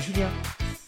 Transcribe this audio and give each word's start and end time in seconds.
Salut 0.00 0.14
Julien. 0.14 0.30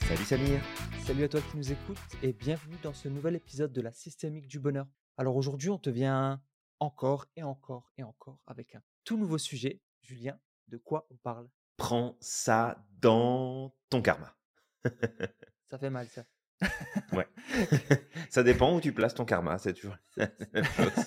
Salut 0.09 0.25
Samir. 0.25 0.63
Salut 1.05 1.25
à 1.25 1.29
toi 1.29 1.41
qui 1.43 1.59
nous 1.59 1.71
écoutes 1.71 1.99
et 2.23 2.33
bienvenue 2.33 2.77
dans 2.83 2.95
ce 2.95 3.09
nouvel 3.09 3.35
épisode 3.37 3.71
de 3.71 3.83
la 3.83 3.93
systémique 3.93 4.49
du 4.49 4.59
bonheur. 4.59 4.87
Alors 5.19 5.37
aujourd'hui, 5.37 5.69
on 5.69 5.77
te 5.77 5.91
vient 5.91 6.41
encore 6.81 7.27
et 7.37 7.43
encore 7.43 7.93
et 7.99 8.05
encore 8.05 8.41
avec 8.47 8.75
un 8.75 8.81
tout 9.05 9.19
nouveau 9.19 9.37
sujet. 9.37 9.83
Julien, 10.01 10.41
de 10.69 10.79
quoi 10.79 11.07
on 11.11 11.17
parle? 11.17 11.47
Prends 11.77 12.17
ça 12.21 12.87
dans 13.03 13.77
ton 13.91 14.01
karma. 14.01 14.35
Ça 15.71 15.79
fait 15.79 15.91
mal 15.91 16.09
ça. 16.09 16.25
Ouais. 17.13 17.29
ça 18.31 18.43
dépend 18.43 18.75
où 18.75 18.81
tu 18.81 18.95
places 18.95 19.15
ton 19.15 19.27
karma, 19.27 19.59
c'est 19.59 19.75
toujours 19.75 19.97
la 20.17 20.31
même 20.55 20.65
chose. 20.65 21.05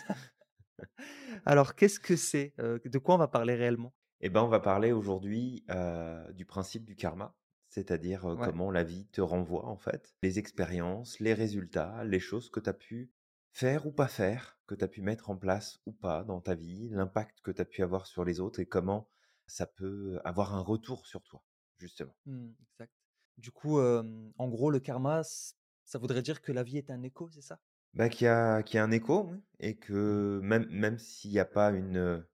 Alors 1.43 1.73
qu'est-ce 1.73 1.99
que 1.99 2.15
c'est? 2.15 2.53
Euh, 2.59 2.77
De 2.85 2.99
quoi 2.99 3.15
on 3.15 3.19
va 3.19 3.27
parler 3.27 3.55
réellement? 3.55 3.95
Eh 4.21 4.29
ben, 4.29 4.43
on 4.43 4.47
va 4.47 4.59
parler 4.59 4.91
aujourd'hui 4.91 5.63
euh, 5.71 6.31
du 6.33 6.45
principe 6.45 6.85
du 6.85 6.95
karma, 6.95 7.35
c'est-à-dire 7.75 8.37
Ouais. 8.37 8.49
comment 8.49 8.71
la 8.71 8.83
vie 8.83 9.07
te 9.09 9.21
renvoie 9.21 9.65
en 9.67 9.77
fait, 9.77 10.15
les 10.23 10.39
expériences, 10.39 11.19
les 11.19 11.33
résultats, 11.35 12.03
les 12.05 12.19
choses 12.19 12.49
que 12.49 12.59
tu 12.59 12.69
as 12.69 12.73
pu 12.73 13.11
faire 13.53 13.85
ou 13.87 13.91
pas 13.91 14.07
faire, 14.07 14.59
que 14.67 14.75
tu 14.75 14.83
as 14.83 14.87
pu 14.87 15.01
mettre 15.01 15.29
en 15.29 15.37
place 15.37 15.79
ou 15.85 15.93
pas 15.93 16.23
dans 16.23 16.41
ta 16.41 16.55
vie, 16.55 16.89
l'impact 16.89 17.41
que 17.41 17.51
tu 17.51 17.61
as 17.61 17.65
pu 17.65 17.83
avoir 17.83 18.07
sur 18.07 18.25
les 18.25 18.39
autres 18.39 18.59
et 18.61 18.65
comment 18.67 19.09
ça 19.47 19.67
peut 19.67 20.19
avoir 20.25 20.55
un 20.55 20.61
retour 20.61 21.05
sur 21.05 21.23
toi, 21.23 21.43
justement. 21.77 22.15
Hmm, 22.25 22.51
exact. 22.61 22.93
Du 23.37 23.51
coup, 23.51 23.79
euh, 23.79 24.31
en 24.37 24.47
gros, 24.49 24.71
le 24.71 24.79
karma, 24.79 25.21
ça 25.23 25.99
voudrait 25.99 26.21
dire 26.21 26.41
que 26.41 26.51
la 26.51 26.63
vie 26.63 26.77
est 26.77 26.89
un 26.89 27.03
écho, 27.03 27.29
c'est 27.31 27.41
ça? 27.41 27.59
Bah, 27.93 28.09
qu'il 28.09 28.25
y 28.25 28.27
a, 28.27 28.61
y 28.73 28.77
a 28.77 28.83
un 28.83 28.91
écho 28.91 29.29
oui, 29.31 29.39
et 29.59 29.77
Mhm. 29.77 29.77
que 29.77 30.39
même, 30.43 30.67
même 30.69 30.97
s'il 30.99 31.31
n'y 31.31 31.39
a 31.39 31.45
pas 31.45 31.71
une 31.71 32.25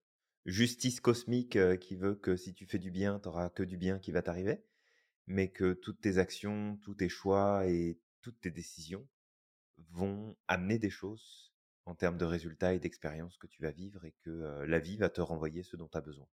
justice 0.45 0.99
cosmique 0.99 1.57
qui 1.79 1.95
veut 1.95 2.15
que 2.15 2.35
si 2.35 2.53
tu 2.55 2.65
fais 2.65 2.79
du 2.79 2.89
bien, 2.91 3.19
tu 3.19 3.27
n'auras 3.29 3.49
que 3.49 3.61
du 3.63 3.77
bien 3.77 3.99
qui 3.99 4.11
va 4.11 4.23
t'arriver, 4.23 4.65
mais 5.27 5.51
que 5.51 5.73
toutes 5.73 6.01
tes 6.01 6.17
actions, 6.19 6.77
tous 6.77 6.95
tes 6.95 7.09
choix 7.09 7.67
et 7.67 7.99
toutes 8.21 8.39
tes 8.41 8.51
décisions 8.51 9.07
vont 9.91 10.37
amener 10.47 10.79
des 10.79 10.89
choses 10.91 11.53
en 11.85 11.95
termes 11.95 12.17
de 12.17 12.25
résultats 12.25 12.73
et 12.73 12.79
d'expériences 12.79 13.37
que 13.37 13.47
tu 13.47 13.61
vas 13.63 13.71
vivre 13.71 14.05
et 14.05 14.13
que 14.23 14.29
euh, 14.31 14.67
la 14.67 14.79
vie 14.79 14.97
va 14.97 15.09
te 15.09 15.21
renvoyer 15.21 15.63
ce 15.63 15.77
dont 15.77 15.89
tu 15.89 15.97
as 15.97 16.01
besoin 16.01 16.29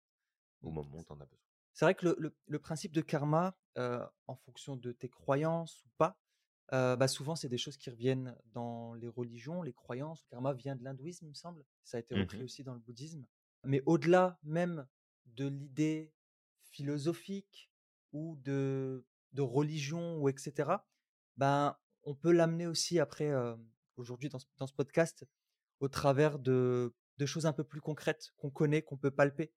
au 0.63 0.69
Hmm, 0.69 0.79
moment 0.83 0.99
où 0.99 1.05
tu 1.05 1.13
en 1.13 1.21
as 1.21 1.25
besoin. 1.27 1.47
C'est 1.73 1.85
vrai 1.85 1.95
que 1.95 2.05
le, 2.07 2.15
le- 2.19 2.37
le 2.47 2.59
principe 2.59 2.93
de 2.93 3.01
karma, 3.01 3.57
euh, 3.77 4.05
en 4.27 4.35
fonction 4.35 4.75
de 4.77 4.91
tes 4.91 5.09
croyances 5.09 5.83
ou 5.85 5.89
pas, 5.97 6.19
euh, 6.73 6.95
bah 6.95 7.07
souvent 7.07 7.35
c'est 7.35 7.49
des 7.49 7.57
choses 7.57 7.77
qui 7.77 7.89
reviennent 7.89 8.35
dans 8.45 8.93
les 8.95 9.07
religions, 9.07 9.61
les 9.61 9.73
croyances. 9.73 10.23
Le 10.23 10.29
karma 10.29 10.53
vient 10.53 10.75
de 10.75 10.83
l'hindouisme, 10.83 11.25
il 11.25 11.29
me 11.29 11.33
semble. 11.35 11.65
Ça 11.83 11.97
a 11.97 11.99
été 11.99 12.15
repris 12.15 12.43
Mhm. 12.43 12.45
aussi 12.45 12.63
dans 12.63 12.73
le 12.73 12.79
bouddhisme. 12.79 13.27
Mais 13.63 13.81
au-delà 13.85 14.39
même 14.43 14.87
de 15.25 15.47
l'idée 15.47 16.13
philosophique 16.71 17.71
ou 18.11 18.37
de, 18.43 19.05
de 19.33 19.41
religion 19.41 20.17
ou 20.17 20.29
etc., 20.29 20.71
ben, 21.37 21.75
on 22.03 22.15
peut 22.15 22.31
l'amener 22.31 22.67
aussi 22.67 22.99
après, 22.99 23.29
euh, 23.29 23.55
aujourd'hui 23.97 24.29
dans 24.29 24.39
ce, 24.39 24.45
dans 24.57 24.67
ce 24.67 24.73
podcast, 24.73 25.25
au 25.79 25.87
travers 25.87 26.39
de, 26.39 26.93
de 27.17 27.25
choses 27.25 27.45
un 27.45 27.53
peu 27.53 27.63
plus 27.63 27.81
concrètes 27.81 28.31
qu'on 28.37 28.49
connaît, 28.49 28.81
qu'on 28.81 28.97
peut 28.97 29.11
palper 29.11 29.51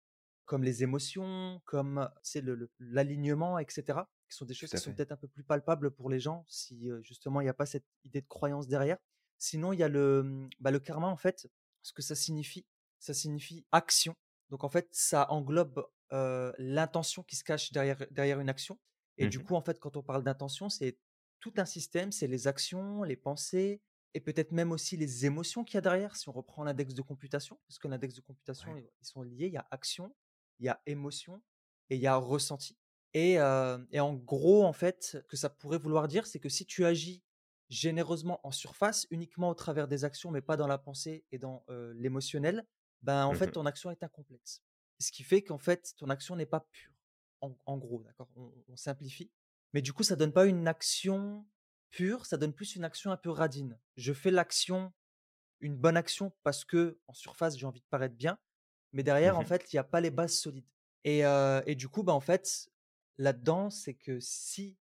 comme 0.49 0.65
les 0.65 0.83
émotions, 0.83 1.61
comme 1.67 2.11
c'est 2.23 2.43
l'alignement, 2.81 3.59
etc., 3.59 4.01
qui 4.29 4.35
sont 4.35 4.47
des 4.47 4.55
choses 4.55 4.71
qui 4.71 4.79
sont 4.79 4.95
peut-être 4.95 5.13
un 5.13 5.17
peu 5.17 5.29
plus 5.29 5.45
palpables 5.45 5.91
pour 5.91 6.09
les 6.09 6.21
gens 6.21 6.45
si 6.49 6.91
euh, 6.91 7.01
justement 7.03 7.41
il 7.41 7.45
n'y 7.45 7.51
a 7.51 7.55
pas 7.55 7.67
cette 7.67 7.85
idée 8.05 8.23
de 8.23 8.27
croyance 8.27 8.67
derrière. 8.67 8.97
Sinon, 9.37 9.73
il 9.73 9.79
y 9.79 9.83
a 9.83 9.89
le, 9.89 10.21
hum, 10.21 10.49
bah, 10.59 10.71
le 10.71 10.81
karma, 10.81 11.07
en 11.07 11.17
fait, 11.17 11.49
ce 11.83 11.93
que 11.93 12.03
ça 12.03 12.15
signifie, 12.15 12.67
ça 12.99 13.15
signifie 13.15 13.67
action. 13.73 14.17
Donc 14.49 14.65
en 14.65 14.71
fait, 14.71 14.89
ça 14.91 15.31
englobe 15.31 15.87
euh, 16.13 16.53
l'intention 16.59 17.23
qui 17.23 17.37
se 17.37 17.45
cache 17.45 17.73
derrière, 17.73 17.99
derrière 18.11 18.41
une 18.41 18.49
action. 18.49 18.79
Et 19.17 19.27
du 19.29 19.41
Mhm. 19.41 19.43
coup, 19.43 19.55
en 19.55 19.63
fait, 19.63 19.79
quand 19.81 19.97
on 19.97 20.03
parle 20.03 20.23
d'intention, 20.25 20.69
c'est 20.69 20.99
tout 21.41 21.53
un 21.57 21.65
système, 21.65 22.13
c'est 22.13 22.27
les 22.27 22.47
actions, 22.49 23.03
les 23.03 23.17
pensées, 23.17 23.83
et 24.15 24.21
peut-être 24.21 24.53
même 24.53 24.73
aussi 24.73 24.97
les 24.97 25.27
émotions 25.27 25.65
qu'il 25.65 25.75
y 25.77 25.79
a 25.79 25.81
derrière, 25.83 26.17
si 26.17 26.29
on 26.29 26.33
reprend 26.33 26.65
l'index 26.65 26.95
de 26.95 27.03
computation, 27.03 27.61
parce 27.69 27.79
que 27.79 27.89
l'index 27.89 28.15
de 28.15 28.21
computation, 28.21 28.77
Ouais. 28.77 28.85
ils 29.01 29.07
sont 29.07 29.23
liés, 29.23 29.47
il 29.47 29.53
y 29.53 29.57
a 29.57 29.67
action, 29.71 30.15
il 30.59 30.67
y 30.67 30.69
a 30.69 30.81
émotion 30.87 31.43
et 31.91 31.97
il 31.97 32.01
y 32.03 32.07
a 32.07 32.17
ressenti. 32.17 32.79
Et, 33.15 33.41
euh, 33.41 33.79
et 33.91 34.01
en 34.01 34.15
gros, 34.15 34.65
en 34.65 34.73
fait, 34.73 35.03
ce 35.05 35.19
que 35.19 35.37
ça 35.37 35.49
pourrait 35.51 35.79
vouloir 35.79 36.09
dire, 36.09 36.27
c'est 36.27 36.41
que 36.41 36.49
si 36.49 36.67
tu 36.67 36.85
agis 36.85 37.23
généreusement 37.71 38.41
en 38.47 38.51
surface, 38.51 39.07
uniquement 39.11 39.51
au 39.51 39.55
travers 39.55 39.89
des 39.89 40.05
actions, 40.05 40.31
mais 40.31 40.41
pas 40.43 40.57
dans 40.57 40.67
la 40.67 40.79
pensée 40.79 41.25
et 41.33 41.39
dans 41.39 41.65
euh, 41.69 41.93
l'émotionnel, 41.97 42.67
ben 43.03 43.27
en 43.27 43.35
fait, 43.35 43.49
Mhm. 43.49 43.53
ton 43.53 43.67
action 43.67 43.91
est 43.91 44.03
incomplète. 44.03 44.61
Ce 44.99 45.13
qui 45.13 45.23
fait 45.23 45.43
qu'en 45.43 45.59
fait, 45.59 45.95
ton 45.97 46.09
action 46.11 46.37
n'est 46.37 46.47
pas 46.47 46.61
pure. 46.73 46.93
En, 47.41 47.57
en 47.67 47.79
gros, 47.79 48.03
d'accord 48.03 48.29
on, 48.37 48.53
on 48.69 48.77
simplifie. 48.77 49.31
Mais 49.73 49.83
du 49.83 49.93
coup, 49.93 50.03
ça 50.03 50.17
donne 50.17 50.33
pas 50.33 50.47
une 50.47 50.67
action 50.67 51.47
pure, 51.91 52.27
ça 52.27 52.37
donne 52.37 52.53
plus 52.53 52.75
une 52.77 52.85
action 52.85 53.13
un 53.13 53.17
peu 53.17 53.31
radine. 53.31 53.79
Je 53.97 54.13
fais 54.13 54.31
l'action, 54.31 54.93
une 55.61 55.77
bonne 55.77 55.97
action, 55.97 56.33
parce 56.43 56.65
que 56.65 57.01
en 57.09 57.15
surface, 57.15 57.57
j'ai 57.57 57.67
envie 57.67 57.81
de 57.81 57.87
paraître 57.91 58.15
bien, 58.17 58.39
mais 58.93 59.03
derrière, 59.03 59.39
en 59.39 59.45
Mhm. 59.45 59.45
fait, 59.45 59.73
il 59.73 59.77
n'y 59.77 59.81
a 59.81 59.85
pas 59.85 60.01
les 60.01 60.11
bases 60.11 60.35
solides. 60.39 60.69
Et, 61.05 61.25
euh, 61.27 61.63
et 61.67 61.75
du 61.77 61.89
coup, 61.89 62.03
bah, 62.03 62.13
en 62.15 62.21
fait, 62.21 62.71
là-dedans, 63.19 63.71
c'est 63.71 63.95
que 63.95 64.21
si 64.21 64.79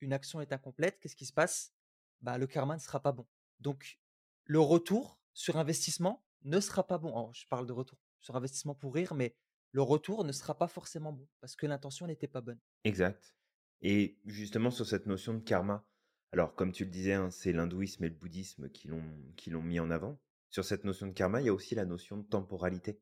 une 0.00 0.12
action 0.12 0.40
est 0.40 0.52
incomplète, 0.52 0.98
qu'est-ce 1.00 1.16
qui 1.16 1.26
se 1.26 1.32
passe? 1.32 1.72
Bah, 2.20 2.38
Le 2.38 2.46
karma 2.46 2.74
ne 2.76 2.80
sera 2.80 3.00
pas 3.00 3.12
bon. 3.12 3.26
Donc, 3.60 4.00
le 4.44 4.60
retour 4.60 5.20
sur 5.34 5.56
investissement 5.56 6.24
ne 6.44 6.60
sera 6.60 6.86
pas 6.86 6.98
bon. 6.98 7.10
Alors, 7.10 7.34
je 7.34 7.46
parle 7.48 7.66
de 7.66 7.72
retour 7.72 7.98
sur 8.20 8.36
investissement 8.36 8.74
pour 8.74 8.94
rire, 8.94 9.14
mais 9.14 9.36
le 9.72 9.82
retour 9.82 10.24
ne 10.24 10.32
sera 10.32 10.56
pas 10.58 10.68
forcément 10.68 11.12
bon 11.12 11.28
parce 11.40 11.56
que 11.56 11.66
l'intention 11.66 12.06
n'était 12.06 12.28
pas 12.28 12.40
bonne. 12.42 12.60
Exact. 12.84 13.36
Et 13.82 14.18
justement 14.24 14.70
sur 14.70 14.86
cette 14.86 15.06
notion 15.06 15.34
de 15.34 15.40
karma, 15.40 15.86
alors 16.32 16.54
comme 16.54 16.72
tu 16.72 16.84
le 16.84 16.90
disais, 16.90 17.12
hein, 17.14 17.30
c'est 17.30 17.52
l'hindouisme 17.52 18.04
et 18.04 18.08
le 18.08 18.14
bouddhisme 18.14 18.68
qui 18.70 18.88
l'ont 18.88 19.62
mis 19.62 19.80
en 19.80 19.90
avant. 19.90 20.20
Sur 20.50 20.64
cette 20.64 20.84
notion 20.84 21.06
de 21.06 21.12
karma, 21.12 21.40
il 21.40 21.46
y 21.46 21.48
a 21.50 21.54
aussi 21.54 21.74
la 21.74 21.84
notion 21.84 22.16
de 22.18 22.26
temporalité. 22.26 23.00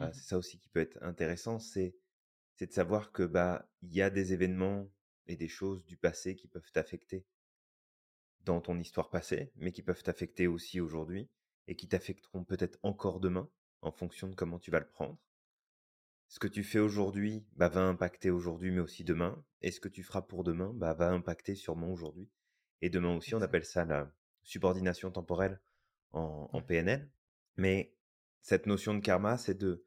Euh, 0.00 0.08
Mhm. 0.08 0.12
c'est 0.12 0.28
ça 0.28 0.38
aussi 0.38 0.58
qui 0.60 0.68
peut 0.70 0.80
être 0.80 1.02
intéressant, 1.02 1.58
c'est 1.58 1.96
c'est 2.56 2.68
de 2.68 2.72
savoir 2.72 3.12
que 3.12 3.24
bah 3.24 3.70
il 3.82 3.92
y 3.94 4.02
a 4.02 4.10
des 4.10 4.32
événements 4.34 4.90
et 5.28 5.36
des 5.36 5.48
choses 5.48 5.84
du 5.86 5.96
passé 5.98 6.36
qui 6.36 6.48
peuvent 6.48 6.72
t'affecter 6.72 7.26
dans 8.40 8.60
ton 8.60 8.78
histoire 8.78 9.08
passée, 9.08 9.50
mais 9.56 9.72
qui 9.72 9.82
peuvent 9.82 10.02
t'affecter 10.02 10.46
aussi 10.46 10.78
aujourd'hui 10.78 11.30
et 11.68 11.74
qui 11.74 11.88
t'affecteront 11.88 12.44
peut-être 12.44 12.78
encore 12.82 13.18
demain 13.18 13.50
en 13.80 13.92
fonction 13.92 14.28
de 14.28 14.34
comment 14.34 14.58
tu 14.58 14.70
vas 14.70 14.80
le 14.80 14.90
prendre. 14.90 15.18
Ce 16.30 16.38
que 16.38 16.46
tu 16.46 16.62
fais 16.62 16.78
aujourd'hui 16.78 17.44
bah, 17.56 17.68
va 17.68 17.82
impacter 17.82 18.30
aujourd'hui, 18.30 18.70
mais 18.70 18.80
aussi 18.80 19.02
demain. 19.02 19.44
Et 19.62 19.72
ce 19.72 19.80
que 19.80 19.88
tu 19.88 20.04
feras 20.04 20.22
pour 20.22 20.44
demain 20.44 20.72
bah, 20.72 20.94
va 20.94 21.10
impacter 21.10 21.56
sûrement 21.56 21.92
aujourd'hui. 21.92 22.30
Et 22.82 22.88
demain 22.88 23.16
aussi, 23.16 23.34
on 23.34 23.42
appelle 23.42 23.64
ça 23.64 23.84
la 23.84 24.14
subordination 24.44 25.10
temporelle 25.10 25.60
en. 26.12 26.62
PNL. 26.62 27.10
Mais 27.56 27.96
cette 28.42 28.66
notion 28.66 28.94
de 28.94 29.00
karma, 29.00 29.38
c'est 29.38 29.58
de 29.58 29.84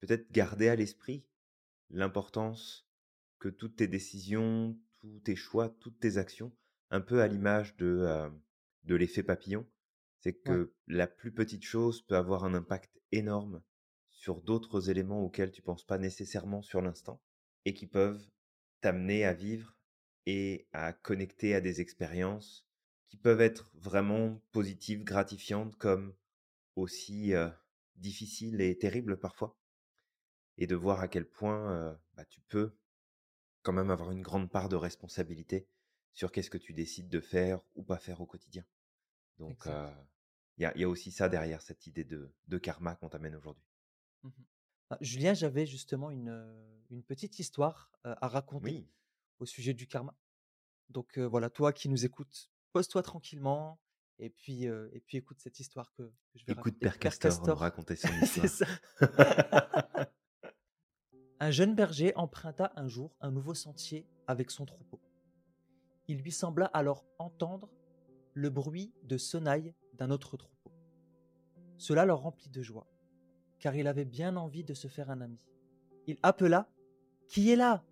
peut-être 0.00 0.30
garder 0.32 0.68
à 0.68 0.74
l'esprit 0.74 1.24
l'importance 1.90 2.88
que 3.38 3.48
toutes 3.48 3.76
tes 3.76 3.86
décisions, 3.86 4.76
tous 4.98 5.20
tes 5.20 5.36
choix, 5.36 5.68
toutes 5.68 6.00
tes 6.00 6.16
actions, 6.16 6.52
un 6.90 7.00
peu 7.00 7.22
à 7.22 7.28
l'image 7.28 7.76
de, 7.76 7.86
euh, 7.86 8.28
de 8.82 8.96
l'effet 8.96 9.22
papillon, 9.22 9.64
c'est 10.18 10.36
Ouais. 10.48 10.54
que 10.56 10.74
la 10.88 11.06
plus 11.06 11.32
petite 11.32 11.64
chose 11.64 12.02
peut 12.02 12.16
avoir 12.16 12.44
un 12.44 12.54
impact 12.54 13.00
énorme 13.12 13.62
sur 14.18 14.42
d'autres 14.42 14.90
éléments 14.90 15.22
auxquels 15.22 15.52
tu 15.52 15.62
penses 15.62 15.84
pas 15.84 15.96
nécessairement 15.96 16.60
sur 16.60 16.82
l'instant 16.82 17.22
et 17.64 17.72
qui 17.72 17.86
peuvent 17.86 18.28
t'amener 18.80 19.24
à 19.24 19.32
vivre 19.32 19.76
et 20.26 20.66
à 20.72 20.92
connecter 20.92 21.54
à 21.54 21.60
des 21.60 21.80
expériences 21.80 22.66
qui 23.06 23.16
peuvent 23.16 23.40
être 23.40 23.70
vraiment 23.74 24.42
positives, 24.50 25.04
gratifiantes, 25.04 25.76
comme 25.76 26.16
aussi 26.74 27.32
euh, 27.32 27.48
difficiles 27.94 28.60
et 28.60 28.76
terribles 28.76 29.20
parfois. 29.20 29.56
Et 30.56 30.66
de 30.66 30.74
voir 30.74 30.98
à 30.98 31.06
quel 31.06 31.24
point 31.24 31.72
euh, 31.72 31.94
bah, 32.14 32.24
tu 32.24 32.40
peux 32.40 32.76
quand 33.62 33.72
même 33.72 33.90
avoir 33.90 34.10
une 34.10 34.22
grande 34.22 34.50
part 34.50 34.68
de 34.68 34.76
responsabilité 34.76 35.68
sur 36.12 36.32
qu'est-ce 36.32 36.50
que 36.50 36.58
tu 36.58 36.72
décides 36.72 37.08
de 37.08 37.20
faire 37.20 37.60
ou 37.76 37.84
pas 37.84 37.98
faire 37.98 38.20
au 38.20 38.26
quotidien. 38.26 38.64
Donc, 39.38 39.68
euh, 39.68 39.88
il 40.56 40.64
y, 40.64 40.66
a, 40.66 40.76
y 40.76 40.82
a 40.82 40.88
aussi 40.88 41.12
ça 41.12 41.28
derrière 41.28 41.62
cette 41.62 41.86
idée 41.86 42.04
de, 42.04 42.34
de 42.48 42.58
karma 42.58 42.96
qu'on 42.96 43.08
t'amène 43.08 43.36
aujourd'hui. 43.36 43.67
Ah, 44.90 44.98
Julien, 45.00 45.34
j'avais 45.34 45.66
justement 45.66 46.10
une, 46.10 46.30
une 46.90 47.02
petite 47.02 47.38
histoire 47.38 47.90
euh, 48.06 48.14
à 48.20 48.28
raconter 48.28 48.64
Oui, 48.64 48.88
au 49.38 49.46
sujet 49.46 49.74
du 49.74 49.86
karma. 49.86 50.14
Donc 50.88 51.18
euh, 51.18 51.26
voilà, 51.26 51.50
toi 51.50 51.72
qui 51.72 51.88
nous 51.88 52.04
écoutes, 52.04 52.50
pose-toi 52.72 53.02
tranquillement 53.02 53.78
et 54.18 54.30
puis, 54.30 54.66
euh, 54.66 54.88
et 54.92 55.00
puis 55.00 55.18
écoute 55.18 55.38
cette 55.40 55.60
histoire 55.60 55.92
que, 55.92 56.10
je 56.34 56.44
vais 56.44 56.52
écoute 56.52 56.64
raconter. 56.64 56.78
Père 56.78 56.92
Père 56.92 56.98
Castor 56.98 57.30
Castor, 57.30 57.58
raconter 57.58 57.96
son 57.96 58.08
c'est 58.24 58.44
histoire. 58.44 58.68
ça. 59.00 60.10
Un 61.40 61.50
jeune 61.50 61.74
berger 61.74 62.12
emprunta 62.16 62.72
un 62.74 62.88
jour 62.88 63.14
un 63.20 63.30
nouveau 63.30 63.54
sentier 63.54 64.06
avec 64.26 64.50
son 64.50 64.64
troupeau. 64.64 65.00
Il 66.08 66.18
lui 66.22 66.32
sembla 66.32 66.66
alors 66.66 67.04
entendre 67.18 67.70
le 68.34 68.50
bruit 68.50 68.92
de 69.04 69.18
sonnailles 69.18 69.74
d'un 69.92 70.10
autre 70.10 70.36
troupeau. 70.36 70.72
Cela 71.76 72.06
le 72.06 72.14
remplit 72.14 72.48
de 72.48 72.62
joie, 72.62 72.88
car 73.58 73.74
il 73.76 73.86
avait 73.86 74.04
bien 74.04 74.36
envie 74.36 74.64
de 74.64 74.74
se 74.74 74.88
faire 74.88 75.10
un 75.10 75.20
ami. 75.20 75.38
Il 76.06 76.16
appela 76.22 76.68
Qui 77.28 77.50
est 77.50 77.56
là? 77.56 77.84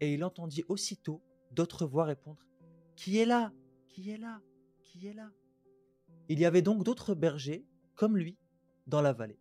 Et 0.00 0.12
il 0.12 0.24
entendit 0.24 0.64
aussitôt 0.68 1.22
d'autres 1.52 1.86
voix 1.86 2.04
répondre 2.04 2.44
Qui 2.96 3.18
est 3.18 3.24
là 3.24 3.52
Qui 3.88 4.10
est 4.10 4.18
là 4.18 4.40
Qui 4.82 5.06
est 5.06 5.14
là? 5.14 5.30
Il 6.28 6.38
y 6.38 6.44
avait 6.44 6.62
donc 6.62 6.82
d'autres 6.82 7.14
bergers, 7.14 7.64
comme 7.94 8.16
lui, 8.16 8.36
dans 8.86 9.00
la 9.00 9.12
vallée. 9.12 9.38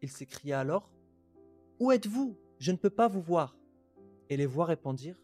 Il 0.00 0.10
s'écria 0.10 0.60
alors 0.60 0.90
Où 1.78 1.92
êtes-vous? 1.92 2.36
Je 2.58 2.72
ne 2.72 2.76
peux 2.76 2.90
pas 2.90 3.08
vous 3.08 3.20
voir. 3.20 3.56
Et 4.28 4.36
les 4.36 4.46
voix 4.46 4.64
répondirent 4.66 5.20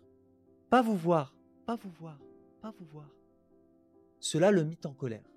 Pas 0.70 0.82
vous 0.82 0.96
voir, 0.96 1.34
pas 1.66 1.76
vous 1.76 1.90
voir, 1.90 2.20
pas 2.60 2.72
vous 2.78 2.84
voir. 2.86 3.08
Cela 4.20 4.50
le 4.50 4.64
mit 4.64 4.78
en 4.84 4.92
colère. 4.92 5.28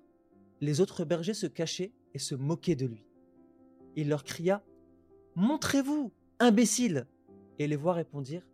Les 0.60 0.80
autres 0.80 1.04
bergers 1.04 1.34
se 1.34 1.46
cachaient 1.46 1.92
et 2.14 2.18
se 2.18 2.34
moquaient 2.34 2.76
de 2.76 2.86
lui. 2.86 3.06
Il 3.96 4.08
leur 4.08 4.24
cria 4.24 4.62
Montrez-vous, 5.34 6.12
imbécile 6.38 7.06
Et 7.58 7.66
les 7.66 7.76
voix 7.76 7.94
répondirent 7.94 8.46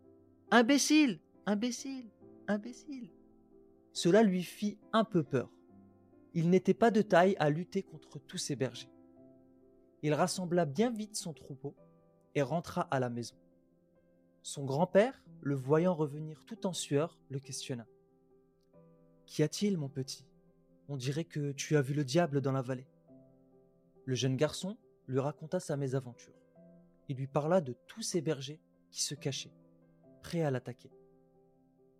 Imbécile, 0.50 1.20
imbécile, 1.46 2.10
imbécile. 2.46 3.10
Cela 3.92 4.22
lui 4.22 4.42
fit 4.42 4.78
un 4.92 5.04
peu 5.04 5.22
peur. 5.22 5.50
Il 6.34 6.50
n'était 6.50 6.74
pas 6.74 6.90
de 6.90 7.02
taille 7.02 7.36
à 7.38 7.50
lutter 7.50 7.82
contre 7.82 8.18
tous 8.18 8.38
ces 8.38 8.56
bergers. 8.56 8.90
Il 10.02 10.14
rassembla 10.14 10.64
bien 10.64 10.90
vite 10.90 11.16
son 11.16 11.32
troupeau 11.32 11.74
et 12.34 12.42
rentra 12.42 12.82
à 12.82 13.00
la 13.00 13.10
maison. 13.10 13.34
Son 14.42 14.64
grand-père, 14.64 15.22
le 15.42 15.56
voyant 15.56 15.94
revenir 15.94 16.44
tout 16.46 16.66
en 16.66 16.72
sueur, 16.72 17.18
le 17.28 17.40
questionna. 17.40 17.86
Qu'y 19.26 19.42
a-t-il, 19.42 19.76
mon 19.76 19.88
petit? 19.88 20.24
On 20.88 20.96
dirait 20.96 21.24
que 21.24 21.52
tu 21.52 21.76
as 21.76 21.82
vu 21.82 21.92
le 21.92 22.04
diable 22.04 22.40
dans 22.40 22.52
la 22.52 22.62
vallée. 22.62 22.86
Le 24.04 24.14
jeune 24.14 24.36
garçon 24.36 24.78
lui 25.08 25.20
raconta 25.20 25.58
sa 25.58 25.76
mésaventure. 25.76 26.34
Il 27.08 27.16
lui 27.16 27.26
parla 27.26 27.60
de 27.60 27.74
tous 27.86 28.02
ces 28.02 28.20
bergers 28.20 28.60
qui 28.90 29.02
se 29.02 29.14
cachaient, 29.14 29.54
prêts 30.22 30.42
à 30.42 30.50
l'attaquer. 30.50 30.92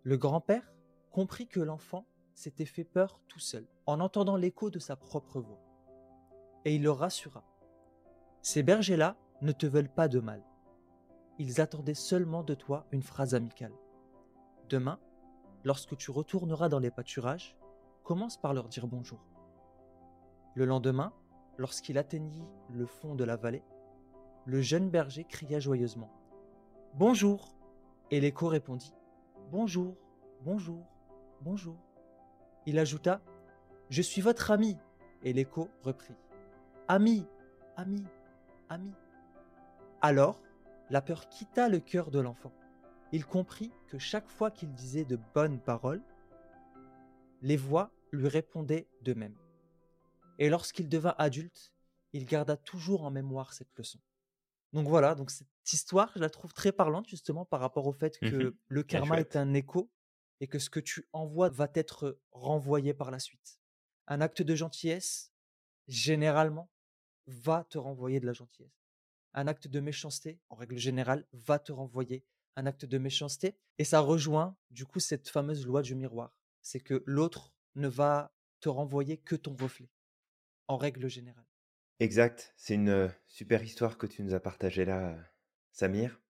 Le 0.03 0.17
grand-père 0.17 0.71
comprit 1.11 1.47
que 1.47 1.59
l'enfant 1.59 2.05
s'était 2.35 2.65
fait 2.65 2.83
peur 2.83 3.19
tout 3.27 3.39
seul, 3.39 3.67
en 3.85 3.99
entendant 3.99 4.37
l'écho 4.37 4.69
de 4.69 4.79
sa 4.79 4.95
propre 4.95 5.41
voix. 5.41 5.59
Et 6.63 6.75
il 6.75 6.83
le 6.83 6.91
rassura. 6.91 7.43
Ces 8.41 8.63
bergers-là 8.63 9.17
ne 9.41 9.51
te 9.51 9.65
veulent 9.65 9.93
pas 9.93 10.07
de 10.07 10.19
mal. 10.19 10.43
Ils 11.39 11.59
attendaient 11.59 11.93
seulement 11.93 12.43
de 12.43 12.53
toi 12.53 12.85
une 12.91 13.01
phrase 13.01 13.33
amicale. 13.33 13.73
Demain, 14.69 14.99
lorsque 15.63 15.97
tu 15.97 16.11
retourneras 16.11 16.69
dans 16.69 16.79
les 16.79 16.91
pâturages, 16.91 17.57
commence 18.03 18.37
par 18.37 18.53
leur 18.53 18.69
dire 18.69 18.87
bonjour. 18.87 19.19
Le 20.53 20.65
lendemain, 20.65 21.13
lorsqu'il 21.59 21.97
atteignit 21.97 22.47
le 22.73 22.85
fond 22.85 23.15
de 23.15 23.25
la 23.25 23.35
vallée, 23.35 23.63
le 24.45 24.61
jeune 24.61 24.89
berger 24.89 25.25
cria 25.25 25.59
joyeusement 25.59 26.09
Bonjour 26.95 27.53
Et 28.09 28.21
l'écho 28.21 28.47
répondit 28.47 28.93
Bonjour, 29.51 29.95
bonjour, 30.41 30.85
bonjour. 31.41 31.75
Il 32.65 32.79
ajouta 32.79 33.21
Je 33.89 34.01
suis 34.01 34.21
votre 34.21 34.51
ami. 34.51 34.77
Et 35.21 35.33
l'écho 35.33 35.69
reprit 35.83 36.15
Ami, 36.87 37.27
ami, 37.75 38.05
ami. 38.69 38.93
Alors, 40.01 40.41
la 40.89 41.01
peur 41.01 41.27
quitta 41.27 41.67
le 41.67 41.79
cœur 41.79 42.09
de 42.09 42.19
l'enfant. 42.19 42.53
Il 43.11 43.25
comprit 43.25 43.71
que 43.87 43.97
chaque 43.97 44.29
fois 44.29 44.49
qu'il 44.49 44.71
disait 44.73 45.03
de 45.03 45.19
bonnes 45.35 45.59
paroles, 45.59 46.01
les 47.41 47.57
voix 47.57 47.91
lui 48.11 48.29
répondaient 48.29 48.87
de 49.01 49.13
même. 49.13 49.35
Et 50.39 50.49
lorsqu'il 50.49 50.89
devint 50.89 51.15
adulte, 51.17 51.73
il 52.13 52.25
garda 52.25 52.57
toujours 52.57 53.03
en 53.03 53.11
mémoire 53.11 53.53
cette 53.53 53.77
leçon. 53.77 53.99
Donc 54.73 54.87
voilà, 54.87 55.13
donc 55.13 55.29
cette 55.29 55.47
histoire, 55.71 56.11
je 56.15 56.19
la 56.19 56.29
trouve 56.29 56.53
très 56.53 56.71
parlante 56.71 57.07
justement 57.07 57.45
par 57.45 57.59
rapport 57.59 57.85
au 57.85 57.91
fait 57.91 58.17
Mmh 58.21 58.29
que 58.29 58.57
le 58.67 58.83
karma 58.83 59.19
est 59.19 59.35
un 59.35 59.53
écho 59.53 59.91
et 60.39 60.47
que 60.47 60.57
ce 60.57 60.69
que 60.69 60.79
tu 60.79 61.07
envoies 61.11 61.49
va 61.49 61.67
être 61.75 62.19
renvoyé 62.31 62.93
par 62.93 63.11
la 63.11 63.19
suite. 63.19 63.59
Un 64.07 64.21
acte 64.21 64.41
de 64.41 64.55
gentillesse, 64.55 65.31
généralement, 65.87 66.69
va 67.27 67.65
te 67.65 67.77
renvoyer 67.77 68.19
de 68.19 68.25
la 68.25 68.33
gentillesse. 68.33 68.85
Un 69.33 69.47
acte 69.47 69.67
de 69.67 69.79
méchanceté, 69.79 70.39
en 70.49 70.55
règle 70.55 70.77
générale, 70.77 71.27
va 71.33 71.59
te 71.59 71.71
renvoyer 71.71 72.23
un 72.55 72.65
acte 72.65 72.85
de 72.85 72.97
méchanceté. 72.97 73.57
Et 73.77 73.83
ça 73.83 73.99
rejoint 73.99 74.55
du 74.71 74.85
coup 74.85 74.99
cette 74.99 75.29
fameuse 75.29 75.65
loi 75.65 75.81
du 75.81 75.95
miroir. 75.95 76.33
C'est 76.61 76.79
que 76.79 77.03
l'autre 77.05 77.53
ne 77.75 77.87
va 77.87 78.33
te 78.59 78.69
renvoyer 78.69 79.17
que 79.17 79.35
ton 79.35 79.55
reflet, 79.55 79.89
en 80.69 80.77
règle 80.77 81.09
générale. 81.09 81.45
Exact, 81.99 82.53
c'est 82.55 82.75
une 82.75 83.13
super 83.27 83.61
histoire 83.61 83.97
que 83.97 84.07
tu 84.07 84.23
nous 84.23 84.33
as 84.33 84.39
partagée 84.39 84.85
là, 84.85 85.17
Samir. 85.73 86.21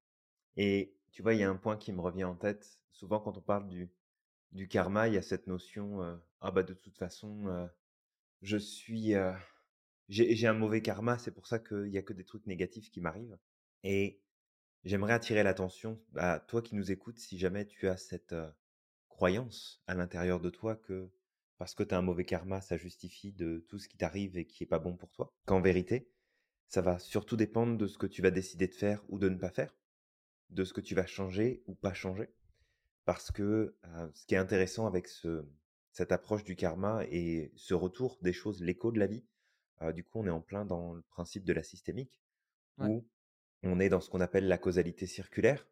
Et 0.56 0.96
tu 1.12 1.22
vois, 1.22 1.36
il 1.36 1.42
y 1.42 1.44
a 1.44 1.50
un 1.50 1.58
point 1.58 1.78
qui 1.78 1.92
me 1.92 2.02
revient 2.02 2.24
en 2.24 2.36
tête. 2.36 2.80
Souvent, 2.92 3.20
quand 3.20 3.38
on 3.38 3.42
parle 3.42 3.68
du, 3.68 4.68
karma, 4.68 5.08
il 5.08 5.14
y 5.14 5.18
a 5.18 5.22
cette 5.22 5.46
notion 5.46 6.20
ah 6.42 6.52
bah 6.52 6.64
de 6.64 6.74
toute 6.74 6.98
façon, 6.98 7.70
je 8.42 8.58
suis, 8.58 9.14
j'ai 10.08 10.48
un 10.48 10.54
mauvais 10.54 10.82
karma, 10.82 11.20
c'est 11.20 11.32
pour 11.32 11.46
ça 11.46 11.60
qu'il 11.60 11.90
y 11.90 11.98
a 11.98 12.02
que 12.02 12.14
des 12.14 12.26
trucs 12.26 12.48
négatifs 12.48 12.90
qui 12.90 13.02
m'arrivent. 13.02 13.38
Et 13.84 14.22
j'aimerais 14.86 15.14
attirer 15.14 15.44
l'attention 15.44 16.02
à 16.16 16.40
toi 16.40 16.62
qui 16.62 16.76
nous 16.76 16.92
écoutes, 16.92 17.20
si 17.20 17.38
jamais 17.38 17.66
tu 17.66 17.90
as 17.90 17.98
cette 17.98 18.36
croyance 19.10 19.84
à 19.86 19.96
l'intérieur 19.96 20.40
de 20.40 20.50
toi 20.50 20.78
que 20.78 21.12
parce 21.60 21.76
que 21.76 21.84
tu 21.84 21.94
as 21.94 21.98
un 21.98 22.02
mauvais 22.02 22.26
karma, 22.26 22.62
ça 22.62 22.78
justifie 22.78 23.34
de 23.34 23.66
tout 23.68 23.78
ce 23.78 23.90
qui 23.90 23.98
t'arrive 23.98 24.38
et 24.38 24.46
qui 24.46 24.64
est 24.64 24.68
pas 24.68 24.80
bon 24.80 24.96
pour 24.96 25.12
toi. 25.12 25.32
Qu'en 25.46 25.60
vérité, 25.62 26.10
ça 26.68 26.82
va 26.82 27.00
surtout 27.00 27.36
dépendre 27.36 27.78
de 27.78 27.86
ce 27.86 27.98
que 27.98 28.08
tu 28.08 28.22
vas 28.22 28.32
décider 28.32 28.68
de 28.68 28.74
faire 28.74 29.04
ou 29.10 29.20
de 29.20 29.28
ne 29.28 29.36
pas 29.36 29.50
faire, 29.50 29.76
de 30.50 30.64
ce 30.64 30.74
que 30.74 30.82
tu 30.82 30.96
vas 30.96 31.06
changer 31.06 31.62
ou 31.68 31.76
pas 31.76 31.94
changer. 31.94 32.30
Parce 33.04 33.30
que 33.30 33.76
ce 34.14 34.26
qui 34.26 34.36
est 34.36 34.38
intéressant 34.38 34.88
avec 34.88 35.08
ce, 35.08 35.46
cette 35.92 36.14
approche 36.14 36.46
du 36.46 36.56
karma 36.56 37.04
et 37.12 37.52
ce 37.56 37.74
retour 37.74 38.18
des 38.22 38.34
choses, 38.34 38.64
l'écho 38.64 38.92
de 38.92 39.00
la 39.00 39.08
vie, 39.08 39.26
du 39.94 40.04
coup, 40.04 40.20
on 40.20 40.28
est 40.28 40.32
en 40.32 40.42
plein 40.42 40.64
dans 40.64 40.94
le 40.94 41.02
principe 41.02 41.44
de 41.44 41.54
la 41.54 41.64
systémique, 41.64 42.18
où 42.78 43.06
on 43.64 43.82
est 43.82 43.90
dans 43.90 44.00
ce 44.00 44.10
qu'on 44.10 44.22
appelle 44.22 44.48
la 44.48 44.58
causalité 44.58 45.08
circulaire. 45.08 45.68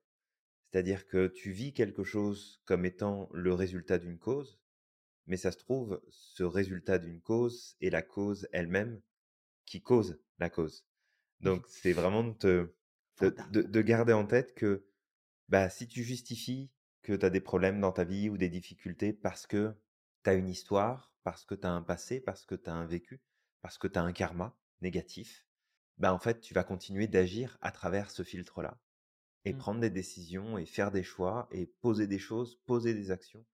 C'est-à-dire 0.65 1.07
que 1.07 1.27
tu 1.27 1.51
vis 1.51 1.71
quelque 1.71 2.03
chose 2.03 2.61
comme 2.65 2.83
étant 2.83 3.29
le 3.31 3.53
résultat 3.53 3.99
d'une 3.99 4.17
cause, 4.17 4.59
mais 5.27 5.37
ça 5.37 5.51
se 5.51 5.57
trouve, 5.57 6.01
ce 6.09 6.43
résultat 6.43 6.99
d'une 6.99 7.21
cause 7.21 7.75
est 7.81 7.89
la 7.89 8.01
cause 8.01 8.47
elle-même 8.51 9.01
qui 9.65 9.81
cause 9.81 10.19
la 10.39 10.49
cause. 10.49 10.85
Donc, 11.41 11.67
c'est 11.67 11.93
vraiment 11.93 12.23
de, 12.23 12.75
de, 13.21 13.81
garder 13.81 14.13
en 14.13 14.25
tête 14.25 14.55
que 14.55 14.87
bah, 15.49 15.69
si 15.69 15.87
tu 15.87 16.03
justifies 16.03 16.71
que 17.03 17.13
tu 17.13 17.25
as 17.25 17.29
des 17.29 17.41
problèmes 17.41 17.79
dans 17.79 17.91
ta 17.91 18.03
vie 18.03 18.29
ou 18.29 18.37
des 18.37 18.49
difficultés 18.49 19.13
parce 19.13 19.45
que 19.45 19.75
tu 20.23 20.29
as 20.29 20.33
une 20.33 20.49
histoire, 20.49 21.13
parce 21.23 21.45
que 21.45 21.53
tu 21.53 21.67
as 21.67 21.71
un 21.71 21.83
passé, 21.83 22.19
parce 22.19 22.45
que 22.45 22.55
tu 22.55 22.69
as 22.69 22.73
un 22.73 22.85
vécu, 22.85 23.21
parce 23.61 23.77
que 23.77 23.87
tu 23.87 23.99
as 23.99 24.03
un 24.03 24.13
karma 24.13 24.57
négatif, 24.81 25.45
bah 25.97 26.13
en 26.13 26.19
fait, 26.19 26.41
tu 26.41 26.53
vas 26.53 26.63
continuer 26.63 27.07
d'agir 27.07 27.57
à 27.61 27.71
travers 27.71 28.09
ce 28.09 28.23
filtre-là 28.23 28.79
et 29.45 29.53
Mmh. 29.53 29.57
prendre 29.57 29.79
des 29.79 29.89
décisions 29.89 30.57
et 30.57 30.65
faire 30.65 30.91
des 30.91 31.03
choix 31.03 31.47
et 31.51 31.67
poser 31.67 32.05
des 32.05 32.19
choses, 32.19 32.59
poser 32.65 32.93
des 32.93 33.11
actions 33.11 33.45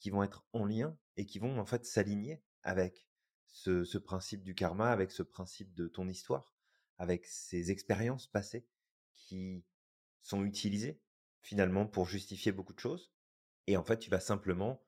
qui 0.00 0.10
vont 0.10 0.22
être 0.22 0.44
en 0.52 0.64
lien 0.64 0.98
et 1.16 1.26
qui 1.26 1.38
vont 1.38 1.58
en 1.58 1.66
fait 1.66 1.84
s'aligner 1.84 2.42
avec 2.62 3.06
ce, 3.46 3.98
principe 3.98 4.42
du 4.42 4.54
karma, 4.54 4.90
avec 4.90 5.10
ce 5.10 5.22
principe 5.22 5.74
de 5.74 5.86
ton 5.86 6.08
histoire, 6.08 6.52
avec 6.98 7.26
ces 7.26 7.70
expériences 7.70 8.26
passées 8.26 8.66
qui 9.14 9.64
sont 10.22 10.44
utilisées 10.44 11.00
finalement 11.42 11.86
pour 11.86 12.06
justifier 12.06 12.52
beaucoup 12.52 12.74
de 12.74 12.80
choses. 12.80 13.12
Et 13.66 13.76
en 13.76 13.84
fait, 13.84 13.98
tu 13.98 14.10
vas 14.10 14.20
simplement 14.20 14.82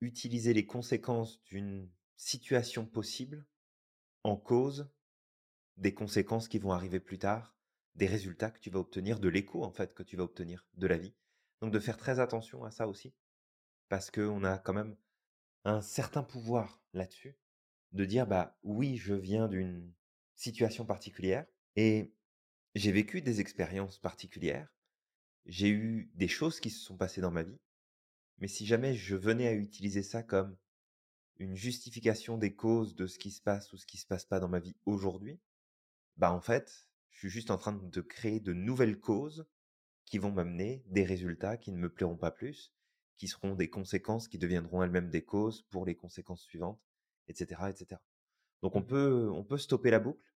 utiliser 0.00 0.54
les 0.54 0.66
conséquences 0.66 1.42
d'une 1.44 1.90
situation 2.16 2.86
possible 2.86 3.46
en 4.24 4.36
cause 4.36 4.90
des 5.76 5.94
conséquences 5.94 6.48
qui 6.48 6.58
vont 6.58 6.72
arriver 6.72 7.00
plus 7.00 7.18
tard, 7.18 7.56
des 7.94 8.06
résultats 8.06 8.50
que 8.50 8.60
tu 8.60 8.70
vas 8.70 8.80
obtenir, 8.80 9.18
de 9.18 9.28
l'écho 9.28 9.64
en 9.64 9.72
fait 9.72 9.94
que 9.94 10.02
tu 10.02 10.16
vas 10.16 10.24
obtenir 10.24 10.66
de 10.74 10.86
la 10.86 10.98
vie. 10.98 11.14
Donc 11.60 11.72
de 11.72 11.78
faire 11.78 11.96
très 11.96 12.20
attention 12.20 12.64
à 12.64 12.70
ça 12.70 12.86
aussi, 12.86 13.14
parce 13.90 14.12
qu'on 14.12 14.44
a 14.44 14.56
quand 14.56 14.72
même 14.72 14.96
un 15.64 15.82
certain 15.82 16.22
pouvoir 16.22 16.80
là-dessus, 16.94 17.36
de 17.92 18.04
dire 18.04 18.26
bah 18.26 18.56
oui, 18.62 18.96
je 18.96 19.14
viens 19.14 19.48
d'une 19.48 19.92
situation 20.36 20.86
particulière 20.86 21.44
et 21.74 22.14
j'ai 22.76 22.92
vécu 22.92 23.20
des 23.20 23.40
expériences 23.40 23.98
particulières, 23.98 24.72
j'ai 25.44 25.68
eu 25.70 26.12
des 26.14 26.28
choses 26.28 26.60
qui 26.60 26.70
se 26.70 26.78
sont 26.78 26.96
passées 26.96 27.20
dans 27.20 27.32
ma 27.32 27.42
vie, 27.42 27.58
mais 28.38 28.46
si 28.46 28.64
jamais 28.64 28.94
je 28.94 29.16
venais 29.16 29.48
à 29.48 29.54
utiliser 29.54 30.04
ça 30.04 30.22
comme 30.22 30.56
une 31.38 31.56
justification 31.56 32.38
des 32.38 32.54
causes 32.54 32.94
de 32.94 33.08
ce 33.08 33.18
qui 33.18 33.32
se 33.32 33.42
passe 33.42 33.72
ou 33.72 33.76
ce 33.76 33.86
qui 33.86 33.98
se 33.98 34.06
passe 34.06 34.24
pas 34.24 34.38
dans 34.38 34.48
ma 34.48 34.60
vie 34.60 34.76
aujourd'hui, 34.86 35.40
bah 36.16 36.32
en 36.32 36.40
fait, 36.40 36.86
je 37.10 37.18
suis 37.18 37.30
juste 37.30 37.50
en 37.50 37.58
train 37.58 37.72
de 37.72 38.00
créer 38.00 38.38
de 38.38 38.52
nouvelles 38.52 39.00
causes 39.00 39.48
qui 40.06 40.18
vont 40.18 40.30
m'amener 40.30 40.84
des 40.86 41.04
résultats 41.04 41.56
qui 41.56 41.72
ne 41.72 41.78
me 41.78 41.92
plairont 41.92 42.16
pas 42.16 42.30
plus, 42.30 42.72
qui 43.20 43.28
seront 43.28 43.54
des 43.54 43.68
conséquences 43.68 44.28
qui 44.28 44.38
deviendront 44.38 44.82
elles-mêmes 44.82 45.10
des 45.10 45.22
causes 45.22 45.60
pour 45.68 45.84
les 45.84 45.94
conséquences 45.94 46.40
suivantes, 46.40 46.80
etc., 47.28 47.60
etc. 47.68 48.00
Donc 48.62 48.76
on 48.76 48.80
Mmh 48.80 48.86
peut, 48.86 49.30
on 49.30 49.44
peut 49.44 49.58
stopper 49.58 49.90
la 49.90 49.98
boucle 50.00 50.32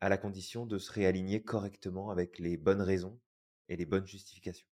à 0.00 0.08
la 0.08 0.16
condition 0.16 0.66
de 0.66 0.78
se 0.78 0.92
réaligner 0.92 1.42
correctement 1.42 2.10
avec 2.10 2.38
les 2.38 2.56
bonnes 2.56 2.80
raisons 2.80 3.20
et 3.68 3.74
les 3.74 3.86
bonnes 3.86 4.06
justifications. 4.06 4.68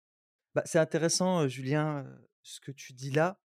Bah, 0.55 0.63
c'est 0.65 0.79
intéressant, 0.79 1.47
Julien, 1.47 2.03
ce 2.41 2.59
que 2.59 2.71
tu 2.71 2.93
dis 2.93 3.11
là 3.11 3.39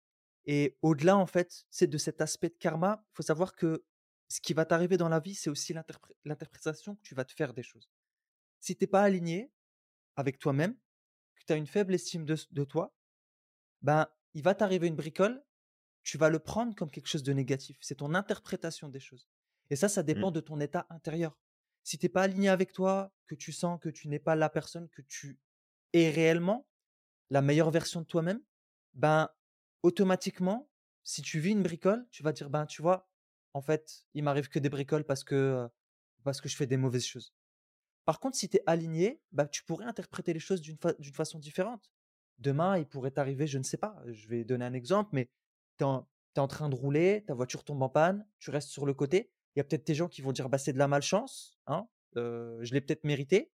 et 0.46 0.78
au-delà, 0.84 1.18
en 1.18 1.26
fait, 1.26 1.66
c'est 1.72 1.88
de 1.88 1.98
cet 1.98 2.22
aspect 2.22 2.50
de 2.50 2.58
karma, 2.60 3.04
il 3.04 3.16
faut 3.16 3.24
savoir 3.24 3.56
que 3.56 3.84
ce 4.28 4.42
qui 4.42 4.54
va 4.54 4.66
t'arriver 4.66 4.98
dans 4.98 5.10
la 5.10 5.20
vie, 5.20 5.34
c'est 5.34 5.50
aussi 5.50 5.74
l'interpré 5.74 6.14
l'interprétation 6.24 6.96
que 6.98 7.02
tu 7.02 7.16
vas 7.16 7.26
te 7.26 7.34
faire 7.34 7.56
des 7.56 7.64
choses. 7.64 7.90
Si 8.60 8.76
tu 8.78 8.84
es 8.84 8.88
pas 8.88 9.02
aligné 9.02 9.52
avec 10.18 10.38
toi-même, 10.38 10.76
que 11.36 11.46
tu 11.48 11.54
as 11.54 11.56
une 11.56 11.66
faible 11.66 11.96
estime 11.96 12.26
de 12.26 12.36
de 12.52 12.64
toi, 12.64 12.94
ben, 13.82 14.08
il 14.34 14.44
va 14.44 14.56
t'arriver 14.56 14.88
une 14.88 14.96
bricole, 14.96 15.44
tu 16.04 16.18
vas 16.18 16.30
le 16.30 16.40
prendre 16.40 16.76
comme 16.76 16.92
quelque 16.92 17.08
chose 17.08 17.24
de 17.24 17.34
négatif. 17.34 17.78
C'est 17.82 17.96
ton 17.98 18.14
interprétation 18.16 18.90
des 18.90 19.00
choses 19.00 19.28
et 19.70 19.76
ça, 19.76 19.90
ça 19.90 20.04
Mmh. 20.14 20.26
dépend 20.26 20.32
de 20.32 20.40
ton 20.42 20.60
état 20.60 20.88
intérieur. 20.90 21.40
Si 21.84 21.98
tu 21.98 22.08
es 22.08 22.10
pas 22.10 22.24
aligné 22.24 22.50
avec 22.50 22.74
toi, 22.74 23.14
que 23.28 23.36
tu 23.36 23.52
sens 23.54 23.80
que 23.82 23.90
tu 23.90 24.10
n'es 24.10 24.20
pas 24.20 24.36
la 24.36 24.50
personne 24.50 24.90
que 24.90 25.02
tu 25.04 25.40
es 25.94 26.10
réellement, 26.12 26.68
la 27.30 27.42
meilleure 27.42 27.72
version 27.72 28.02
de 28.02 28.06
toi-même, 28.06 28.42
ben, 28.94 29.30
automatiquement, 29.84 30.70
si 31.04 31.22
tu 31.22 31.40
vis 31.40 31.52
une 31.52 31.64
bricole, 31.64 32.08
tu 32.12 32.24
vas 32.24 32.34
dire: 32.34 32.50
«Ben, 32.50 32.66
tu 32.66 32.82
vois, 32.82 33.10
en 33.54 33.62
fait, 33.62 34.06
il 34.14 34.24
m'arrive 34.24 34.50
que 34.50 34.60
des 34.60 34.70
bricoles 34.70 35.06
parce 35.06 35.24
que, 35.24 35.68
parce 36.24 36.42
que 36.42 36.50
je 36.50 36.56
fais 36.58 36.68
des 36.68 36.78
mauvaises 36.78 37.06
choses». 37.06 37.34
Par 38.06 38.20
contre, 38.20 38.38
si 38.38 38.50
tu 38.50 38.58
es 38.58 38.64
aligné, 38.68 39.22
bah, 39.32 39.48
tu 39.48 39.64
pourrais 39.64 39.86
interpréter 39.86 40.34
les 40.34 40.40
choses 40.40 40.62
d'une 40.62 40.78
fa 40.78 40.94
d'une 40.94 41.14
façon 41.14 41.40
différente. 41.40 41.92
Demain, 42.42 42.78
il 42.80 42.88
pourrait 42.88 43.12
t'arriver, 43.12 43.48
je 43.48 43.60
ne 43.60 43.64
sais 43.64 43.78
pas, 43.78 43.98
je 44.08 44.28
vais 44.30 44.46
donner 44.46 44.66
un 44.66 44.74
exemple, 44.74 45.12
mais 45.14 45.28
tu 45.80 45.86
es 45.86 45.88
en 45.88 46.10
tu 46.36 46.40
es 46.40 46.44
en 46.44 46.48
train 46.50 46.70
de 46.70 46.76
rouler, 46.76 47.26
ta 47.28 47.34
voiture 47.36 47.66
tombe 47.66 47.84
en 47.84 47.90
panne, 47.90 48.26
tu 48.40 48.52
restes 48.52 48.70
sur 48.70 48.86
le 48.88 48.94
côté. 48.96 49.34
Il 49.56 49.60
y 49.60 49.62
a 49.62 49.66
peut-être 49.66 49.86
des 49.88 49.96
gens 49.96 50.10
qui 50.10 50.22
vont 50.22 50.32
dire: 50.34 50.50
«Bah, 50.50 50.58
c'est 50.58 50.74
de 50.74 50.80
la 50.80 50.88
malchance, 50.90 51.60
hein, 51.68 51.90
heu, 52.18 52.60
je 52.64 52.74
l'ai 52.74 52.82
peut-être 52.82 53.04
mérité 53.06 53.54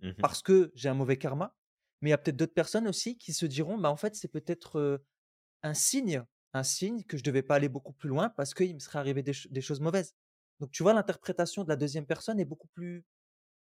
Mmh 0.00 0.14
mh. 0.18 0.24
parce 0.24 0.42
que 0.42 0.72
j'ai 0.74 0.88
un 0.88 0.94
mauvais 0.94 1.18
karma». 1.18 1.56
Mais 2.02 2.10
il 2.10 2.12
y 2.12 2.14
a 2.14 2.18
peut-être 2.18 2.36
d'autres 2.36 2.54
personnes 2.54 2.88
aussi 2.88 3.18
qui 3.18 3.32
se 3.32 3.46
diront: 3.46 3.78
«Bah, 3.78 3.90
en 3.90 3.96
fait, 3.96 4.14
c'est 4.16 4.28
peut-être, 4.28 5.02
un 5.62 5.74
signe 5.74 6.24
un 6.54 6.64
signe 6.64 7.04
que 7.04 7.18
je 7.18 7.24
devais 7.24 7.42
pas 7.42 7.56
aller 7.56 7.68
beaucoup 7.70 7.92
plus 7.94 8.08
loin 8.10 8.30
parce 8.30 8.54
qu'il 8.54 8.74
me 8.74 8.80
serait 8.80 8.98
arrivé 9.00 9.22
des 9.24 9.60
choses 9.62 9.80
mauvaises». 9.80 10.14
Donc 10.60 10.70
tu 10.72 10.82
vois, 10.84 10.94
l'interprétation 10.94 11.64
de 11.64 11.68
la 11.70 11.76
deuxième 11.76 12.06
personne 12.06 12.40
est 12.40 12.44
beaucoup 12.46 12.68
plus 12.68 13.04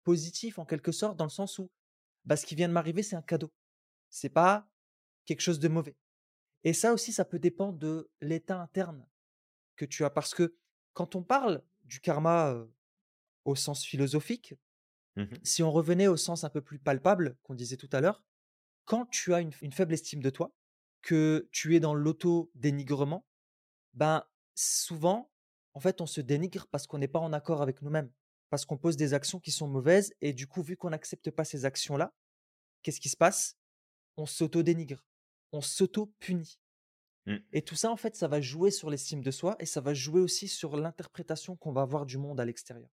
positif 0.04 0.58
en 0.60 0.66
quelque 0.66 0.92
sorte, 0.92 1.16
dans 1.18 1.24
le 1.26 1.30
sens 1.30 1.58
où, 1.60 1.70
bah, 2.26 2.36
ce 2.36 2.46
qui 2.46 2.54
vient 2.56 2.68
de 2.68 2.74
m'arriver, 2.74 3.02
c'est 3.04 3.16
un 3.16 3.22
cadeau. 3.22 3.52
C'est 4.10 4.28
pas 4.28 4.68
quelque 5.26 5.40
chose 5.40 5.60
de 5.60 5.68
mauvais 5.68 5.96
et 6.64 6.72
ça 6.72 6.92
aussi, 6.92 7.12
ça 7.12 7.24
peut 7.24 7.38
dépendre 7.38 7.78
de 7.78 8.10
l'état 8.20 8.60
interne 8.60 9.06
que 9.76 9.84
tu 9.84 10.04
as. 10.04 10.10
Parce 10.10 10.34
que 10.34 10.56
quand 10.92 11.14
on 11.14 11.22
parle 11.22 11.62
du 11.84 12.00
karma, 12.00 12.66
au 13.44 13.54
sens 13.54 13.84
philosophique, 13.84 14.54
Mmh 15.16 15.22
mh. 15.22 15.38
si 15.42 15.62
on 15.62 15.70
revenait 15.72 16.06
au 16.06 16.16
sens 16.16 16.44
un 16.44 16.50
peu 16.50 16.60
plus 16.60 16.78
palpable 16.78 17.36
qu'on 17.42 17.54
disait 17.54 17.76
tout 17.76 17.88
à 17.92 18.00
l'heure, 18.00 18.22
quand 18.84 19.06
tu 19.06 19.34
as 19.34 19.40
une 19.40 19.72
faible 19.72 19.94
estime 19.94 20.22
de 20.22 20.30
toi, 20.30 20.54
que 21.02 21.48
tu 21.52 21.76
es 21.76 21.80
dans 21.80 21.94
l'auto-dénigrement, 21.94 23.26
ben, 23.94 24.24
souvent, 24.54 25.32
en 25.74 25.80
fait, 25.80 26.00
on 26.00 26.06
se 26.06 26.20
dénigre 26.20 26.66
parce 26.70 26.86
qu'on 26.86 26.98
n'est 26.98 27.08
pas 27.08 27.18
en 27.18 27.32
accord 27.32 27.62
avec 27.62 27.82
nous-mêmes. 27.82 28.12
Parce 28.50 28.64
qu'on 28.64 28.78
pose 28.78 28.96
des 28.96 29.14
actions 29.14 29.40
qui 29.40 29.52
sont 29.52 29.68
mauvaises 29.68 30.14
et 30.20 30.32
du 30.32 30.46
coup, 30.46 30.62
vu 30.62 30.76
qu'on 30.76 30.90
n'accepte 30.90 31.30
pas 31.30 31.44
ces 31.44 31.64
actions-là, 31.64 32.14
qu'est-ce 32.82 33.00
qui 33.00 33.10
se 33.10 33.16
passe? 33.18 33.57
On 34.18 34.26
s'auto-dénigre, 34.26 35.02
on 35.52 35.62
s'auto-punit 35.62 36.60
Mmh. 37.28 37.36
et 37.52 37.60
tout 37.60 37.74
ça, 37.74 37.90
en 37.90 37.96
fait, 37.96 38.16
ça 38.16 38.26
va 38.26 38.40
jouer 38.40 38.70
sur 38.70 38.88
l'estime 38.88 39.20
de 39.20 39.30
soi 39.30 39.54
et 39.60 39.66
ça 39.66 39.82
va 39.82 39.92
jouer 39.92 40.18
aussi 40.18 40.48
sur 40.48 40.78
l'interprétation 40.78 41.56
qu'on 41.56 41.72
va 41.72 41.82
avoir 41.82 42.06
du 42.06 42.16
monde 42.16 42.40
à 42.40 42.44
l'extérieur. 42.46 42.88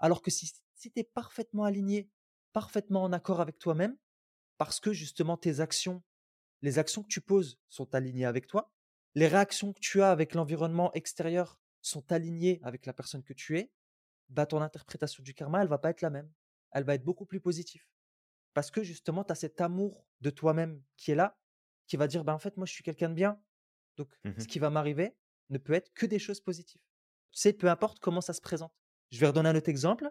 Alors 0.00 0.20
que 0.20 0.32
si 0.32 0.52
si 0.74 0.90
tu 0.90 0.98
es 0.98 1.04
parfaitement 1.04 1.62
aligné, 1.62 2.10
parfaitement 2.52 3.04
en 3.04 3.12
accord 3.12 3.40
avec 3.40 3.56
toi-même, 3.58 3.96
parce 4.56 4.80
que 4.80 4.92
justement 4.92 5.36
tes 5.36 5.60
actions, 5.60 6.02
les 6.60 6.80
actions 6.80 7.04
que 7.04 7.08
tu 7.08 7.20
poses 7.20 7.60
sont 7.68 7.94
alignées 7.94 8.24
avec 8.24 8.48
toi, 8.48 8.72
les 9.14 9.28
réactions 9.28 9.72
que 9.72 9.80
tu 9.80 10.02
as 10.02 10.10
avec 10.10 10.34
l'environnement 10.34 10.92
extérieur 10.94 11.60
sont 11.80 12.10
alignées 12.10 12.58
avec 12.64 12.84
la 12.84 12.92
personne 12.92 13.22
que 13.22 13.32
tu 13.32 13.58
es, 13.58 13.70
bah, 14.28 14.46
ton 14.46 14.60
interprétation 14.60 15.22
du 15.22 15.34
karma, 15.34 15.62
elle 15.62 15.68
va 15.68 15.78
pas 15.78 15.90
être 15.90 16.02
la 16.02 16.10
même. 16.10 16.30
Elle 16.72 16.84
va 16.84 16.94
être 16.94 17.04
beaucoup 17.04 17.26
plus 17.26 17.40
positive. 17.40 17.84
Parce 18.58 18.72
que 18.72 18.82
justement, 18.82 19.22
tu 19.22 19.30
as 19.30 19.36
cet 19.36 19.60
amour 19.60 20.04
de 20.20 20.30
toi-même 20.30 20.82
qui 20.96 21.12
est 21.12 21.14
là, 21.14 21.38
qui 21.86 21.96
va 21.96 22.08
dire: 22.08 22.24
«Bah, 22.24 22.34
en 22.34 22.40
fait, 22.40 22.56
moi, 22.56 22.66
je 22.66 22.72
suis 22.72 22.82
quelqu'un 22.82 23.08
de 23.08 23.14
bien, 23.14 23.40
donc 23.96 24.10
Mmh 24.24 24.32
ce 24.36 24.48
qui 24.48 24.58
va 24.58 24.68
m'arriver 24.68 25.16
ne 25.48 25.58
peut 25.58 25.74
être 25.74 25.94
que 25.94 26.06
des 26.06 26.18
choses 26.18 26.40
positives». 26.40 26.82
Tu 27.30 27.38
sais, 27.38 27.52
peu 27.52 27.68
importe 27.70 28.00
comment 28.00 28.20
ça 28.20 28.32
se 28.32 28.40
présente. 28.40 28.72
Je 29.12 29.20
vais 29.20 29.28
redonner 29.28 29.50
un 29.50 29.54
autre 29.54 29.68
exemple. 29.68 30.10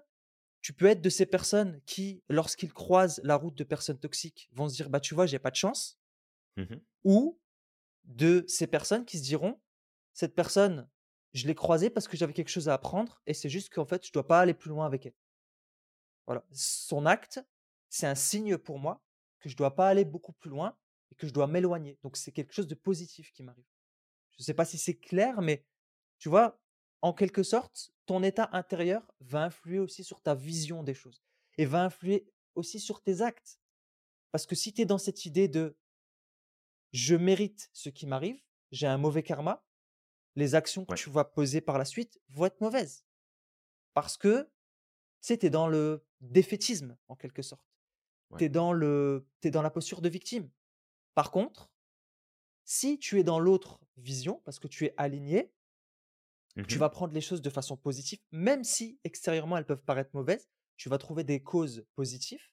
Tu 0.62 0.74
peux 0.74 0.86
être 0.86 1.02
de 1.02 1.10
ces 1.10 1.26
personnes 1.26 1.82
qui, 1.86 2.24
lorsqu'ils 2.30 2.72
croisent 2.72 3.20
la 3.26 3.36
route 3.36 3.56
de 3.56 3.66
personnes 3.66 4.00
toxiques, 4.00 4.50
vont 4.54 4.70
se 4.70 4.76
dire: 4.76 4.90
«Bah, 4.90 5.02
tu 5.02 5.14
vois, 5.14 5.26
j'ai 5.26 5.40
pas 5.40 5.52
de 5.52 5.58
chance» 5.58 6.00
Mmh 6.58 6.64
mh. 6.64 6.82
ou 7.04 7.40
de 8.06 8.46
ces 8.48 8.68
personnes 8.68 9.06
qui 9.06 9.18
se 9.20 9.24
diront: 9.24 9.62
«Cette 10.14 10.36
personne, 10.36 10.90
je 11.34 11.48
l'ai 11.48 11.56
croisée 11.56 11.90
parce 11.90 12.08
que 12.08 12.18
j'avais 12.18 12.34
quelque 12.34 12.50
chose 12.50 12.70
à 12.70 12.76
apprendre 12.76 13.22
et 13.28 13.34
c'est 13.34 13.50
juste 13.50 13.74
qu'en 13.74 13.86
fait, 13.86 14.06
je 14.08 14.14
dois 14.14 14.28
pas 14.28 14.42
aller 14.42 14.54
plus 14.56 14.70
loin 14.70 14.86
avec 14.86 15.06
elle». 15.08 15.16
Voilà, 16.26 16.44
son 16.52 17.06
acte, 17.06 17.40
c'est 17.90 18.08
un 18.08 18.16
signe 18.16 18.58
pour 18.58 18.80
moi 18.80 19.04
que 19.40 19.50
je 19.50 19.56
dois 19.56 19.76
pas 19.76 19.90
aller 19.90 20.06
beaucoup 20.06 20.34
plus 20.34 20.50
loin 20.50 20.78
et 21.12 21.16
que 21.16 21.28
je 21.28 21.34
dois 21.34 21.48
m'éloigner. 21.48 21.98
Donc 22.04 22.18
c'est 22.18 22.32
quelque 22.32 22.54
chose 22.54 22.68
de 22.68 22.76
positif 22.76 23.32
qui 23.32 23.44
m'arrive. 23.44 23.66
Je 24.38 24.44
sais 24.44 24.54
pas 24.54 24.66
si 24.66 24.78
c'est 24.78 24.98
clair, 24.98 25.42
mais 25.42 25.66
tu 26.20 26.30
vois, 26.30 26.60
en 27.02 27.14
quelque 27.14 27.44
sorte, 27.44 27.92
ton 28.06 28.24
état 28.24 28.50
intérieur 28.52 29.04
va 29.20 29.44
influer 29.44 29.80
aussi 29.80 30.04
sur 30.04 30.22
ta 30.22 30.36
vision 30.36 30.84
des 30.84 30.94
choses 30.94 31.24
et 31.58 31.66
va 31.66 31.84
influer 31.84 32.28
aussi 32.56 32.80
sur 32.80 33.02
tes 33.02 33.22
actes. 33.22 33.60
Parce 34.32 34.46
que 34.46 34.56
si 34.56 34.74
tu 34.74 34.82
es 34.82 34.86
dans 34.86 34.98
cette 34.98 35.26
idée 35.26 35.48
de 35.48 35.78
je 36.92 37.16
mérite 37.16 37.70
ce 37.74 37.90
qui 37.90 38.08
m'arrive, 38.08 38.42
j'ai 38.72 38.88
un 38.88 38.98
mauvais 38.98 39.24
karma, 39.24 39.66
les 40.36 40.56
actions 40.56 40.86
que 40.86 40.92
Ouais, 40.92 40.98
tu 40.98 41.10
vas 41.10 41.26
poser 41.26 41.62
par 41.62 41.78
la 41.78 41.86
suite 41.86 42.20
vont 42.30 42.46
être 42.46 42.62
mauvaises. 42.62 43.06
Parce 43.94 44.18
que, 44.18 44.44
tu 44.44 44.50
sais, 45.22 45.38
tu 45.38 45.48
es 45.48 45.50
dans 45.50 45.68
le 45.68 46.06
défaitisme 46.22 46.98
en 47.08 47.16
quelque 47.16 47.42
sorte. 47.42 47.67
Tu 48.36 48.46
es 48.46 48.50
dans 48.50 48.74
le 48.74 49.28
dans 49.46 49.62
la 49.62 49.70
posture 49.70 50.02
de 50.02 50.10
victime. 50.10 50.50
Par 51.16 51.32
contre, 51.32 51.72
si 52.66 53.00
tu 53.00 53.20
es 53.20 53.24
dans 53.24 53.40
l'autre 53.40 53.82
vision, 53.98 54.42
parce 54.46 54.60
que 54.60 54.68
tu 54.68 54.86
es 54.86 54.94
aligné, 54.98 55.54
Mmh 56.56 56.68
tu 56.68 56.80
vas 56.80 56.90
prendre 56.90 57.14
les 57.14 57.22
choses 57.22 57.42
de 57.42 57.50
façon 57.50 57.78
positive, 57.78 58.20
même 58.32 58.64
si 58.64 59.00
extérieurement 59.04 59.58
elles 59.58 59.66
peuvent 59.66 59.84
paraître 59.84 60.12
mauvaises, 60.14 60.50
tu 60.76 60.90
vas 60.90 60.98
trouver 60.98 61.24
des 61.24 61.42
causes 61.42 61.86
positives, 61.96 62.44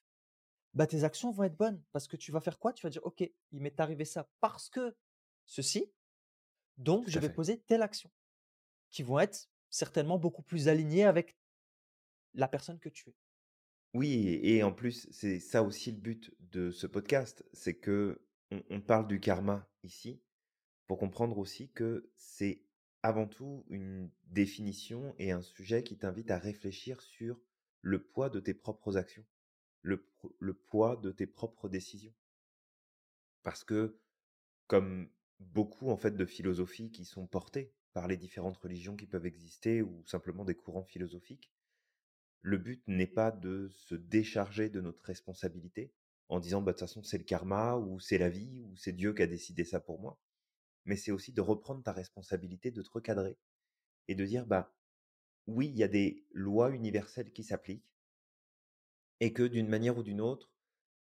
bah, 0.73 0.87
tes 0.87 1.03
actions 1.03 1.31
vont 1.31 1.43
être 1.43 1.57
bonnes. 1.57 1.83
Parce 1.93 2.07
que 2.07 2.17
tu 2.17 2.31
vas 2.31 2.41
faire 2.41 2.59
quoi? 2.59 2.73
Tu 2.73 2.85
vas 2.85 2.91
dire: 2.91 3.05
«OK, 3.05 3.21
il 3.21 3.61
m'est 3.61 3.79
arrivé 3.79 4.05
ça 4.05 4.29
parce 4.41 4.69
que 4.69 4.95
ceci, 5.45 5.93
donc 6.77 7.09
je 7.09 7.19
vais 7.19 7.29
fait. 7.29 7.31
poser 7.31 7.61
telle 7.61 7.83
action», 7.83 8.11
qui 8.91 9.03
vont 9.03 9.19
être 9.19 9.49
certainement 9.69 10.19
beaucoup 10.19 10.43
plus 10.43 10.69
alignées 10.69 11.05
avec 11.05 11.37
la 12.35 12.47
personne 12.47 12.79
que 12.79 12.89
tu 12.89 13.09
es. 13.09 13.15
Oui 13.95 14.41
et 14.43 14.61
en 14.61 14.73
plus, 14.73 15.07
c'est 15.11 15.39
ça 15.39 15.63
aussi 15.63 15.89
le 15.89 15.97
but 15.97 16.35
de 16.51 16.69
ce 16.69 16.85
podcast, 16.85 17.45
c'est 17.53 17.79
qu'on 17.79 18.17
on 18.69 18.81
parle 18.81 19.07
du 19.07 19.21
karma 19.21 19.69
ici, 19.83 20.21
pour 20.85 20.97
comprendre 20.99 21.37
aussi 21.37 21.69
que 21.71 22.11
c'est 22.17 22.61
avant 23.03 23.25
tout 23.25 23.63
une 23.69 24.11
définition 24.25 25.15
et 25.17 25.31
un 25.31 25.41
sujet 25.41 25.81
qui 25.81 25.97
t'invite 25.97 26.29
à 26.29 26.37
réfléchir 26.37 26.99
sur 26.99 27.39
le 27.79 28.03
poids 28.03 28.29
de 28.29 28.41
tes 28.41 28.53
propres 28.53 28.97
actions, 28.97 29.25
le 29.81 30.05
le 30.39 30.53
poids 30.53 30.97
de 30.97 31.13
tes 31.13 31.25
propres 31.25 31.69
décisions. 31.69 32.13
Parce 33.43 33.63
que 33.63 33.97
comme 34.67 35.09
beaucoup 35.39 35.89
en 35.89 35.95
fait 35.95 36.17
de 36.17 36.25
philosophies 36.25 36.91
qui 36.91 37.05
sont 37.05 37.27
portées 37.27 37.73
par 37.93 38.09
les 38.09 38.17
différentes 38.17 38.57
religions 38.57 38.97
qui 38.97 39.07
peuvent 39.07 39.25
exister 39.25 39.81
ou 39.81 40.03
simplement 40.05 40.43
des 40.43 40.55
courants 40.55 40.83
philosophiques, 40.83 41.54
le 42.45 42.59
but 42.59 42.83
n'est 42.87 43.07
pas 43.07 43.31
de 43.31 43.69
se 43.69 43.95
décharger 43.95 44.69
de 44.69 44.79
notre 44.79 45.03
responsabilité 45.03 45.91
en 46.29 46.39
disant 46.39 46.61
bah 46.61 46.73
de 46.73 46.77
toute 46.77 46.87
façon 46.87 47.01
c'est 47.01 47.17
le 47.17 47.23
karma 47.23 47.75
ou 47.75 47.99
c'est 47.99 48.19
la 48.19 48.29
vie 48.29 48.61
ou 48.61 48.77
c'est 48.77 48.91
Dieu 48.91 49.15
qui 49.15 49.23
a 49.23 49.27
décidé 49.27 49.65
ça 49.65 49.79
pour 49.79 49.99
moi, 49.99 50.19
mais 50.85 50.95
c'est 50.95 51.11
aussi 51.11 51.33
de 51.33 51.41
reprendre 51.41 51.81
ta 51.81 51.91
responsabilité, 51.91 52.69
de 52.69 52.83
te 52.83 52.89
recadrer 52.91 53.35
et 54.07 54.13
de 54.13 54.23
dire 54.25 54.45
bah 54.45 54.71
oui, 55.47 55.69
il 55.69 55.77
y 55.77 55.83
a 55.83 55.87
des 55.87 56.23
lois 56.33 56.69
universelles 56.69 57.33
qui 57.33 57.43
s'appliquent 57.43 57.91
et 59.21 59.33
que 59.33 59.43
d'une 59.43 59.67
manière 59.67 59.97
ou 59.97 60.03
d'une 60.03 60.21
autre, 60.21 60.51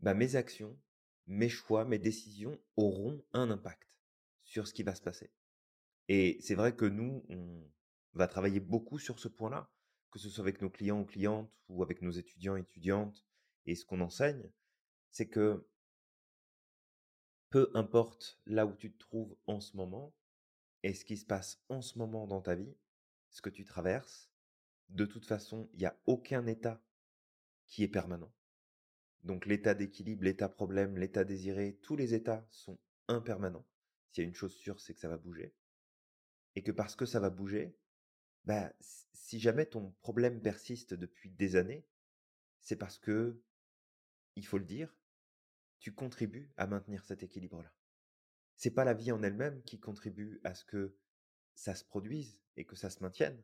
bah, 0.00 0.14
mes 0.14 0.34
actions, 0.34 0.76
mes 1.28 1.48
choix, 1.48 1.84
mes 1.84 1.98
décisions 2.00 2.58
auront 2.76 3.22
un 3.32 3.50
impact 3.52 4.00
sur 4.42 4.66
ce 4.66 4.74
qui 4.74 4.82
va 4.82 4.96
se 4.96 5.02
passer. 5.02 5.30
Et 6.08 6.38
c'est 6.40 6.56
vrai 6.56 6.74
que 6.74 6.84
nous, 6.84 7.24
on 7.28 7.62
va 8.14 8.26
travailler 8.26 8.60
beaucoup 8.60 8.98
sur 8.98 9.20
ce 9.20 9.28
point-là, 9.28 9.70
que 10.10 10.18
ce 10.18 10.28
soit 10.28 10.42
avec 10.42 10.60
nos 10.62 10.70
clients 10.70 11.00
ou 11.00 11.04
clientes 11.04 11.50
ou 11.68 11.82
avec 11.82 12.02
nos 12.02 12.10
étudiants 12.10 12.56
et 12.56 12.60
étudiantes 12.60 13.24
et 13.66 13.74
ce 13.74 13.84
qu'on 13.84 14.00
enseigne, 14.00 14.50
c'est 15.10 15.28
que 15.28 15.66
peu 17.50 17.70
importe 17.74 18.40
là 18.46 18.66
où 18.66 18.74
tu 18.74 18.92
te 18.92 18.98
trouves 18.98 19.36
en 19.46 19.60
ce 19.60 19.76
moment 19.76 20.14
et 20.82 20.94
ce 20.94 21.04
qui 21.04 21.16
se 21.16 21.26
passe 21.26 21.62
en 21.68 21.80
ce 21.80 21.98
moment 21.98 22.26
dans 22.26 22.40
ta 22.40 22.54
vie, 22.54 22.76
ce 23.30 23.42
que 23.42 23.50
tu 23.50 23.64
traverses, 23.64 24.30
de 24.90 25.04
toute 25.04 25.26
façon, 25.26 25.68
il 25.74 25.80
n'y 25.80 25.86
a 25.86 25.98
aucun 26.06 26.46
état 26.46 26.82
qui 27.66 27.82
est 27.82 27.88
permanent. 27.88 28.32
Donc 29.24 29.46
l'état 29.46 29.74
d'équilibre, 29.74 30.24
l'état 30.24 30.48
problème, 30.48 30.96
l'état 30.96 31.24
désiré, 31.24 31.78
tous 31.82 31.96
les 31.96 32.14
états 32.14 32.46
sont 32.50 32.78
impermanents. 33.08 33.66
s'il 34.10 34.24
y 34.24 34.26
a 34.26 34.28
une 34.28 34.34
chose 34.34 34.54
sûre, 34.54 34.80
c'est 34.80 34.94
que 34.94 35.00
ça 35.00 35.08
va 35.08 35.18
bouger. 35.18 35.54
Et 36.54 36.62
que 36.62 36.72
parce 36.72 36.96
que 36.96 37.06
ça 37.06 37.20
va 37.20 37.30
bouger, 37.30 37.76
bah, 38.48 38.72
si 38.80 39.38
jamais 39.38 39.66
ton 39.66 39.94
problème 40.00 40.40
persiste 40.40 40.94
depuis 40.94 41.28
des 41.28 41.54
années, 41.54 41.86
c'est 42.62 42.76
parce 42.76 42.98
que, 42.98 43.42
il 44.36 44.46
faut 44.46 44.56
le 44.56 44.64
dire, 44.64 44.96
tu 45.80 45.92
contribues 45.92 46.50
à 46.56 46.66
maintenir 46.66 47.04
cet 47.04 47.22
équilibre-là. 47.22 47.70
C'est 48.56 48.70
pas 48.70 48.86
la 48.86 48.94
vie 48.94 49.12
en 49.12 49.22
elle-même 49.22 49.62
qui 49.64 49.78
contribue 49.78 50.40
à 50.44 50.54
ce 50.54 50.64
que 50.64 50.96
ça 51.54 51.74
se 51.74 51.84
produise 51.84 52.40
et 52.56 52.64
que 52.64 52.74
ça 52.74 52.88
se 52.88 53.02
maintienne. 53.02 53.38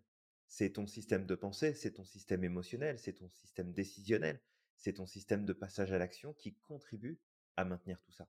C'est 0.48 0.70
ton 0.70 0.86
système 0.86 1.26
de 1.26 1.34
pensée, 1.34 1.74
c'est 1.74 1.92
ton 1.92 2.04
système 2.04 2.42
émotionnel, 2.42 2.98
c'est 2.98 3.12
ton 3.12 3.28
système 3.28 3.74
décisionnel, 3.74 4.40
c'est 4.78 4.94
ton 4.94 5.06
système 5.06 5.44
de 5.44 5.52
passage 5.52 5.92
à 5.92 5.98
l'action 5.98 6.32
qui 6.32 6.54
contribue 6.54 7.20
à 7.58 7.66
maintenir 7.66 8.00
tout 8.00 8.12
ça. 8.12 8.26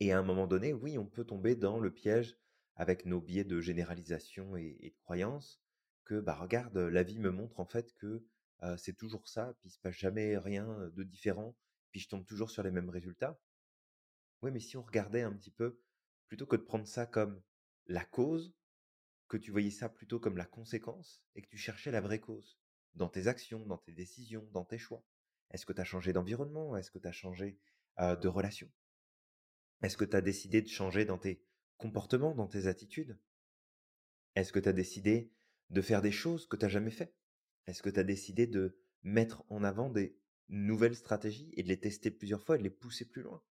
Et 0.00 0.10
à 0.10 0.18
un 0.18 0.24
moment 0.24 0.48
donné, 0.48 0.72
oui, 0.72 0.98
on 0.98 1.06
peut 1.06 1.24
tomber 1.24 1.54
dans 1.54 1.78
le 1.78 1.92
piège 1.92 2.36
avec 2.76 3.06
nos 3.06 3.20
biais 3.20 3.44
de 3.44 3.60
généralisation 3.60 4.56
et, 4.56 4.78
de 4.82 5.02
croyance 5.02 5.60
que, 6.04 6.20
bah, 6.20 6.36
regarde, 6.36 6.76
la 6.76 7.02
vie 7.02 7.18
me 7.18 7.30
montre 7.30 7.60
en 7.60 7.66
fait 7.66 7.92
que 7.94 8.24
c'est 8.76 8.96
toujours 8.96 9.28
ça, 9.28 9.54
puis 9.58 9.68
il 9.68 9.72
se 9.72 9.78
passe 9.78 9.96
jamais 9.96 10.38
rien 10.38 10.90
de 10.94 11.02
différent, 11.02 11.56
puis 11.90 12.00
je 12.00 12.08
tombe 12.08 12.24
toujours 12.24 12.50
sur 12.50 12.62
les 12.62 12.70
mêmes 12.70 12.90
résultats. 12.90 13.38
Oui, 14.42 14.50
mais 14.50 14.60
si 14.60 14.76
on 14.76 14.82
regardait 14.82 15.22
un 15.22 15.32
petit 15.32 15.50
peu, 15.50 15.80
plutôt 16.28 16.46
que 16.46 16.56
de 16.56 16.62
prendre 16.62 16.86
ça 16.86 17.06
comme 17.06 17.42
la 17.86 18.04
cause, 18.04 18.54
que 19.28 19.36
tu 19.36 19.50
voyais 19.50 19.70
ça 19.70 19.88
plutôt 19.88 20.20
comme 20.20 20.36
la 20.36 20.44
conséquence 20.44 21.22
et 21.34 21.42
que 21.42 21.48
tu 21.48 21.58
cherchais 21.58 21.90
la 21.90 22.00
vraie 22.00 22.20
cause 22.20 22.58
dans 22.94 23.08
tes 23.08 23.26
actions, 23.26 23.64
dans 23.66 23.78
tes 23.78 23.92
décisions, 23.92 24.48
dans 24.52 24.64
tes 24.64 24.78
choix. 24.78 25.04
Est-ce 25.50 25.66
que 25.66 25.72
tu 25.72 25.80
as 25.80 25.84
changé 25.84 26.12
d'environnement? 26.12 26.76
Est-ce 26.76 26.90
que 26.90 26.98
tu 26.98 27.08
as 27.08 27.12
changé 27.12 27.58
de 27.98 28.28
relation? 28.28 28.70
Est-ce 29.82 29.96
que 29.96 30.04
tu 30.04 30.16
as 30.16 30.20
décidé 30.20 30.62
de 30.62 30.68
changer 30.68 31.04
dans 31.04 31.18
tes 31.18 31.42
comportements, 31.76 32.34
dans 32.34 32.46
tes 32.46 32.66
attitudes? 32.66 33.18
Est-ce 34.34 34.52
que 34.52 34.58
tu 34.58 34.68
as 34.68 34.72
décidé 34.72 35.32
de 35.70 35.80
faire 35.80 36.02
des 36.02 36.12
choses 36.12 36.46
que 36.46 36.56
tu 36.56 36.64
n'as 36.64 36.70
jamais 36.70 36.90
fait? 36.90 37.14
Est-ce 37.66 37.82
que 37.82 37.90
tu 37.90 37.98
as 37.98 38.04
décidé 38.04 38.46
de 38.46 38.78
mettre 39.02 39.44
en 39.48 39.64
avant 39.64 39.90
des 39.90 40.16
nouvelles 40.48 40.94
stratégies 40.94 41.50
et 41.54 41.62
de 41.62 41.68
les 41.68 41.80
tester 41.80 42.10
plusieurs 42.10 42.42
fois 42.42 42.56
et 42.56 42.58
de 42.58 42.64
les 42.64 42.70
pousser 42.70 43.08
plus 43.08 43.22
loin? 43.22 43.42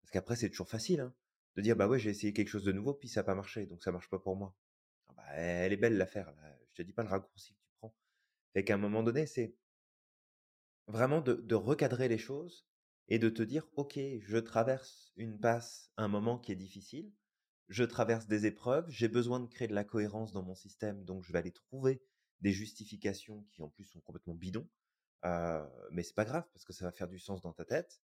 Parce 0.00 0.10
qu'après, 0.12 0.36
c'est 0.36 0.48
toujours 0.48 0.68
facile 0.68 1.00
hein, 1.00 1.14
de 1.56 1.62
dire 1.62 1.76
bah 1.76 1.88
ouais, 1.88 1.98
j'ai 1.98 2.10
essayé 2.10 2.32
quelque 2.32 2.48
chose 2.48 2.64
de 2.64 2.72
nouveau, 2.72 2.94
puis 2.94 3.08
ça 3.08 3.20
n'a 3.20 3.24
pas 3.24 3.34
marché, 3.34 3.66
donc 3.66 3.82
ça 3.82 3.92
marche 3.92 4.08
pas 4.08 4.18
pour 4.18 4.36
moi. 4.36 4.56
Ah 5.08 5.12
bah, 5.16 5.26
elle 5.34 5.72
est 5.72 5.76
belle 5.76 5.96
l'affaire, 5.96 6.32
je 6.70 6.76
te 6.76 6.82
dis 6.82 6.92
pas 6.92 7.02
le 7.02 7.08
raccourci 7.08 7.54
que 7.54 7.60
tu 7.60 7.70
prends. 7.78 7.94
Fait 8.52 8.64
qu'à 8.64 8.74
un 8.74 8.78
moment 8.78 9.02
donné, 9.02 9.26
c'est 9.26 9.54
vraiment 10.86 11.20
de, 11.20 11.54
recadrer 11.54 12.08
les 12.08 12.18
choses 12.18 12.66
et 13.08 13.18
de 13.18 13.28
te 13.28 13.42
dire, 13.42 13.68
OK, 13.76 13.98
je 14.20 14.38
traverse 14.38 15.12
une 15.16 15.38
passe, 15.38 15.90
un 15.96 16.08
moment 16.08 16.38
qui 16.38 16.52
est 16.52 16.56
difficile, 16.56 17.12
je 17.68 17.84
traverse 17.84 18.26
des 18.26 18.46
épreuves, 18.46 18.88
j'ai 18.88 19.08
besoin 19.08 19.40
de 19.40 19.46
créer 19.46 19.68
de 19.68 19.74
la 19.74 19.84
cohérence 19.84 20.32
dans 20.32 20.42
mon 20.42 20.54
système, 20.54 21.04
donc 21.04 21.22
je 21.22 21.32
vais 21.32 21.38
aller 21.38 21.52
trouver 21.52 22.02
des 22.40 22.52
justifications 22.52 23.44
qui 23.50 23.62
en 23.62 23.68
plus 23.68 23.84
sont 23.84 24.00
complètement 24.00 24.34
bidons, 24.34 24.68
euh, 25.24 25.66
mais 25.90 26.02
c'est 26.02 26.14
pas 26.14 26.24
grave 26.24 26.48
parce 26.52 26.64
que 26.64 26.72
ça 26.72 26.84
va 26.84 26.92
faire 26.92 27.08
du 27.08 27.18
sens 27.18 27.42
dans 27.42 27.52
ta 27.52 27.64
tête. 27.64 28.00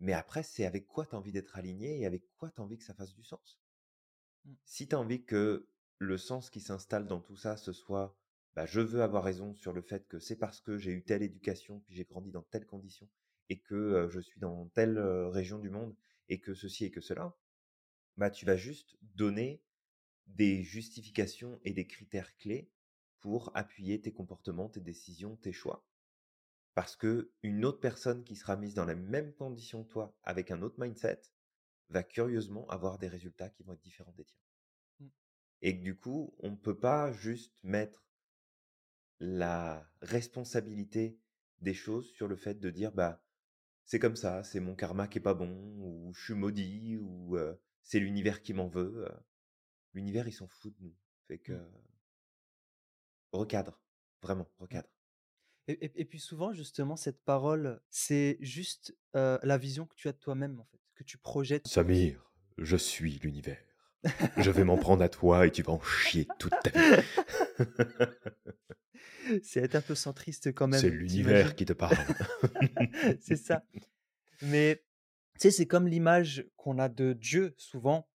Mais 0.00 0.12
après, 0.12 0.42
c'est 0.42 0.64
avec 0.64 0.86
quoi 0.86 1.06
tu 1.06 1.14
as 1.14 1.18
envie 1.18 1.32
d'être 1.32 1.56
aligné 1.56 2.00
et 2.00 2.06
avec 2.06 2.22
quoi 2.36 2.50
tu 2.50 2.60
as 2.60 2.64
envie 2.64 2.78
que 2.78 2.84
ça 2.84 2.94
fasse 2.94 3.14
du 3.14 3.24
sens? 3.24 3.60
Mmh. 4.44 4.52
Si 4.64 4.88
tu 4.88 4.94
as 4.94 4.98
envie 4.98 5.24
que 5.24 5.68
le 5.98 6.18
sens 6.18 6.50
qui 6.50 6.60
s'installe 6.60 7.06
dans 7.06 7.20
tout 7.20 7.36
ça, 7.36 7.56
ce 7.56 7.72
soit 7.72 8.16
bah, 8.54 8.66
je 8.66 8.80
veux 8.80 9.02
avoir 9.02 9.24
raison 9.24 9.54
sur 9.54 9.72
le 9.72 9.82
fait 9.82 10.06
que 10.08 10.18
c'est 10.18 10.36
parce 10.36 10.60
que 10.60 10.78
j'ai 10.78 10.92
eu 10.92 11.04
telle 11.04 11.22
éducation, 11.22 11.80
puis 11.80 11.94
j'ai 11.94 12.04
grandi 12.04 12.30
dans 12.30 12.42
telles 12.42 12.66
conditions, 12.66 13.08
et 13.48 13.60
que 13.60 14.08
je 14.10 14.20
suis 14.20 14.40
dans 14.40 14.66
telle 14.68 14.98
région 14.98 15.58
du 15.58 15.70
monde, 15.70 15.94
et 16.28 16.40
que 16.40 16.54
ceci 16.54 16.84
et 16.84 16.90
que 16.90 17.00
cela, 17.00 17.36
bah, 18.18 18.30
tu 18.30 18.44
vas 18.44 18.56
juste 18.56 18.98
donner 19.00 19.62
des 20.26 20.62
justifications 20.62 21.58
et 21.64 21.72
des 21.72 21.86
critères 21.86 22.36
clés 22.36 22.70
pour 23.20 23.50
appuyer 23.56 24.00
tes 24.00 24.12
comportements, 24.12 24.68
tes 24.68 24.80
décisions, 24.80 25.36
tes 25.36 25.52
choix. 25.52 25.86
Parce 26.74 26.96
que 26.96 27.32
une 27.42 27.64
autre 27.64 27.80
personne 27.80 28.24
qui 28.24 28.36
sera 28.36 28.56
mise 28.56 28.74
dans 28.74 28.84
la 28.84 28.94
même 28.94 29.32
condition 29.32 29.84
que 29.84 29.88
toi, 29.88 30.16
avec 30.22 30.50
un 30.50 30.62
autre 30.62 30.78
mindset, 30.78 31.22
va 31.88 32.02
curieusement 32.02 32.68
avoir 32.68 32.98
des 32.98 33.08
résultats 33.08 33.48
qui 33.48 33.62
vont 33.62 33.72
être 33.72 33.80
différents 33.80 34.12
des 34.12 34.24
tiens. 34.24 34.40
Mmh. 35.00 35.06
Et 35.62 35.78
que 35.78 35.82
du 35.82 35.96
coup, 35.96 36.34
on 36.40 36.50
ne 36.50 36.56
peut 36.56 36.78
pas 36.78 37.12
juste 37.12 37.58
mettre 37.62 38.04
la 39.20 39.90
responsabilité 40.02 41.18
des 41.60 41.74
choses 41.74 42.10
sur 42.12 42.28
le 42.28 42.36
fait 42.36 42.60
de 42.60 42.70
dire 42.70 42.92
bah 42.92 43.24
c'est 43.84 43.98
comme 43.98 44.16
ça, 44.16 44.44
c'est 44.44 44.60
mon 44.60 44.74
karma 44.74 45.08
qui 45.08 45.18
est 45.18 45.22
pas 45.22 45.34
bon, 45.34 45.50
ou 45.78 46.12
je 46.14 46.22
suis 46.22 46.34
maudit, 46.34 46.98
ou 46.98 47.38
c'est 47.82 47.98
l'univers 47.98 48.42
qui 48.42 48.54
m'en 48.54 48.68
veut. 48.68 49.06
L'univers, 49.94 50.28
il 50.28 50.32
s'en 50.32 50.48
fout 50.48 50.74
de 50.78 50.84
nous. 50.84 50.94
Fait 51.26 51.38
que 51.38 51.52
mmh. 51.52 51.70
recadre, 53.32 53.80
vraiment, 54.22 54.44
mmh. 54.44 54.62
recadre. 54.62 54.88
Et, 55.68 56.06
puis 56.06 56.18
souvent, 56.18 56.54
justement, 56.54 56.96
cette 56.96 57.22
parole, 57.24 57.82
c'est 57.90 58.38
juste 58.40 58.96
la 59.12 59.58
vision 59.58 59.86
que 59.86 59.94
tu 59.94 60.08
as 60.08 60.12
de 60.12 60.18
toi-même, 60.18 60.58
en 60.60 60.64
fait, 60.64 60.80
que 60.94 61.04
tu 61.04 61.18
projettes. 61.18 61.68
Samir, 61.68 62.32
je 62.56 62.76
suis 62.76 63.18
l'univers. 63.18 63.58
Je 64.36 64.50
vais 64.50 64.64
m'en 64.64 64.76
prendre 64.78 65.02
à 65.02 65.08
toi 65.08 65.46
et 65.46 65.50
tu 65.50 65.62
vas 65.62 65.72
en 65.72 65.82
chier 65.82 66.26
toute 66.38 66.54
ta 66.62 66.70
vie. 66.70 67.02
c'est 69.42 69.60
être 69.60 69.74
un 69.74 69.80
peu 69.80 69.94
centriste 69.94 70.52
quand 70.54 70.68
même. 70.68 70.80
C'est 70.80 70.90
l'univers 70.90 71.54
qui 71.54 71.64
te 71.64 71.72
parle. 71.72 71.96
c'est 73.20 73.36
ça. 73.36 73.62
Mais 74.42 74.84
sais, 75.38 75.50
c'est 75.50 75.66
comme 75.66 75.88
l'image 75.88 76.46
qu'on 76.56 76.78
a 76.78 76.88
de 76.88 77.12
Dieu 77.12 77.54
souvent 77.56 78.08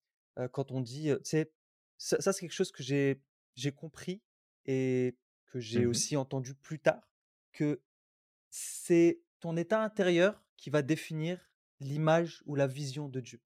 quand 0.51 0.71
on 0.71 0.81
dit, 0.81 1.09
tu 1.09 1.19
sais, 1.23 1.51
ça, 1.97 2.33
c'est 2.33 2.41
quelque 2.41 2.51
chose 2.51 2.71
que 2.71 2.83
j'ai 2.83 3.21
j'ai 3.55 3.71
compris 3.71 4.21
et 4.65 5.15
que 5.45 5.59
j'ai 5.59 5.85
mmh 5.85 5.89
aussi 5.89 6.17
entendu 6.17 6.55
plus 6.55 6.79
tard 6.79 7.07
que 7.51 7.81
c'est 8.49 9.21
ton 9.39 9.55
état 9.57 9.83
intérieur 9.83 10.43
qui 10.57 10.69
va 10.69 10.81
définir 10.81 11.51
l'image 11.79 12.41
ou 12.45 12.55
la 12.55 12.67
vision 12.67 13.09
de 13.09 13.19
Dieu. 13.19 13.41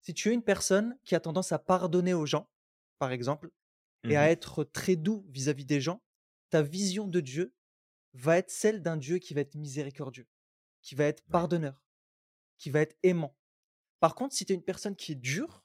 Si 0.00 0.14
tu 0.14 0.30
es 0.30 0.34
une 0.34 0.42
personne 0.42 0.98
qui 1.04 1.14
a 1.14 1.20
tendance 1.20 1.52
à 1.52 1.58
pardonner 1.58 2.14
aux 2.14 2.26
gens, 2.26 2.50
par 2.98 3.12
exemple, 3.12 3.50
et 4.04 4.16
à 4.16 4.26
mmh 4.26 4.30
être 4.30 4.64
très 4.64 4.96
doux 4.96 5.24
vis-à-vis 5.28 5.64
des 5.64 5.80
gens, 5.80 6.02
ta 6.50 6.62
vision 6.62 7.06
de 7.06 7.20
Dieu 7.20 7.54
va 8.14 8.38
être 8.38 8.50
celle 8.50 8.82
d'un 8.82 8.96
Dieu 8.96 9.18
qui 9.18 9.34
va 9.34 9.42
être 9.42 9.54
miséricordieux, 9.54 10.26
qui 10.80 10.94
va 10.94 11.04
être 11.04 11.22
pardonneur, 11.24 11.80
qui 12.62 12.70
va 12.70 12.80
être 12.80 12.96
aimant. 13.02 13.36
Par 13.98 14.14
contre, 14.14 14.36
si 14.36 14.46
tu 14.46 14.52
es 14.52 14.54
une 14.54 14.62
personne 14.62 14.94
qui 14.94 15.12
est 15.12 15.16
dure, 15.16 15.64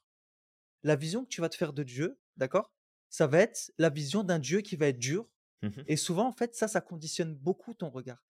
la 0.82 0.96
vision 0.96 1.22
que 1.22 1.28
tu 1.28 1.40
vas 1.40 1.48
te 1.48 1.54
faire 1.54 1.72
de 1.72 1.84
Dieu, 1.84 2.18
d'accord 2.36 2.74
Ça 3.08 3.28
va 3.28 3.38
être 3.38 3.72
la 3.78 3.88
vision 3.88 4.24
d'un 4.24 4.40
Dieu 4.40 4.62
qui 4.62 4.74
va 4.74 4.88
être 4.88 4.98
dur. 4.98 5.30
mmh 5.62 5.82
Et 5.86 5.96
souvent, 5.96 6.26
en 6.26 6.32
fait, 6.32 6.56
ça, 6.56 6.66
ça 6.66 6.80
conditionne 6.80 7.36
beaucoup 7.36 7.72
ton 7.72 7.88
regard. 7.88 8.26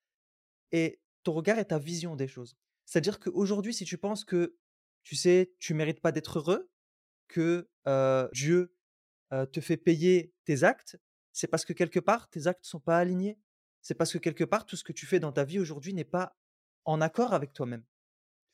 Et 0.70 1.00
ton 1.22 1.32
regard 1.32 1.58
est 1.58 1.66
ta 1.66 1.78
vision 1.78 2.14
des 2.14 2.28
choses. 2.28 2.58
C'est-à-dire 2.84 3.20
qu'aujourd'hui, 3.20 3.72
si 3.72 3.86
tu 3.86 3.96
penses 3.96 4.26
que, 4.26 4.58
tu 5.02 5.16
sais, 5.16 5.54
tu 5.58 5.72
mérites 5.72 6.00
pas 6.00 6.12
d'être 6.12 6.38
heureux, 6.38 6.70
que 7.26 7.70
Dieu 8.34 8.76
te 9.30 9.60
fait 9.62 9.78
payer 9.78 10.34
tes 10.44 10.62
actes, 10.62 10.98
c'est 11.32 11.48
parce 11.48 11.64
que 11.64 11.72
quelque 11.72 12.00
part, 12.00 12.28
tes 12.28 12.46
actes 12.48 12.64
ne 12.64 12.68
sont 12.68 12.80
pas 12.80 12.98
alignés. 12.98 13.38
C'est 13.80 13.94
parce 13.94 14.12
que 14.12 14.18
quelque 14.18 14.44
part, 14.44 14.66
tout 14.66 14.76
ce 14.76 14.84
que 14.84 14.92
tu 14.92 15.06
fais 15.06 15.20
dans 15.20 15.32
ta 15.32 15.44
vie 15.44 15.58
aujourd'hui 15.58 15.94
n'est 15.94 16.04
pas 16.04 16.36
en 16.84 17.00
accord 17.00 17.32
avec 17.32 17.54
toi-même. 17.54 17.84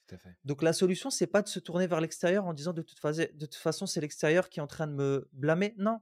Tout 0.06 0.14
à 0.14 0.18
fait. 0.18 0.34
Donc 0.44 0.62
la 0.62 0.72
solution, 0.72 1.10
c'est 1.10 1.26
pas 1.26 1.42
de 1.42 1.48
se 1.48 1.58
tourner 1.58 1.86
vers 1.86 2.00
l'extérieur 2.00 2.44
en 2.46 2.52
disant 2.52 2.72
de 2.72 2.82
toute, 2.82 3.00
de 3.02 3.46
toute 3.46 3.54
façon, 3.54 3.86
c'est 3.86 4.00
l'extérieur 4.00 4.48
qui 4.48 4.60
est 4.60 4.62
en 4.62 4.66
train 4.66 4.86
de 4.86 4.92
me 4.92 5.28
blâmer. 5.32 5.74
Non. 5.78 6.00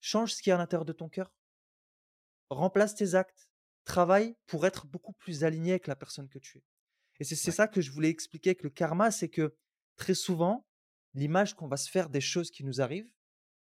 Change 0.00 0.34
ce 0.34 0.42
qui 0.42 0.50
est 0.50 0.52
à 0.52 0.58
l'intérieur 0.58 0.84
de 0.84 0.92
ton 0.92 1.08
cœur. 1.08 1.32
Remplace 2.50 2.94
tes 2.94 3.14
actes. 3.14 3.48
Travaille 3.84 4.36
pour 4.46 4.66
être 4.66 4.86
beaucoup 4.86 5.12
plus 5.12 5.44
aligné 5.44 5.72
avec 5.72 5.86
la 5.86 5.96
personne 5.96 6.28
que 6.28 6.38
tu 6.38 6.58
es. 6.58 6.64
Et 7.20 7.24
c'est 7.24 7.52
ça 7.52 7.68
que 7.68 7.80
je 7.80 7.92
voulais 7.92 8.08
expliquer 8.08 8.50
avec 8.50 8.62
le 8.62 8.70
karma, 8.70 9.10
c'est 9.10 9.28
que 9.28 9.54
très 9.96 10.14
souvent, 10.14 10.66
l'image 11.14 11.54
qu'on 11.54 11.68
va 11.68 11.76
se 11.76 11.90
faire 11.90 12.08
des 12.08 12.20
choses 12.20 12.50
qui 12.50 12.64
nous 12.64 12.80
arrivent, 12.80 13.10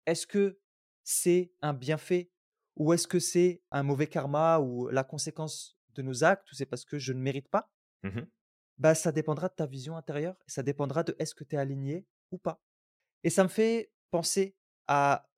est-ce 0.05 0.25
que 0.25 0.59
c'est 1.03 1.51
un 1.61 1.73
bienfait 1.73 2.31
ou 2.75 2.93
est-ce 2.93 3.07
que 3.07 3.19
c'est 3.19 3.61
un 3.71 3.83
mauvais 3.83 4.07
karma 4.07 4.59
ou 4.59 4.87
la 4.89 5.03
conséquence 5.03 5.77
de 5.95 6.01
nos 6.01 6.23
actes 6.23 6.49
ou 6.51 6.55
c'est 6.55 6.65
parce 6.65 6.85
que 6.85 6.99
je 6.99 7.11
ne 7.11 7.19
mérite 7.19 7.49
pas? 7.49 7.69
Mmh 8.03 8.21
bah, 8.79 8.95
Ça 8.95 9.11
dépendra 9.11 9.49
de 9.49 9.53
ta 9.53 9.65
vision 9.65 9.95
intérieure 9.95 10.35
et 10.47 10.51
ça 10.51 10.63
dépendra 10.63 11.03
de 11.03 11.15
est-ce 11.19 11.35
que 11.35 11.43
tu 11.43 11.55
es 11.55 11.59
aligné 11.59 12.07
ou 12.31 12.37
pas. 12.37 12.61
Et 13.23 13.29
ça 13.29 13.43
me 13.43 13.49
fait 13.49 13.91
penser 14.11 14.55
à 14.87 15.29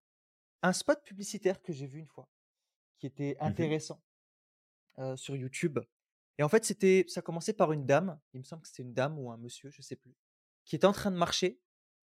un 0.62 0.74
spot 0.74 1.04
publicitaire 1.04 1.62
que 1.62 1.74
j'ai 1.74 1.88
vu 1.88 2.00
une 2.00 2.08
fois 2.08 2.30
qui 3.00 3.08
était 3.08 3.36
mmh 3.40 3.46
intéressant 3.46 4.04
sur 5.16 5.36
YouTube. 5.36 5.80
Et 6.38 6.44
en 6.44 6.50
fait, 6.50 6.64
c'était, 6.64 7.06
ça 7.08 7.22
commençait 7.22 7.54
par 7.54 7.72
une 7.72 7.86
dame, 7.86 8.20
il 8.34 8.40
me 8.40 8.44
semble 8.44 8.62
que 8.62 8.68
c'était 8.68 8.84
une 8.84 8.94
dame 8.94 9.18
ou 9.18 9.32
un 9.32 9.38
monsieur, 9.38 9.72
je 9.72 9.82
sais 9.82 9.96
plus, 9.96 10.16
qui 10.66 10.76
était 10.76 10.86
en 10.86 10.92
train 10.92 11.12
de 11.12 11.18
marcher. 11.18 11.60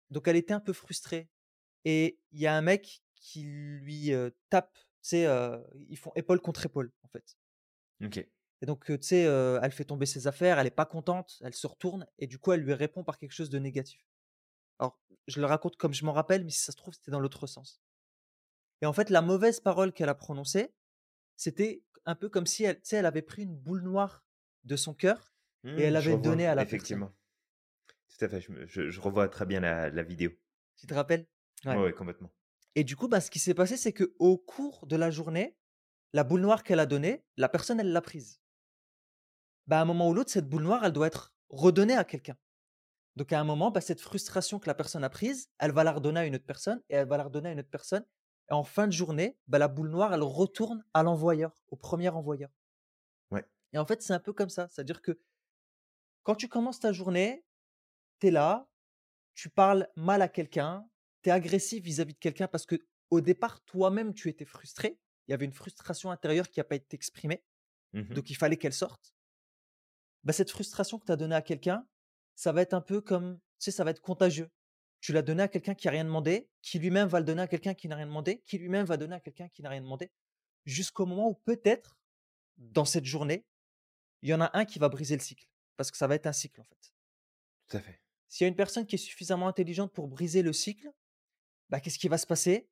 Donc 0.09 0.27
elle 0.27 0.35
était 0.35 0.53
un 0.53 0.59
peu 0.59 0.73
frustrée 0.73 1.29
et 1.85 2.19
il 2.31 2.39
y 2.39 2.47
a 2.47 2.55
un 2.55 2.61
mec 2.61 3.03
qui 3.13 3.43
lui 3.43 4.11
tape, 4.49 4.73
tu 4.73 5.09
sais, 5.09 5.27
ils 5.89 5.97
font 5.97 6.11
épaule 6.15 6.41
contre 6.41 6.65
épaule, 6.65 6.91
en 7.03 7.07
fait. 7.07 7.37
OK. 8.03 8.27
Et 8.61 8.65
donc, 8.65 8.85
tu 8.85 8.97
sais, 9.01 9.21
elle 9.21 9.71
fait 9.71 9.85
tomber 9.85 10.05
ses 10.05 10.27
affaires, 10.27 10.59
elle 10.59 10.67
est 10.67 10.71
pas 10.71 10.85
contente, 10.85 11.37
elle 11.43 11.53
se 11.53 11.67
retourne 11.67 12.07
et 12.19 12.27
du 12.27 12.39
coup, 12.39 12.51
elle 12.53 12.61
lui 12.61 12.73
répond 12.73 13.03
par 13.03 13.17
quelque 13.17 13.33
chose 13.33 13.49
de 13.49 13.59
négatif. 13.59 14.01
Alors, 14.79 14.99
je 15.27 15.39
le 15.41 15.47
raconte 15.47 15.77
comme 15.77 15.93
je 15.93 16.05
m'en 16.05 16.13
rappelle, 16.13 16.45
mais 16.45 16.51
si 16.51 16.59
ça 16.63 16.71
se 16.73 16.77
trouve, 16.77 16.93
c'était 16.95 17.11
dans 17.11 17.19
l'autre 17.21 17.47
sens. 17.47 17.81
Et 18.81 18.85
en 18.87 18.93
fait, 18.93 19.09
la 19.11 19.21
mauvaise 19.21 19.59
parole 19.59 19.93
qu'elle 19.93 20.09
a 20.09 20.15
prononcée, 20.15 20.73
c'était 21.37 21.83
un 22.05 22.15
peu 22.15 22.29
comme 22.29 22.47
si 22.47 22.63
elle, 22.65 22.77
tu 22.77 22.89
sais, 22.89 22.97
elle 22.97 23.05
avait 23.07 23.21
pris 23.23 23.43
une 23.43 23.55
boule 23.57 23.83
noire 23.83 24.25
de 24.65 24.75
son 24.77 24.93
cœur 24.95 25.33
et 25.77 25.83
elle 25.83 25.95
Mmh, 25.95 25.97
avait 25.97 26.17
donné 26.17 26.47
à 26.47 26.55
la 26.55 26.65
personne. 26.65 27.03
effectivement. 27.03 27.13
Tout 28.09 28.25
à 28.25 28.27
fait, 28.29 28.41
je 28.41 28.51
me 28.51 28.67
je 28.67 28.89
je 28.89 28.99
revois 28.99 29.29
très 29.29 29.45
bien 29.45 29.61
la 29.61 29.89
la 29.89 30.03
vidéo. 30.03 30.31
Tu 30.77 30.87
te 30.87 30.93
rappelles? 30.93 31.27
Ouais, 31.71 31.75
Ouais. 31.75 31.83
ouais, 31.83 31.93
complètement. 31.93 32.31
Et 32.75 32.83
du 32.83 32.95
coup, 32.95 33.07
bah, 33.07 33.21
ce 33.21 33.31
qui 33.31 33.39
s'est 33.39 33.53
passé, 33.55 33.77
c'est 33.77 33.93
que 33.93 34.15
au 34.19 34.37
cours 34.37 34.87
de 34.87 34.95
la 34.95 35.11
journée, 35.11 35.57
la 36.13 36.23
boule 36.23 36.41
noire 36.41 36.63
qu'elle 36.63 36.79
a 36.81 36.87
donnée, 36.87 37.25
la 37.37 37.49
personne, 37.49 37.79
elle 37.79 37.91
l'a 37.93 38.01
prise. 38.01 38.41
Bah, 39.67 39.79
à 39.79 39.81
un 39.81 39.85
moment 39.85 40.09
ou 40.09 40.13
l'autre, 40.13 40.31
cette 40.31 40.47
boule 40.47 40.63
noire, 40.63 40.85
elle 40.85 40.93
doit 40.93 41.07
être 41.07 41.33
redonnée 41.49 41.95
à 41.95 42.03
quelqu'un. 42.03 42.37
Donc 43.15 43.33
à 43.33 43.39
un 43.39 43.43
moment, 43.43 43.71
bah, 43.71 43.81
cette 43.81 44.01
frustration 44.01 44.59
que 44.59 44.67
la 44.67 44.75
personne 44.75 45.03
a 45.03 45.09
prise, 45.09 45.49
elle 45.59 45.71
va 45.71 45.83
la 45.83 45.91
redonner 45.91 46.21
à 46.21 46.25
une 46.25 46.35
autre 46.35 46.45
personne 46.45 46.81
et 46.89 46.95
elle 46.95 47.07
va 47.07 47.17
la 47.17 47.23
redonner 47.23 47.49
à 47.49 47.51
une 47.51 47.59
autre 47.59 47.69
personne. 47.69 48.05
Et 48.49 48.53
en 48.53 48.63
fin 48.63 48.87
de 48.87 48.93
journée, 48.93 49.37
bah, 49.47 49.57
la 49.57 49.67
boule 49.67 49.89
noire, 49.89 50.13
elle 50.13 50.23
retourne 50.23 50.85
à 50.93 51.03
l'envoyeur, 51.03 51.51
au 51.67 51.75
premier 51.75 52.09
envoyeur. 52.09 52.49
Ouais. 53.31 53.43
Et 53.73 53.77
en 53.77 53.85
fait, 53.85 54.01
c'est 54.01 54.13
un 54.13 54.19
peu 54.19 54.33
comme 54.33 54.49
ça. 54.49 54.67
C'est-à-dire 54.69 55.01
que 55.01 55.19
quand 56.23 56.35
tu 56.35 56.47
commences 56.47 56.79
ta 56.79 56.93
journée, 56.93 57.43
tu 58.19 58.27
es 58.27 58.31
là, 58.31 58.69
tu 59.33 59.49
parles 59.49 59.87
mal 59.95 60.21
à 60.21 60.27
quelqu'un, 60.27 60.87
tu 61.23 61.29
es 61.29 61.31
agressif 61.31 61.83
vis-à-vis 61.83 62.13
de 62.13 62.19
quelqu'un 62.19 62.47
parce 62.47 62.65
que 62.65 62.75
au 63.09 63.21
départ, 63.21 63.63
toi-même, 63.65 64.13
tu 64.13 64.29
étais 64.29 64.45
frustré. 64.45 64.99
Il 65.27 65.31
y 65.31 65.33
avait 65.33 65.45
une 65.45 65.53
frustration 65.53 66.11
intérieure 66.11 66.49
qui 66.49 66.59
n'a 66.59 66.65
pas 66.65 66.75
été 66.75 66.95
exprimée. 66.95 67.43
Mmh 67.93 68.01
mh. 68.01 68.13
Donc 68.13 68.29
il 68.29 68.35
fallait 68.35 68.57
qu'elle 68.57 68.73
sorte. 68.73 69.13
Bah, 70.23 70.33
cette 70.33 70.51
frustration 70.51 70.99
que 70.99 71.05
tu 71.05 71.11
as 71.11 71.15
donnée 71.15 71.35
à 71.35 71.41
quelqu'un, 71.41 71.87
ça 72.35 72.51
va 72.51 72.61
être 72.61 72.73
un 72.73 72.81
peu 72.81 73.01
comme, 73.01 73.37
tu 73.59 73.65
sais, 73.65 73.71
ça 73.71 73.83
va 73.83 73.91
être 73.91 74.01
contagieux. 74.01 74.49
Tu 74.99 75.13
l'as 75.13 75.21
donné 75.21 75.43
à 75.43 75.47
quelqu'un 75.47 75.75
qui 75.75 75.87
a 75.87 75.91
rien 75.91 76.03
demandé, 76.05 76.49
qui 76.61 76.79
lui-même 76.79 77.07
va 77.07 77.19
le 77.19 77.25
donner 77.25 77.41
à 77.41 77.47
quelqu'un 77.47 77.73
qui 77.73 77.87
n'a 77.87 77.95
rien 77.95 78.07
demandé, 78.07 78.41
qui 78.45 78.57
lui-même 78.57 78.85
va 78.85 78.97
donner 78.97 79.15
à 79.15 79.19
quelqu'un 79.19 79.47
qui 79.49 79.61
n'a 79.61 79.69
rien 79.69 79.81
demandé, 79.81 80.11
jusqu'au 80.65 81.05
moment 81.05 81.29
où 81.29 81.35
peut-être, 81.35 81.97
dans 82.57 82.85
cette 82.85 83.05
journée, 83.05 83.45
il 84.21 84.29
y 84.29 84.33
en 84.33 84.41
a 84.41 84.49
un 84.57 84.65
qui 84.65 84.79
va 84.79 84.89
briser 84.89 85.15
le 85.15 85.21
cycle. 85.21 85.47
Parce 85.75 85.91
que 85.91 85.97
ça 85.97 86.07
va 86.07 86.15
être 86.15 86.25
un 86.25 86.33
cycle, 86.33 86.59
en 86.59 86.63
fait. 86.63 86.93
Tout 87.67 87.77
à 87.77 87.79
fait. 87.81 88.01
S'il 88.27 88.43
y 88.43 88.45
a 88.45 88.49
une 88.49 88.55
personne 88.55 88.85
qui 88.85 88.95
est 88.95 88.99
suffisamment 88.99 89.47
intelligente 89.47 89.93
pour 89.93 90.07
briser 90.07 90.41
le 90.41 90.51
cycle, 90.53 90.91
bah, 91.69 91.79
qu'est-ce 91.79 91.99
qui 91.99 92.07
va 92.07 92.17
se 92.17 92.25
passer? 92.25 92.67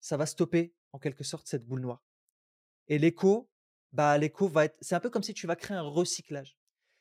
Ça 0.00 0.16
va 0.16 0.26
stopper, 0.26 0.74
en 0.92 0.98
quelque 0.98 1.24
sorte, 1.24 1.48
cette 1.48 1.66
boule 1.66 1.80
noire. 1.80 2.04
Et 2.86 2.98
l'écho, 2.98 3.50
bah, 3.92 4.16
l'écho 4.16 4.46
va 4.48 4.66
être. 4.66 4.76
C'est 4.80 4.94
un 4.94 5.00
peu 5.00 5.10
comme 5.10 5.22
si 5.22 5.34
tu 5.34 5.46
vas 5.46 5.56
créer 5.56 5.76
un 5.76 5.82
recyclage. 5.82 6.56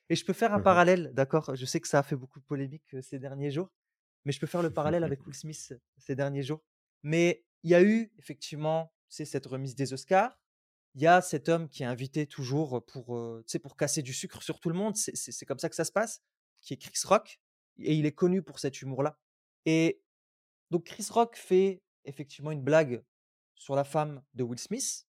Et 0.10 0.16
je 0.16 0.24
peux 0.26 0.34
faire 0.34 0.54
un 0.54 0.58
Mmh 0.58 0.62
mh. 0.62 0.64
parallèle, 0.64 1.12
d'accord? 1.14 1.56
Je 1.56 1.66
sais 1.66 1.80
que 1.80 1.88
ça 1.88 2.00
a 2.00 2.04
fait 2.04 2.16
beaucoup 2.16 2.40
de 2.40 2.46
polémiques 2.46 2.96
ces 3.02 3.20
derniers 3.20 3.52
jours, 3.52 3.72
mais 4.26 4.32
je 4.32 4.40
peux 4.40 4.48
faire 4.48 4.62
le 4.62 4.72
parallèle 4.72 5.04
avec 5.04 5.26
Will 5.26 5.34
Smith 5.36 5.74
ces 5.98 6.16
derniers 6.16 6.44
jours. 6.44 6.64
Mais 7.04 7.44
il 7.64 7.72
y 7.72 7.76
a 7.76 7.82
eu 7.84 8.12
effectivement, 8.20 8.94
c'est 9.10 9.26
cette 9.26 9.46
remise 9.46 9.76
des 9.76 9.94
Oscars. 9.94 10.40
Il 10.96 11.02
y 11.02 11.08
a 11.08 11.22
cet 11.22 11.50
homme 11.50 11.68
qui 11.70 11.84
est 11.84 11.86
invité 11.88 12.26
toujours 12.26 12.84
pour, 12.86 13.18
euh, 13.18 13.44
pour 13.62 13.76
casser 13.76 14.02
du 14.02 14.14
sucre 14.14 14.42
sur 14.42 14.60
tout 14.60 14.70
le 14.70 14.76
monde. 14.76 14.96
C'est 14.96 15.46
comme 15.46 15.60
ça 15.60 15.70
que 15.70 15.76
ça 15.76 15.84
se 15.86 15.92
passe. 15.92 16.22
Qui 16.62 16.74
est 16.74 16.78
Chris 16.78 17.02
Rock, 17.06 17.40
et 17.80 17.94
il 17.96 18.06
est 18.06 18.14
connu 18.14 18.42
pour 18.42 18.60
cet 18.60 18.82
humour-là. 18.82 19.20
Et 19.66 20.02
donc 20.72 20.86
Chris 20.86 21.08
Rock 21.12 21.36
fait 21.36 21.82
effectivement 22.06 22.52
une 22.52 22.64
blague 22.64 23.04
sur 23.56 23.76
la 23.76 23.84
femme 23.84 24.24
de 24.34 24.44
Will 24.44 24.58
Smith. 24.60 25.05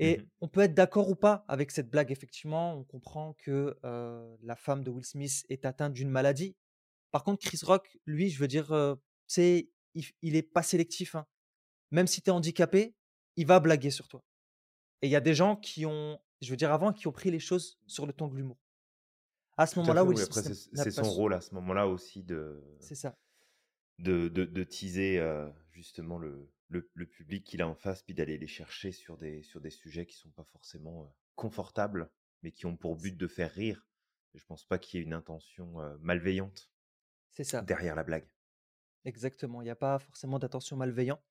Mmh 0.00 0.04
Et 0.04 0.20
on 0.40 0.48
peut 0.48 0.60
être 0.60 0.74
d'accord 0.74 1.08
ou 1.10 1.16
pas 1.16 1.44
avec 1.48 1.70
cette 1.70 1.90
blague. 1.90 2.12
Effectivement, 2.12 2.74
on 2.74 2.84
comprend 2.84 3.32
que 3.34 3.76
euh, 3.84 4.36
la 4.42 4.54
femme 4.56 4.84
de 4.84 4.90
Will 4.90 5.04
Smith 5.04 5.44
est 5.48 5.64
atteinte 5.64 5.92
d'une 5.92 6.10
maladie. 6.10 6.56
Par 7.10 7.24
contre, 7.24 7.44
Chris 7.44 7.60
Rock, 7.64 7.98
lui, 8.06 8.30
je 8.30 8.38
veux 8.38 8.46
dire, 8.48 8.70
euh, 8.72 8.94
c'est, 9.26 9.70
il, 9.94 10.04
il 10.22 10.36
est 10.36 10.42
pas 10.42 10.62
sélectif. 10.62 11.14
hein. 11.14 11.26
Même 11.90 12.06
si 12.06 12.22
tu 12.22 12.28
es 12.30 12.32
handicapé, 12.32 12.94
il 13.36 13.46
va 13.46 13.58
blaguer 13.60 13.90
sur 13.90 14.06
toi. 14.08 14.22
Et 15.02 15.06
il 15.08 15.10
y 15.10 15.16
a 15.16 15.20
des 15.20 15.34
gens 15.34 15.56
qui 15.56 15.86
ont, 15.86 16.20
je 16.42 16.50
veux 16.50 16.56
dire, 16.56 16.72
avant, 16.72 16.92
qui 16.92 17.06
ont 17.08 17.12
pris 17.12 17.30
les 17.30 17.40
choses 17.40 17.78
sur 17.86 18.06
le 18.06 18.12
ton 18.12 18.28
de 18.28 18.36
l'humour. 18.36 18.58
À 19.56 19.66
ce 19.66 19.78
moment-là, 19.80 20.04
Will 20.04 20.18
oui, 20.18 20.24
Smith 20.24 20.68
c'est 20.74 20.90
son 20.92 21.02
rôle 21.02 21.34
à 21.34 21.40
ce 21.40 21.52
moment-là 21.54 21.88
aussi 21.88 22.22
de 22.22 22.62
C'est 22.78 22.94
ça, 22.94 23.18
de 23.98 24.28
de 24.28 24.44
de 24.44 24.62
teaser, 24.64 25.20
justement 25.70 26.18
le 26.18 26.48
le 26.68 26.90
le 26.94 27.06
public 27.06 27.44
qu'il 27.44 27.62
a 27.62 27.68
en 27.68 27.74
face, 27.74 28.02
puis 28.02 28.14
d'aller 28.14 28.38
les 28.38 28.46
chercher 28.46 28.92
sur 28.92 29.16
des 29.18 29.42
sur 29.42 29.60
des 29.60 29.70
sujets 29.70 30.06
qui 30.06 30.16
sont 30.16 30.30
pas 30.30 30.44
forcément, 30.44 31.14
confortables, 31.34 32.10
mais 32.42 32.52
qui 32.52 32.66
ont 32.66 32.76
pour 32.76 32.96
but 32.96 33.16
de 33.16 33.26
faire 33.26 33.52
rire. 33.52 33.86
Je 34.34 34.44
pense 34.44 34.64
pas 34.64 34.78
qu'il 34.78 34.98
y 34.98 35.02
ait 35.02 35.06
une 35.06 35.14
intention, 35.14 35.74
malveillante 36.00 36.70
c'est 37.30 37.44
ça, 37.44 37.62
derrière 37.62 37.94
la 37.94 38.04
blague. 38.04 38.28
exactement. 39.04 39.60
Il 39.62 39.64
n'y 39.64 39.70
a 39.70 39.76
pas 39.76 39.98
forcément 39.98 40.38
d'attention 40.38 40.76
malveillante. 40.76 41.22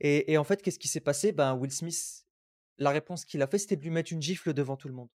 Et, 0.00 0.32
et 0.32 0.38
en 0.38 0.44
fait, 0.44 0.60
qu'est-ce 0.62 0.78
qui 0.78 0.88
s'est 0.88 1.00
passé? 1.00 1.32
Ben, 1.32 1.54
Will 1.54 1.70
Smith, 1.72 2.26
la 2.78 2.90
réponse 2.90 3.24
qu'il 3.24 3.42
a 3.42 3.46
fait, 3.46 3.58
c'était 3.58 3.76
de 3.76 3.82
lui 3.82 3.90
mettre 3.90 4.12
une 4.12 4.20
gifle 4.22 4.52
devant 4.52 4.76
tout 4.76 4.88
le 4.88 4.94
monde. 4.94 5.08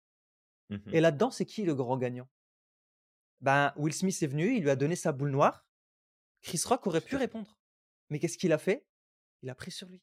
Mmh 0.69 0.77
Et 0.93 1.01
là-dedans, 1.01 1.31
c'est 1.31 1.45
qui 1.45 1.63
le 1.63 1.75
grand 1.75 1.97
gagnant? 1.97 2.27
Ben, 3.41 3.73
Will 3.75 3.93
Smith 3.93 4.21
est 4.21 4.27
venu, 4.27 4.55
il 4.55 4.63
lui 4.63 4.69
a 4.69 4.75
donné 4.75 4.95
sa 4.95 5.11
boule 5.11 5.31
noire. 5.31 5.67
Chris 6.41 6.61
Rock 6.65 6.87
aurait 6.87 7.01
pu 7.01 7.15
répondre. 7.15 7.59
Mais 8.09 8.19
qu'est-ce 8.19 8.37
qu'il 8.37 8.53
a 8.53 8.57
fait? 8.57 8.85
Il 9.41 9.49
a 9.49 9.55
pris 9.55 9.71
sur 9.71 9.87
lui. 9.87 10.01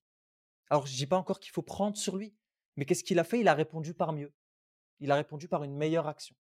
Alors, 0.70 0.86
je 0.86 0.94
dis 0.94 1.06
pas 1.06 1.16
encore 1.16 1.40
qu'il 1.40 1.52
faut 1.52 1.62
prendre 1.62 1.96
sur 1.96 2.16
lui, 2.16 2.34
mais 2.76 2.84
qu'est-ce 2.84 3.04
qu'il 3.04 3.18
a 3.18 3.24
fait? 3.24 3.40
Il 3.40 3.48
a 3.48 3.54
répondu 3.54 3.94
par 3.94 4.12
mieux. 4.12 4.32
Il 5.00 5.10
a 5.10 5.14
répondu 5.14 5.48
par 5.48 5.64
une 5.64 5.74
meilleure 5.76 6.06
action. 6.08 6.34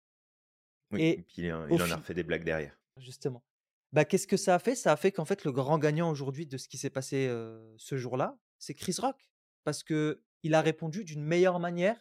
Oui, 0.93 1.03
et 1.03 1.19
Et 1.19 1.23
puis 1.23 1.43
il 1.43 1.53
en 1.53 1.69
au 1.71 1.75
il 1.75 1.83
en 1.83 1.91
a 1.91 1.97
refait 1.97 2.15
des 2.15 2.23
blagues 2.23 2.45
derrière. 2.45 2.79
justement, 2.99 3.45
bah, 3.93 4.05
qu'est-ce 4.05 4.27
que 4.27 4.37
ça 4.37 4.55
a 4.55 4.59
fait? 4.59 4.75
Ça 4.75 4.93
a 4.93 4.97
fait 4.97 5.13
qu'en 5.13 5.25
fait, 5.25 5.45
le 5.45 5.53
grand 5.53 5.79
gagnant 5.79 6.11
aujourd'hui 6.11 6.47
de 6.47 6.57
ce 6.57 6.69
qui 6.69 6.79
s'est 6.79 6.91
passé 6.91 7.27
euh, 7.29 7.75
ce 7.77 7.97
jour-là, 7.97 8.39
c'est 8.59 8.75
Chris 8.75 8.97
Rock. 8.99 9.31
Parce 9.65 9.83
que 9.83 10.23
il 10.43 10.55
a 10.55 10.61
répondu 10.61 11.05
d'une 11.05 11.23
meilleure 11.25 11.59
manière 11.59 12.01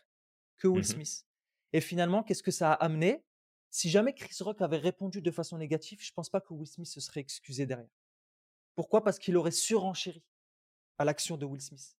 que 0.57 0.67
Will 0.67 0.77
Mmh 0.79 0.81
mh. 0.81 0.83
Smith. 1.05 1.25
Et 1.73 1.81
finalement, 1.81 2.21
qu'est-ce 2.23 2.43
que 2.43 2.51
ça 2.51 2.71
a 2.73 2.75
amené? 2.75 3.25
Si 3.71 3.89
jamais 3.89 4.13
Chris 4.13 4.37
Rock 4.41 4.61
avait 4.61 4.77
répondu 4.77 5.21
de 5.21 5.31
façon 5.31 5.57
négative, 5.57 5.99
je 6.01 6.11
pense 6.13 6.29
pas 6.29 6.39
que 6.41 6.53
Will 6.53 6.67
Smith 6.67 6.87
se 6.87 6.99
serait 7.01 7.19
excusé 7.21 7.65
derrière. 7.65 7.89
Pourquoi? 8.75 9.03
Parce 9.03 9.19
qu'il 9.19 9.35
aurait 9.35 9.51
surenchéri 9.51 10.23
à 10.97 11.05
l'action 11.05 11.37
de 11.37 11.45
Will 11.45 11.61
Smith. 11.61 11.97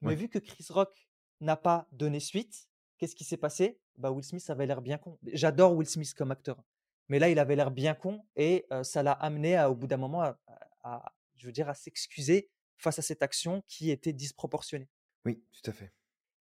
Mais 0.00 0.08
Ouais. 0.08 0.14
vu 0.14 0.28
que 0.28 0.38
Chris 0.38 0.66
Rock 0.70 1.08
n'a 1.40 1.56
pas 1.56 1.88
donné 1.92 2.20
suite, 2.20 2.68
qu'est-ce 2.98 3.14
qui 3.16 3.24
s'est 3.24 3.36
passé? 3.36 3.80
Bah 3.96 4.10
Will 4.12 4.24
Smith 4.24 4.48
avait 4.50 4.66
l'air 4.66 4.80
bien 4.82 4.98
con. 4.98 5.18
J'adore 5.32 5.74
Will 5.74 5.88
Smith 5.88 6.14
comme 6.14 6.30
acteur, 6.30 6.62
mais 7.08 7.18
là 7.18 7.28
il 7.28 7.38
avait 7.38 7.56
l'air 7.56 7.70
bien 7.70 7.94
con 7.94 8.24
et 8.36 8.66
euh, 8.72 8.84
ça 8.84 9.02
l'a 9.02 9.12
amené 9.12 9.56
à, 9.56 9.70
au 9.70 9.74
bout 9.74 9.86
d'un 9.88 9.96
moment 9.96 10.22
à, 10.22 11.14
je 11.36 11.46
veux 11.46 11.52
dire, 11.52 11.68
à 11.68 11.74
s'excuser 11.74 12.50
face 12.76 12.98
à 12.98 13.02
cette 13.02 13.22
action 13.22 13.62
qui 13.66 13.90
était 13.90 14.12
disproportionnée. 14.12 14.88
Oui, 15.24 15.44
tout 15.52 15.68
à 15.70 15.72
fait. 15.72 15.92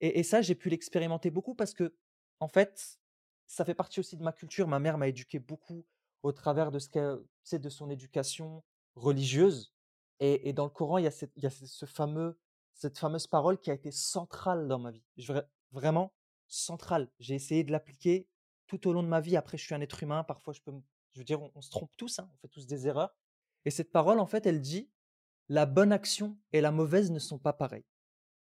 Et, 0.01 0.19
et 0.19 0.23
ça, 0.23 0.41
j'ai 0.41 0.53
pu 0.56 0.69
l'expérimenter 0.69 1.32
beaucoup 1.32 1.56
parce 1.56 1.73
que, 1.73 1.95
en 2.39 2.47
fait, 2.47 2.99
ça 3.47 3.65
fait 3.65 3.73
partie 3.73 3.99
aussi 3.99 4.17
de 4.17 4.23
ma 4.23 4.32
culture. 4.32 4.67
Ma 4.67 4.80
mère 4.80 4.97
m'a 4.99 5.08
éduqué 5.08 5.39
beaucoup 5.39 5.86
au 6.21 6.32
travers 6.32 6.71
de 6.71 6.77
ce 6.80 7.56
de 7.56 7.69
son 7.69 7.89
éducation 7.89 8.63
religieuse. 8.95 9.73
Et, 10.19 10.51
dans 10.53 10.63
le 10.63 10.71
Coran, 10.71 10.97
il 10.97 11.03
y 11.03 11.08
a, 11.08 11.12
cette, 11.12 11.32
il 11.36 11.43
y 11.43 11.45
a 11.45 11.49
ce 11.51 11.86
fameux, 11.86 12.39
cette 12.73 12.97
fameuse 12.97 13.27
parole 13.27 13.60
qui 13.60 13.69
a 13.69 13.73
été 13.73 13.91
centrale 13.91 14.67
dans 14.67 14.80
ma 14.80 14.91
vie. 14.91 15.03
Vraiment 15.71 16.13
centrale. 16.47 17.12
J'ai 17.19 17.36
essayé 17.36 17.63
de 17.63 17.71
l'appliquer 17.71 18.27
tout 18.65 18.88
au 18.88 18.93
long 18.93 19.03
de 19.03 19.08
ma 19.08 19.21
vie. 19.21 19.38
Après, 19.38 19.58
je 19.58 19.63
suis 19.63 19.75
un 19.75 19.82
être 19.82 20.01
humain. 20.01 20.23
Parfois, 20.23 20.53
je 20.53 20.62
peux, 20.62 20.73
je 21.13 21.19
veux 21.19 21.25
dire, 21.25 21.41
on, 21.41 21.51
on 21.53 21.62
se 21.62 21.69
trompe 21.69 21.91
tous. 21.97 22.19
hein, 22.19 22.30
on 22.34 22.38
fait 22.38 22.47
tous 22.47 22.65
des 22.65 22.88
erreurs. 22.88 23.15
Et 23.65 23.69
cette 23.69 23.91
parole, 23.91 24.19
en 24.19 24.25
fait, 24.25 24.45
elle 24.45 24.62
dit 24.62 24.89
la 25.49 25.65
bonne 25.65 25.91
action 25.91 26.38
et 26.51 26.62
la 26.62 26.71
mauvaise 26.71 27.12
ne 27.12 27.19
sont 27.19 27.39
pas 27.39 27.53
pareilles. 27.53 27.86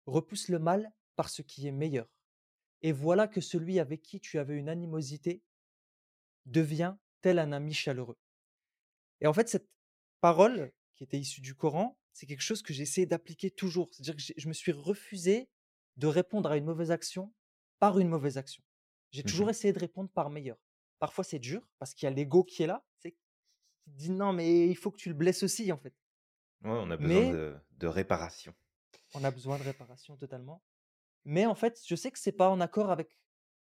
Repousse 0.05 0.47
le 0.47 0.59
mal 0.59 0.91
par 1.15 1.29
ce 1.29 1.41
qui 1.41 1.67
est 1.67 1.71
meilleur. 1.71 2.07
Et 2.81 2.91
voilà 2.91 3.27
que 3.27 3.41
celui 3.41 3.79
avec 3.79 4.01
qui 4.01 4.19
tu 4.19 4.39
avais 4.39 4.55
une 4.55 4.69
animosité 4.69 5.43
devient 6.45 6.95
tel 7.21 7.39
un 7.39 7.51
ami 7.51 7.73
chaleureux. 7.73 8.17
Et 9.21 9.27
en 9.27 9.33
fait, 9.33 9.49
cette 9.49 9.67
parole 10.21 10.71
qui 10.97 11.05
était 11.05 11.19
issue 11.19 11.41
du 11.41 11.55
Coran, 11.55 11.99
c'est 12.13 12.27
quelque 12.27 12.41
chose 12.43 12.63
que 12.63 12.73
j'ai 12.73 12.83
essayé 12.83 13.07
d'appliquer 13.07 13.51
toujours. 13.51 13.89
C'est-à-dire 13.93 14.15
que 14.17 14.33
je 14.37 14.49
me 14.49 14.53
suis 14.53 14.73
refusé 14.73 15.49
de 15.97 16.07
répondre 16.07 16.51
à 16.51 16.57
une 16.57 16.65
mauvaise 16.65 16.91
action 16.91 17.33
par 17.79 17.99
une 17.99 18.09
mauvaise 18.09 18.37
action. 18.39 18.63
J'ai 19.11 19.23
Mmh 19.23 19.29
toujours 19.31 19.49
essayé 19.51 19.73
de 19.73 19.79
répondre 19.79 20.09
par 20.11 20.29
meilleur. 20.31 20.57
Parfois, 20.99 21.23
c'est 21.23 21.39
dur 21.39 21.69
parce 21.79 21.93
qu'il 21.93 22.07
y 22.07 22.11
a 22.11 22.15
l'ego 22.15 22.43
qui 22.43 22.63
est 22.63 22.67
là. 22.67 22.85
C'est 22.99 23.13
qui 23.13 23.91
te 23.91 23.97
dit 23.97 24.11
non, 24.11 24.33
mais 24.33 24.67
il 24.69 24.75
faut 24.77 24.91
que 24.91 24.97
tu 24.97 25.09
le 25.09 25.15
blesses 25.15 25.43
aussi, 25.43 25.71
en 25.71 25.77
fait. 25.77 25.95
Ouais, 26.63 26.69
on 26.71 26.91
a 26.91 26.97
besoin 26.97 27.23
Mais 27.23 27.25
de 27.25 27.57
de 27.71 27.87
réparation. 27.87 28.53
on 29.13 29.23
a 29.23 29.31
besoin 29.31 29.57
de 29.57 29.63
réparation 29.63 30.17
totalement. 30.17 30.63
Mais 31.25 31.45
en 31.45 31.55
fait, 31.55 31.81
je 31.87 31.95
sais 31.95 32.11
que 32.11 32.19
c'est 32.19 32.31
pas 32.33 32.49
en 32.49 32.61
accord 32.61 32.91
avec 32.91 33.17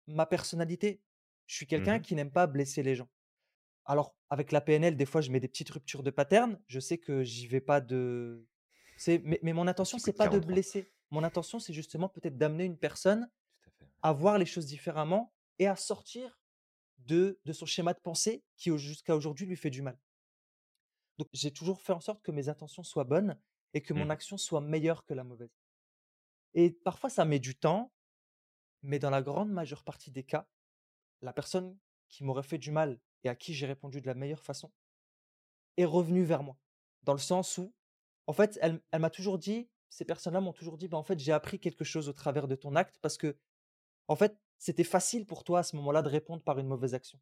ma 0.07 0.25
personnalité. 0.25 1.03
Je 1.47 1.55
suis 1.55 1.67
Mmh 1.73 1.73
quelqu'un 1.73 1.99
qui 1.99 2.15
n'aime 2.15 2.31
pas 2.31 2.47
blesser 2.47 2.83
les 2.83 2.95
gens. 2.95 3.09
Alors, 3.85 4.15
avec 4.29 4.51
la 4.51 4.61
PNL, 4.61 4.95
des 4.95 5.05
fois, 5.05 5.21
je 5.21 5.31
mets 5.31 5.39
des 5.39 5.47
petites 5.47 5.69
ruptures 5.69 6.03
de 6.03 6.11
pattern. 6.11 6.59
Je 6.67 6.79
sais 6.79 6.97
que 6.97 7.23
j'y 7.23 7.47
vais 7.47 7.61
pas 7.61 7.81
de. 7.81 8.45
c'est- 8.97 9.21
Mais, 9.25 9.39
mais 9.43 9.53
mon 9.53 9.67
intention, 9.67 9.97
c'est 9.97 10.13
pas 10.13 10.27
de 10.27 10.39
43. 10.39 10.47
blesser. 10.53 10.91
Mon 11.09 11.23
intention, 11.23 11.59
c'est 11.59 11.73
justement 11.73 12.07
peut-être 12.09 12.37
d'amener 12.37 12.65
une 12.65 12.77
personne 12.77 13.29
à 14.03 14.13
voir 14.13 14.37
les 14.37 14.45
choses 14.45 14.65
différemment 14.67 15.33
et 15.59 15.67
à 15.67 15.75
sortir 15.75 16.39
de, 16.99 17.39
de 17.45 17.53
son 17.53 17.65
schéma 17.65 17.93
de 17.93 17.99
pensée 17.99 18.43
qui, 18.57 18.77
jusqu'à 18.77 19.15
aujourd'hui, 19.15 19.45
lui 19.47 19.57
fait 19.57 19.71
du 19.71 19.81
mal. 19.81 19.97
Donc 21.17 21.29
j'ai 21.33 21.51
toujours 21.51 21.81
fait 21.81 21.93
en 21.93 22.01
sorte 22.01 22.21
que 22.21 22.31
mes 22.31 22.49
intentions 22.49 22.83
soient 22.83 23.03
bonnes 23.05 23.39
et 23.73 23.81
que 23.81 23.93
mon 23.93 24.03
Mmh 24.05 24.11
action 24.11 24.37
soit 24.37 24.59
meilleure 24.61 25.05
que 25.05 25.13
la 25.13 25.23
mauvaise. 25.23 25.55
Et 26.53 26.71
parfois 26.71 27.09
ça 27.09 27.25
met 27.25 27.39
du 27.39 27.55
temps, 27.55 27.91
mais 28.83 28.99
dans 28.99 29.09
la 29.09 29.21
grande 29.21 29.51
majeure 29.51 29.83
partie 29.83 30.11
des 30.11 30.23
cas, 30.23 30.47
la 31.21 31.33
personne 31.33 31.77
qui 32.09 32.23
m'aurait 32.23 32.43
fait 32.43 32.57
du 32.59 32.71
mal 32.71 32.99
et 33.23 33.29
à 33.29 33.35
qui 33.35 33.53
j'ai 33.53 33.65
répondu 33.65 34.01
de 34.01 34.07
la 34.07 34.13
meilleure 34.13 34.43
façon 34.43 34.71
est 35.77 35.85
revenue 35.85 36.23
vers 36.23 36.43
moi. 36.43 36.57
Dans 37.03 37.13
le 37.13 37.19
sens 37.19 37.57
où, 37.57 37.73
en 38.27 38.33
fait, 38.33 38.57
elle, 38.61 38.81
elle 38.91 39.01
m'a 39.01 39.09
toujours 39.09 39.37
dit, 39.39 39.69
ces 39.89 40.05
personnes-là 40.05 40.41
m'ont 40.41 40.53
toujours 40.53 40.77
dit, 40.77 40.87
bah, 40.87 40.97
en 40.97 41.03
fait, 41.03 41.19
j'ai 41.19 41.31
appris 41.31 41.59
quelque 41.59 41.83
chose 41.83 42.09
au 42.09 42.13
travers 42.13 42.47
de 42.47 42.55
ton 42.55 42.75
acte 42.75 42.97
parce 43.01 43.17
que, 43.17 43.37
en 44.07 44.15
fait, 44.15 44.37
c'était 44.57 44.83
facile 44.83 45.25
pour 45.25 45.43
toi 45.43 45.59
à 45.59 45.63
ce 45.63 45.75
moment-là 45.77 46.01
de 46.01 46.09
répondre 46.09 46.43
par 46.43 46.59
une 46.59 46.67
mauvaise 46.67 46.93
action 46.93 47.19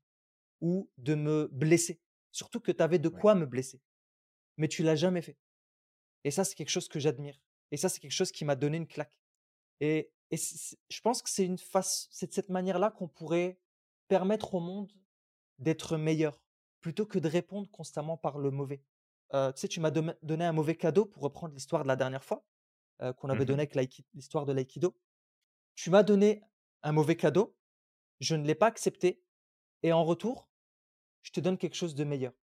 ou 0.62 0.90
de 0.98 1.16
me 1.16 1.48
blesser. 1.52 2.02
Surtout 2.32 2.60
que 2.60 2.72
tu 2.72 2.84
avais 2.84 3.00
de 3.00 3.10
Ouais. 3.10 3.20
quoi 3.20 3.36
me 3.36 3.46
blesser. 3.46 3.82
Mais 4.58 4.68
tu 4.68 4.84
l'as 4.84 4.96
jamais 4.96 5.22
fait. 5.22 5.38
Et 6.24 6.32
ça, 6.32 6.44
c'est 6.44 6.56
quelque 6.56 6.70
chose 6.70 6.88
que 6.90 7.00
j'admire. 7.00 7.40
Et 7.72 7.78
ça, 7.78 7.90
c'est 7.90 8.00
quelque 8.00 8.12
chose 8.12 8.32
qui 8.32 8.46
m'a 8.46 8.56
donné 8.56 8.78
une 8.78 8.88
claque. 8.88 9.18
Et, 9.80 10.12
et 10.32 10.38
je 10.38 11.02
pense 11.02 11.22
que 11.22 11.30
c'est 11.30 11.46
une 11.46 11.58
face, 11.58 12.08
c'est 12.12 12.28
de 12.28 12.34
cette 12.34 12.50
manière-là 12.50 12.92
qu'on 12.92 13.08
pourrait 13.08 13.60
permettre 14.08 14.54
au 14.56 14.60
monde 14.60 14.92
d'être 15.60 15.98
meilleur, 15.98 16.42
plutôt 16.82 17.06
que 17.06 17.20
de 17.20 17.28
répondre 17.28 17.70
constamment 17.70 18.18
par 18.18 18.40
le 18.40 18.52
mauvais. 18.52 18.82
Tu 19.32 19.38
sais, 19.56 19.68
tu 19.68 19.80
m'as 19.80 19.92
donné 19.92 20.46
un 20.46 20.52
mauvais 20.52 20.76
cadeau 20.76 21.06
pour 21.06 21.22
reprendre 21.22 21.54
l'histoire 21.54 21.84
de 21.84 21.88
la 21.88 21.96
dernière 21.96 22.24
fois, 22.24 22.46
qu'on 23.00 23.30
avait 23.30 23.44
Mmh 23.44 23.46
donné 23.46 23.62
avec 23.62 23.76
l'histoire 24.14 24.46
de 24.46 24.54
l'aïkido. 24.54 24.98
Tu 25.76 25.90
m'as 25.90 26.04
donné 26.04 26.44
un 26.84 26.92
mauvais 26.92 27.16
cadeau, 27.16 27.56
je 28.20 28.36
ne 28.36 28.46
l'ai 28.46 28.56
pas 28.56 28.68
accepté 28.68 29.22
et 29.84 29.94
en 29.94 30.04
retour, 30.04 30.50
je 31.22 31.32
te 31.32 31.40
donne 31.40 31.58
quelque 31.58 31.76
chose 31.76 31.96
de 31.96 32.04
meilleur. 32.04 32.34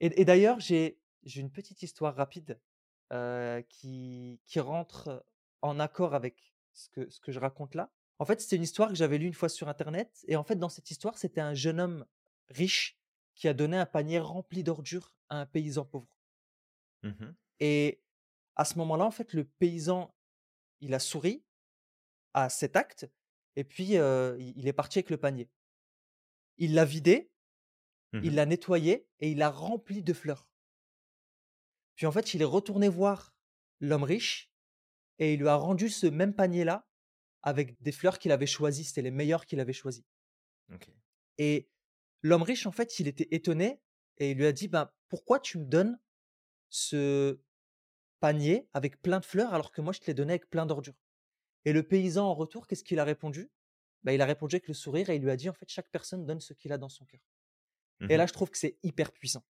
Et 0.00 0.20
et 0.20 0.24
d'ailleurs, 0.24 0.58
j'ai 0.58 0.98
j'ai 1.22 1.40
une 1.40 1.50
petite 1.50 1.82
histoire 1.82 2.14
rapide, 2.14 2.60
qui 3.68 4.40
qui 4.46 4.60
rentre, 4.60 5.24
en 5.62 5.78
accord 5.80 6.14
avec 6.14 6.54
ce 6.72 6.88
que 6.88 7.10
ce 7.10 7.20
que 7.20 7.32
je 7.32 7.40
raconte 7.40 7.74
là. 7.74 7.92
En 8.18 8.24
fait, 8.24 8.40
c'était 8.40 8.56
une 8.56 8.62
histoire 8.62 8.88
que 8.88 8.94
j'avais 8.94 9.18
lue 9.18 9.26
une 9.26 9.34
fois 9.34 9.48
sur 9.48 9.68
internet 9.68 10.24
et 10.28 10.36
en 10.36 10.44
fait, 10.44 10.56
dans 10.56 10.70
cette 10.70 10.90
histoire, 10.90 11.18
c'était 11.18 11.40
un 11.40 11.54
jeune 11.54 11.80
homme 11.80 12.06
riche 12.48 12.98
qui 13.34 13.48
a 13.48 13.54
donné 13.54 13.76
un 13.76 13.86
panier 13.86 14.18
rempli 14.18 14.62
d'ordures 14.62 15.14
à 15.28 15.40
un 15.40 15.46
paysan 15.46 15.84
pauvre 15.84 16.08
Mmh 17.02 17.34
et 17.60 18.02
à 18.56 18.64
ce 18.64 18.76
moment-là, 18.78 19.04
en 19.04 19.10
fait, 19.10 19.32
le 19.32 19.44
paysan, 19.44 20.14
il 20.80 20.94
a 20.94 20.98
souri 20.98 21.44
à 22.34 22.48
cet 22.48 22.76
acte 22.76 23.10
et 23.56 23.64
puis, 23.64 23.94
il 23.94 24.54
il 24.56 24.68
est 24.68 24.72
parti 24.74 24.98
avec 24.98 25.10
le 25.10 25.16
panier. 25.16 25.50
Il 26.58 26.74
l'a 26.74 26.84
vidé, 26.84 27.32
il 28.20 28.32
Mmh 28.32 28.34
l'a 28.34 28.46
nettoyé 28.46 29.08
et 29.20 29.30
il 29.30 29.38
l'a 29.38 29.50
rempli 29.50 30.02
de 30.02 30.12
fleurs. 30.12 30.48
Puis 31.94 32.06
en 32.06 32.12
fait, 32.12 32.34
il 32.34 32.42
est 32.42 32.44
retourné 32.44 32.88
voir 32.88 33.34
l'homme 33.80 34.04
riche 34.04 34.52
et 35.18 35.34
il 35.34 35.40
lui 35.40 35.48
a 35.48 35.56
rendu 35.56 35.88
ce 35.88 36.06
même 36.06 36.34
panier-là 36.34 36.88
avec 37.42 37.80
des 37.82 37.92
fleurs 37.92 38.18
qu'il 38.18 38.32
avait 38.32 38.46
choisies, 38.46 38.84
c'était 38.84 39.02
les 39.02 39.10
meilleures 39.10 39.46
qu'il 39.46 39.60
avait 39.60 39.72
choisies. 39.72 40.04
Et 41.38 41.68
l'homme 42.22 42.42
riche, 42.42 42.66
en 42.66 42.72
fait, 42.72 43.00
il 43.00 43.08
était 43.08 43.28
étonné 43.30 43.80
et 44.18 44.30
il 44.32 44.36
lui 44.38 44.46
a 44.46 44.52
dit: 44.52 44.68
«Ben, 44.68 44.90
pourquoi 45.08 45.40
tu 45.40 45.58
me 45.58 45.64
donnes 45.64 45.98
ce 46.70 47.40
panier 48.20 48.68
avec 48.74 49.02
plein 49.02 49.20
de 49.20 49.24
fleurs 49.26 49.54
alors 49.54 49.72
que 49.72 49.80
moi 49.82 49.92
je 49.92 50.00
te 50.00 50.06
l'ai 50.08 50.14
donné 50.14 50.32
avec 50.34 50.50
plein 50.50 50.66
d'ordures?» 50.66 50.94
et 51.66 51.72
le 51.74 51.82
paysan 51.84 52.26
en 52.26 52.34
retour, 52.34 52.66
qu'est-ce 52.68 52.84
qu'il 52.84 53.00
a 53.00 53.04
répondu? 53.04 53.50
Bah, 54.04 54.12
il 54.14 54.22
a 54.22 54.26
répondu 54.26 54.56
avec 54.56 54.68
le 54.68 54.74
sourire 54.74 55.10
et 55.10 55.16
il 55.16 55.22
lui 55.22 55.30
a 55.32 55.36
dit: 55.36 55.48
«En 55.50 55.54
fait, 55.54 55.68
chaque 55.70 55.90
personne 55.90 56.26
donne 56.26 56.40
ce 56.40 56.54
qu'il 56.54 56.72
a 56.72 56.78
dans 56.78 56.90
son 56.90 57.06
cœur» 57.06 57.20
et 58.08 58.16
là, 58.16 58.26
Mmh 58.26 58.28
je 58.28 58.32
trouve 58.34 58.50
que 58.50 58.58
c'est 58.58 58.78
hyper 58.84 59.12
puissant. 59.12 59.44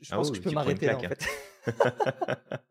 Je 0.00 0.10
Ah 0.10 0.20
pense 0.20 0.30
oui, 0.30 0.32
que 0.32 0.36
je 0.36 0.42
peux 0.42 0.50
m'arrêter 0.50 0.88
là, 0.88 0.98
en 0.98 1.04
hein. 1.04 1.06
fait. 1.06 1.24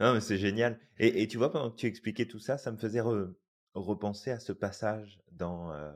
Non, 0.00 0.14
mais 0.14 0.20
c'est 0.20 0.38
génial 0.38 0.80
et 0.98 1.22
et 1.22 1.28
tu 1.28 1.36
vois, 1.38 1.50
pendant 1.52 1.70
que 1.70 1.76
tu 1.76 1.86
expliquais 1.86 2.26
tout 2.26 2.38
ça, 2.38 2.58
ça 2.58 2.72
me 2.72 2.78
faisait 2.78 3.00
re 3.02 3.34
repenser 3.74 4.30
à 4.30 4.40
ce 4.40 4.52
passage 4.52 5.22
dans, 5.32 5.72
heu, 5.74 5.92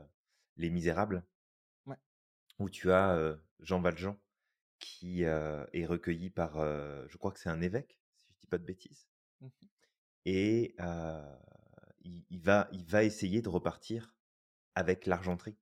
Les 0.57 0.69
Misérables. 0.69 1.25
Où 2.59 2.69
tu 2.69 2.91
as, 2.91 3.37
Jean 3.59 3.81
Valjean 3.81 4.17
qui, 4.79 5.23
est 5.23 5.85
recueilli 5.85 6.29
par, 6.29 6.53
je 7.07 7.17
crois 7.17 7.31
que 7.31 7.39
c'est 7.39 7.49
un 7.49 7.61
évêque, 7.61 7.99
si 8.17 8.33
je 8.33 8.39
dis 8.39 8.47
pas 8.47 8.57
de 8.57 8.65
bêtises 8.65 9.07
Mmh 9.41 9.47
et 10.27 10.75
il 12.01 12.25
il 12.29 12.41
va 12.41 12.67
il 12.71 12.85
va 12.85 13.03
essayer 13.03 13.41
de 13.43 13.49
repartir 13.49 14.15
avec 14.73 15.05
l'argenterie 15.05 15.57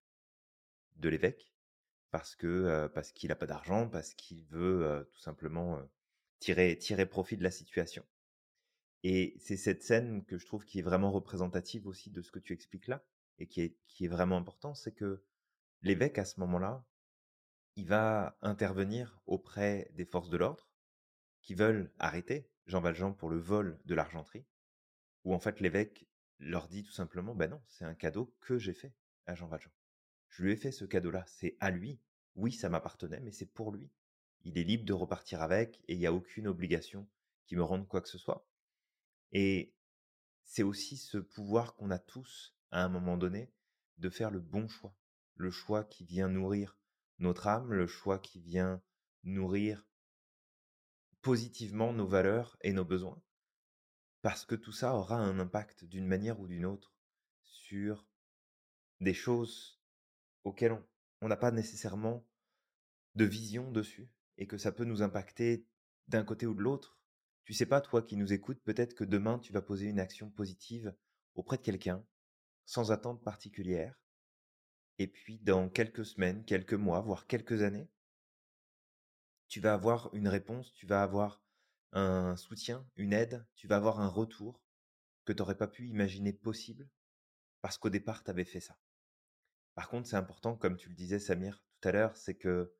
de 0.96 1.10
l'évêque 1.10 1.54
parce 2.12 2.36
que, 2.36 2.88
parce 2.94 3.12
qu'il 3.12 3.32
a 3.32 3.36
pas 3.36 3.48
d'argent, 3.48 3.90
parce 3.90 4.14
qu'il 4.14 4.46
veut, 4.46 5.06
tout 5.12 5.20
simplement, 5.20 5.80
tirer 6.40 6.78
tirer 6.78 7.06
profit 7.06 7.36
de 7.36 7.44
la 7.44 7.52
situation 7.52 8.06
et 9.04 9.36
c'est 9.38 9.58
cette 9.58 9.84
scène 9.84 10.24
que 10.26 10.38
je 10.38 10.46
trouve 10.46 10.66
qui 10.66 10.80
est 10.80 10.84
vraiment 10.84 11.12
représentative 11.12 11.88
aussi 11.88 12.10
de 12.10 12.22
ce 12.22 12.32
que 12.32 12.40
tu 12.40 12.54
expliques 12.54 12.88
là 12.88 13.04
et 13.38 13.48
qui 13.48 13.62
est 13.62 13.76
qui 13.88 14.06
est 14.06 14.10
vraiment 14.10 14.38
important, 14.38 14.74
c'est 14.74 14.94
que 14.94 15.24
l'évêque 15.84 16.17
à 16.17 16.26
ce 16.26 16.39
moment-là, 16.39 16.86
il 17.76 17.86
va 17.86 18.38
intervenir 18.41 19.22
auprès 19.26 19.91
des 19.93 20.06
forces 20.06 20.30
de 20.30 20.38
l'ordre 20.38 20.69
qui 21.41 21.56
veulent 21.56 21.91
arrêter 22.00 22.50
Jean 22.65 22.80
Valjean 22.80 23.13
pour 23.13 23.30
le 23.30 23.38
vol 23.38 23.80
de 23.86 23.93
l'argenterie, 23.93 24.46
où 25.26 25.34
en 25.34 25.39
fait 25.39 25.60
l'évêque 25.60 26.08
leur 26.39 26.67
dit 26.67 26.84
tout 26.84 26.91
simplement: 26.91 27.36
«Ben 27.36 27.50
non, 27.50 27.62
c'est 27.67 27.86
un 27.86 27.96
cadeau 27.96 28.34
que 28.39 28.58
j'ai 28.58 28.74
fait 28.74 28.93
à 29.26 29.36
Jean 29.36 29.48
Valjean. 29.48 29.72
Je 30.30 30.43
lui 30.43 30.54
ai 30.54 30.56
fait 30.56 30.72
ce 30.72 30.86
cadeau-là, 30.86 31.26
c'est 31.28 31.58
à 31.60 31.69
lui. 31.69 32.00
Oui, 32.36 32.52
ça 32.52 32.69
m'appartenait, 32.69 33.19
mais 33.19 33.32
c'est 33.32 33.46
pour 33.46 33.72
lui. 33.72 33.91
Il 34.43 34.58
est 34.58 34.63
libre 34.63 34.86
de 34.86 34.93
repartir 34.93 35.41
avec 35.41 35.82
et 35.88 35.93
il 35.93 36.00
y 36.00 36.08
a 36.08 36.13
aucune 36.13 36.48
obligation 36.48 37.08
qui 37.46 37.56
me 37.56 37.63
rende 37.63 37.88
quoi 37.88 38.02
que 38.02 38.10
ce 38.10 38.17
soit». 38.17 38.48
Et 39.32 39.74
c'est 40.46 40.63
aussi 40.63 40.98
ce 40.98 41.17
pouvoir 41.17 41.76
qu'on 41.76 41.91
a 41.91 42.00
tous, 42.00 42.56
à 42.72 42.84
un 42.84 42.89
moment 42.89 43.17
donné, 43.17 43.52
de 43.98 44.10
faire 44.10 44.32
le 44.32 44.39
bon 44.39 44.67
choix. 44.67 44.96
Le 45.36 45.52
choix 45.52 45.84
qui 45.84 46.06
vient 46.06 46.30
nourrir 46.30 46.78
notre 47.19 47.48
âme, 47.48 47.74
le 47.74 47.88
choix 47.88 48.19
qui 48.19 48.39
vient 48.39 48.82
nourrir 49.24 49.88
positivement 51.22 51.93
nos 51.93 52.08
valeurs 52.08 52.58
et 52.62 52.74
nos 52.74 52.86
besoins. 52.86 53.22
Parce 54.22 54.46
que 54.46 54.56
tout 54.56 54.72
ça 54.72 54.96
aura 54.96 55.17
un 55.17 55.39
impact 55.39 55.86
d'une 55.86 56.08
manière 56.08 56.39
ou 56.39 56.48
d'une 56.48 56.65
autre 56.65 56.93
sur 57.43 58.08
des 59.00 59.13
choses 59.13 59.82
auxquelles 60.43 60.82
on 61.22 61.28
n'a 61.28 61.38
pas 61.38 61.52
nécessairement 61.52 62.26
de 63.15 63.26
vision 63.26 63.72
dessus 63.72 64.10
et 64.38 64.48
que 64.48 64.58
ça 64.58 64.72
peut 64.72 64.86
nous 64.86 65.02
impacter 65.02 65.65
d'un 66.08 66.24
côté 66.24 66.46
ou 66.46 66.54
de 66.54 66.62
l'autre. 66.62 67.00
Tu 67.46 67.54
sais 67.54 67.65
pas, 67.65 67.82
toi 67.82 68.02
qui 68.02 68.17
nous 68.17 68.34
écoutes, 68.34 68.62
peut-être 68.63 68.93
que 68.93 69.04
demain 69.04 69.39
tu 69.39 69.54
vas 69.54 69.62
poser 69.62 69.88
une 69.88 70.00
action 70.00 70.30
positive 70.30 70.96
auprès 71.36 71.58
de 71.58 71.62
quelqu'un 71.62 72.06
sans 72.65 72.91
attente 72.91 73.24
particulière. 73.24 74.03
Et 75.00 75.08
puis 75.08 75.40
dans 75.40 75.70
quelques 75.70 76.06
semaines, 76.06 76.46
quelques 76.46 76.74
mois, 76.74 77.02
voire 77.02 77.28
quelques 77.28 77.62
années, 77.64 77.90
tu 79.48 79.60
vas 79.60 79.74
avoir 79.74 80.14
une 80.14 80.28
réponse, 80.28 80.74
tu 80.74 80.86
vas 80.86 81.04
avoir 81.04 81.42
un 81.92 82.36
soutien, 82.36 82.88
une 82.96 83.14
aide, 83.14 83.46
tu 83.56 83.68
vas 83.68 83.76
avoir 83.76 84.00
un 84.00 84.08
retour 84.08 84.64
que 85.26 85.34
tu 85.34 85.40
n'aurais 85.40 85.58
pas 85.58 85.68
pu 85.68 85.88
imaginer 85.88 86.34
possible 86.34 86.90
parce 87.62 87.78
qu'au 87.78 87.90
départ, 87.90 88.24
tu 88.24 88.30
avais 88.30 88.46
fait 88.46 88.60
ça. 88.60 88.78
Par 89.76 89.90
contre, 89.90 90.08
c'est 90.08 90.16
important, 90.16 90.56
comme 90.56 90.78
tu 90.78 90.90
le 90.90 90.96
disais, 90.96 91.20
Samir, 91.20 91.64
tout 91.82 91.88
à 91.88 91.92
l'heure, 91.92 92.18
c'est 92.18 92.36
que 92.36 92.76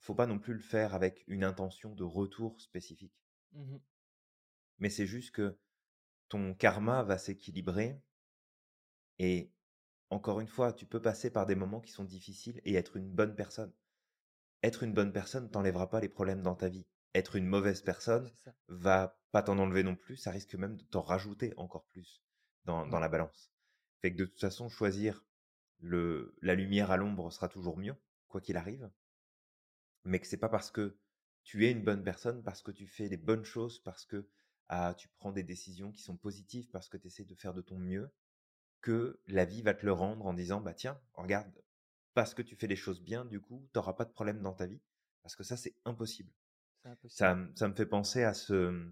faut 0.00 0.14
pas 0.14 0.26
non 0.26 0.38
plus 0.38 0.54
le 0.54 0.60
faire 0.60 0.94
avec 0.94 1.24
une 1.26 1.44
intention 1.44 1.94
de 1.94 2.04
retour 2.04 2.60
spécifique. 2.60 3.14
Mmh 3.52 3.76
Mais 4.78 4.90
c'est 4.90 5.06
juste 5.06 5.32
que 5.32 5.58
ton 6.28 6.54
karma 6.54 7.02
va 7.02 7.18
s'équilibrer 7.18 8.00
et 9.18 9.52
encore 10.10 10.40
une 10.40 10.48
fois, 10.48 10.72
tu 10.72 10.86
peux 10.86 11.00
passer 11.02 11.30
par 11.30 11.46
des 11.46 11.54
moments 11.54 11.80
qui 11.80 11.92
sont 11.92 12.04
difficiles 12.04 12.60
et 12.64 12.74
être 12.74 12.96
une 12.96 13.10
bonne 13.10 13.34
personne. 13.34 13.72
Être 14.62 14.84
une 14.84 14.94
bonne 14.94 15.12
personne 15.12 15.50
t'enlèvera 15.50 15.90
pas 15.90 16.00
les 16.00 16.08
problèmes 16.08 16.42
dans 16.42 16.54
ta 16.54 16.68
vie. 16.68 16.86
Être 17.14 17.34
une 17.36 17.46
mauvaise 17.46 17.82
personne 17.82 18.30
va 18.68 19.20
pas 19.32 19.42
t'en 19.42 19.58
enlever 19.58 19.82
non 19.82 19.96
plus, 19.96 20.16
ça 20.16 20.30
risque 20.30 20.54
même 20.54 20.76
de 20.76 20.84
t'en 20.84 21.02
rajouter 21.02 21.54
encore 21.56 21.86
plus 21.86 22.22
dans, 22.64 22.86
dans 22.86 22.98
Ouais, 22.98 23.00
la 23.00 23.08
balance. 23.08 23.50
Fait 24.02 24.12
que 24.12 24.18
de 24.18 24.26
toute 24.26 24.40
façon, 24.40 24.68
choisir 24.68 25.24
le, 25.80 26.36
la 26.42 26.54
lumière 26.54 26.90
à 26.92 26.96
l'ombre 26.96 27.32
sera 27.32 27.48
toujours 27.48 27.78
mieux, 27.78 27.96
quoi 28.28 28.40
qu'il 28.40 28.56
arrive. 28.56 28.90
Mais 30.04 30.18
que 30.18 30.26
c'est 30.26 30.36
pas 30.38 30.48
parce 30.48 30.70
que 30.72 30.96
tu 31.44 31.64
es 31.66 31.70
une 31.70 31.84
bonne 31.84 32.02
personne, 32.02 32.42
parce 32.42 32.62
que 32.62 32.72
tu 32.72 32.86
fais 32.88 33.08
les 33.08 33.16
bonnes 33.16 33.44
choses, 33.44 33.78
parce 33.80 34.04
que 34.04 34.28
ah, 34.68 34.94
tu 34.98 35.08
prends 35.08 35.30
des 35.32 35.44
décisions 35.44 35.92
qui 35.92 36.02
sont 36.02 36.16
positives, 36.16 36.68
parce 36.70 36.88
que 36.88 36.96
tu 36.96 37.06
essaies 37.06 37.24
de 37.24 37.34
faire 37.36 37.54
de 37.54 37.62
ton 37.62 37.78
mieux, 37.78 38.10
que 38.80 39.20
la 39.26 39.44
vie 39.44 39.62
va 39.62 39.74
te 39.74 39.84
le 39.84 39.92
rendre 39.92 40.26
en 40.26 40.34
disant 40.34 40.60
bah 40.60 40.74
tiens, 40.74 41.00
regarde, 41.14 41.52
parce 42.14 42.34
que 42.34 42.42
tu 42.42 42.56
fais 42.56 42.66
les 42.66 42.76
choses 42.76 43.00
bien, 43.00 43.24
du 43.24 43.40
coup, 43.40 43.68
tu 43.72 43.78
n'auras 43.78 43.92
pas 43.92 44.04
de 44.04 44.12
problème 44.12 44.40
dans 44.42 44.54
ta 44.54 44.66
vie. 44.66 44.80
Parce 45.22 45.36
que 45.36 45.44
ça, 45.44 45.56
c'est 45.56 45.74
impossible. 45.84 46.32
Ça, 47.08 47.38
ça 47.54 47.68
me 47.68 47.74
fait 47.74 47.86
penser 47.86 48.24
à, 48.24 48.32
ce, 48.32 48.90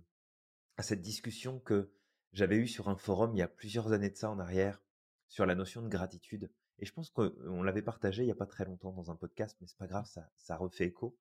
à 0.76 0.82
cette 0.82 1.00
discussion 1.00 1.60
que 1.60 1.90
j'avais 2.32 2.56
eue 2.56 2.68
sur 2.68 2.88
un 2.88 2.96
forum 2.96 3.34
il 3.34 3.38
y 3.38 3.42
a 3.42 3.48
plusieurs 3.48 3.92
années 3.92 4.10
de 4.10 4.16
ça 4.16 4.30
en 4.30 4.38
arrière, 4.38 4.82
sur 5.28 5.46
la 5.46 5.54
notion 5.54 5.82
de 5.82 5.88
gratitude. 5.88 6.50
Et 6.78 6.84
je 6.84 6.92
pense 6.92 7.10
qu'on 7.10 7.62
l'avait 7.62 7.82
partagé 7.82 8.22
il 8.22 8.26
n'y 8.26 8.32
a 8.32 8.36
pas 8.36 8.46
très 8.46 8.64
longtemps 8.64 8.92
dans 8.92 9.10
un 9.10 9.16
podcast, 9.16 9.56
mais 9.60 9.66
c'est 9.66 9.78
pas 9.78 9.86
grave, 9.86 10.06
ça, 10.06 10.30
ça 10.36 10.56
refait 10.56 10.86
écho. 10.86 11.16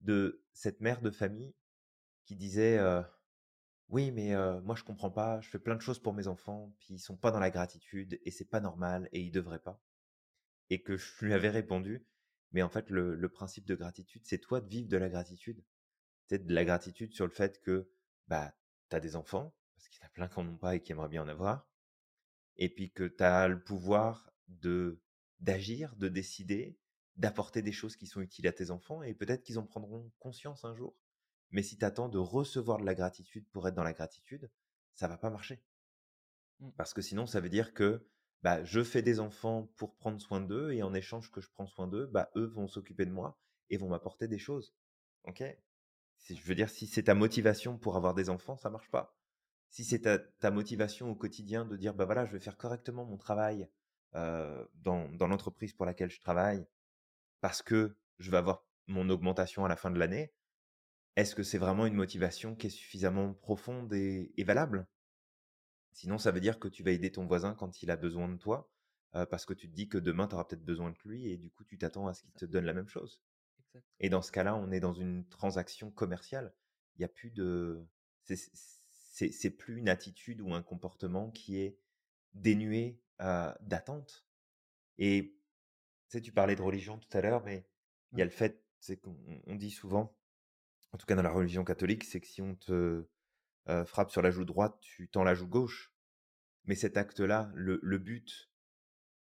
de 0.00 0.42
cette 0.52 0.80
mère 0.80 1.00
de 1.00 1.10
famille 1.10 1.54
qui 2.24 2.36
disait, 2.36 2.78
«Oui, 3.88 4.10
mais 4.10 4.34
moi 4.62 4.74
je 4.76 4.84
comprends 4.84 5.10
pas, 5.10 5.40
je 5.40 5.48
fais 5.48 5.58
plein 5.58 5.74
de 5.76 5.80
choses 5.80 5.98
pour 5.98 6.12
mes 6.14 6.26
enfants, 6.28 6.74
puis 6.78 6.94
ils 6.94 6.98
sont 6.98 7.16
pas 7.16 7.30
dans 7.30 7.38
la 7.40 7.50
gratitude 7.50 8.20
et 8.24 8.30
c'est 8.30 8.44
pas 8.48 8.60
normal 8.60 9.08
et 9.12 9.20
ils 9.20 9.30
devraient 9.30 9.58
pas» 9.58 9.80
et 10.70 10.82
que 10.82 10.96
je 10.98 11.24
lui 11.26 11.34
avais 11.34 11.50
répondu: 11.50 12.06
«Mais 12.52 12.62
en 12.62 12.68
fait 12.70 12.90
le 12.90 13.28
principe 13.28 13.66
de 13.66 13.74
gratitude, 13.76 14.22
c'est 14.26 14.38
toi 14.38 14.60
de 14.62 14.68
vivre 14.68 14.88
de 14.88 14.96
la 14.98 15.08
gratitude». 15.10 15.64
Tu 16.28 16.38
de 16.40 16.54
la 16.54 16.64
gratitude 16.66 17.14
sur 17.14 17.26
le 17.26 17.32
fait 17.32 17.60
que, 17.62 17.90
bah, 18.28 18.54
tu 18.90 18.96
as 18.96 19.00
des 19.00 19.16
enfants, 19.16 19.54
parce 19.76 19.88
qu'il 19.88 20.00
y 20.02 20.04
en 20.04 20.08
a 20.08 20.10
plein 20.10 20.28
qui 20.28 20.38
en 20.40 20.48
ont 20.48 20.56
pas 20.58 20.76
et 20.76 20.82
qui 20.82 20.92
aimeraient 20.92 21.08
bien 21.10 21.22
en 21.24 21.28
avoir 21.28 21.68
et 22.58 22.68
puis 22.68 22.92
que 22.92 23.04
tu 23.04 23.22
as 23.24 23.48
le 23.48 23.62
pouvoir 23.62 24.30
de 24.48 25.00
d'agir, 25.40 25.96
de 25.96 26.08
décider, 26.08 26.78
d'apporter 27.16 27.62
des 27.62 27.72
choses 27.72 27.96
qui 27.96 28.06
sont 28.08 28.20
utiles 28.22 28.48
à 28.48 28.52
tes 28.52 28.70
enfants 28.72 29.02
et 29.02 29.14
peut-être 29.14 29.42
qu'ils 29.44 29.58
en 29.58 29.64
prendront 29.66 30.10
conscience 30.20 30.64
un 30.64 30.74
jour. 30.76 30.96
Mais 31.50 31.62
si 31.62 31.78
tu 31.78 31.84
attends 31.84 32.08
de 32.08 32.18
recevoir 32.18 32.78
de 32.78 32.84
la 32.84 32.94
gratitude 32.94 33.46
pour 33.50 33.66
être 33.68 33.74
dans 33.74 33.84
la 33.84 33.92
gratitude, 33.92 34.50
ça 34.94 35.08
va 35.08 35.16
pas 35.16 35.30
marcher. 35.30 35.62
Mmh. 36.60 36.70
Parce 36.76 36.92
que 36.94 37.02
sinon, 37.02 37.26
ça 37.26 37.40
veut 37.40 37.48
dire 37.48 37.72
que 37.74 38.06
bah, 38.42 38.62
je 38.64 38.82
fais 38.82 39.02
des 39.02 39.20
enfants 39.20 39.70
pour 39.76 39.96
prendre 39.96 40.20
soin 40.20 40.40
d'eux 40.40 40.72
et 40.72 40.82
en 40.82 40.94
échange 40.94 41.30
que 41.30 41.40
je 41.40 41.48
prends 41.50 41.66
soin 41.66 41.86
d'eux, 41.86 42.06
bah, 42.06 42.30
eux 42.36 42.46
vont 42.46 42.68
s'occuper 42.68 43.06
de 43.06 43.12
moi 43.12 43.38
et 43.70 43.76
vont 43.76 43.88
m'apporter 43.88 44.28
des 44.28 44.38
choses. 44.38 44.74
Ok? 45.24 45.42
Si, 46.18 46.36
Je 46.36 46.44
veux 46.44 46.54
dire, 46.54 46.70
si 46.70 46.86
c'est 46.86 47.04
ta 47.04 47.14
motivation 47.14 47.78
pour 47.78 47.96
avoir 47.96 48.14
des 48.14 48.30
enfants, 48.30 48.56
ça 48.56 48.70
marche 48.70 48.90
pas 48.90 49.18
si 49.70 49.84
c'est 49.84 50.00
ta, 50.40 50.50
motivation 50.50 51.10
au 51.10 51.14
quotidien 51.14 51.64
de 51.64 51.76
dire, 51.76 51.94
bah 51.94 52.04
voilà, 52.04 52.24
je 52.24 52.32
vais 52.32 52.40
faire 52.40 52.56
correctement 52.56 53.04
mon 53.04 53.16
travail 53.16 53.68
euh, 54.14 54.64
dans, 54.74 55.08
dans 55.10 55.26
l'entreprise 55.26 55.72
pour 55.72 55.86
laquelle 55.86 56.10
je 56.10 56.20
travaille, 56.20 56.66
parce 57.40 57.62
que 57.62 57.96
je 58.18 58.30
vais 58.30 58.38
avoir 58.38 58.64
mon 58.86 59.08
augmentation 59.10 59.64
à 59.64 59.68
la 59.68 59.76
fin 59.76 59.90
de 59.90 59.98
l'année, 59.98 60.32
est-ce 61.18 61.34
que 61.34 61.42
c'est 61.42 61.58
vraiment 61.58 61.84
une 61.84 61.94
motivation 61.94 62.54
qui 62.54 62.68
est 62.68 62.70
suffisamment 62.70 63.34
profonde 63.34 63.92
et, 63.92 64.44
valable? 64.44 64.86
Sinon, 65.92 66.16
ça 66.16 66.30
veut 66.30 66.38
dire 66.38 66.60
que 66.60 66.68
tu 66.68 66.84
vas 66.84 66.92
aider 66.92 67.10
ton 67.10 67.26
voisin 67.26 67.54
quand 67.54 67.82
il 67.82 67.90
a 67.90 67.96
besoin 67.96 68.28
de 68.28 68.36
toi, 68.36 68.70
euh, 69.16 69.26
parce 69.26 69.44
que 69.44 69.52
tu 69.52 69.68
te 69.68 69.74
dis 69.74 69.88
que 69.88 69.98
demain, 69.98 70.28
tu 70.28 70.34
auras 70.36 70.44
peut-être 70.44 70.64
besoin 70.64 70.90
de 70.92 70.96
lui, 71.04 71.28
et 71.28 71.36
du 71.36 71.50
coup, 71.50 71.64
tu 71.64 71.76
t'attends 71.76 72.06
à 72.06 72.14
ce 72.14 72.22
qu'il 72.22 72.32
te 72.34 72.44
donne 72.44 72.64
la 72.64 72.72
même 72.72 72.86
chose. 72.86 73.20
Et 73.98 74.10
dans 74.10 74.22
ce 74.22 74.30
cas-là, 74.30 74.54
on 74.54 74.70
est 74.70 74.78
dans 74.78 74.92
une 74.92 75.26
transaction 75.28 75.90
commerciale. 75.90 76.54
Il 76.94 77.00
n'y 77.00 77.04
a 77.04 77.08
plus 77.08 77.30
de 77.30 77.84
c'est 78.24 79.50
plus 79.50 79.78
une 79.78 79.88
attitude 79.88 80.40
ou 80.40 80.54
un 80.54 80.62
comportement 80.62 81.30
qui 81.30 81.58
est 81.58 81.78
dénué 82.34 83.00
d'attente. 83.18 84.24
Et 84.98 85.36
tu 86.08 86.18
sais, 86.18 86.20
tu 86.20 86.30
parlais 86.30 86.54
de 86.54 86.62
religion 86.62 86.98
tout 86.98 87.08
à 87.16 87.20
l'heure, 87.20 87.42
mais 87.44 87.66
il 88.12 88.18
y 88.18 88.22
a 88.22 88.24
le 88.24 88.30
fait, 88.30 88.62
c'est 88.78 88.98
qu'on 88.98 89.56
dit 89.56 89.70
souvent, 89.70 90.17
en 90.92 90.98
tout 90.98 91.06
cas 91.06 91.14
dans 91.14 91.22
la 91.22 91.30
religion 91.30 91.64
catholique, 91.64 92.04
c'est 92.04 92.20
que 92.20 92.26
si 92.26 92.42
on 92.42 92.54
te 92.54 93.06
frappe 93.86 94.10
sur 94.10 94.22
la 94.22 94.30
joue 94.30 94.46
droite, 94.46 94.78
tu 94.80 95.08
tends 95.10 95.24
la 95.24 95.34
joue 95.34 95.46
gauche. 95.46 95.92
Mais 96.64 96.74
cet 96.74 96.96
acte-là, 96.96 97.50
le, 97.54 97.78
le 97.82 97.98
but, 97.98 98.50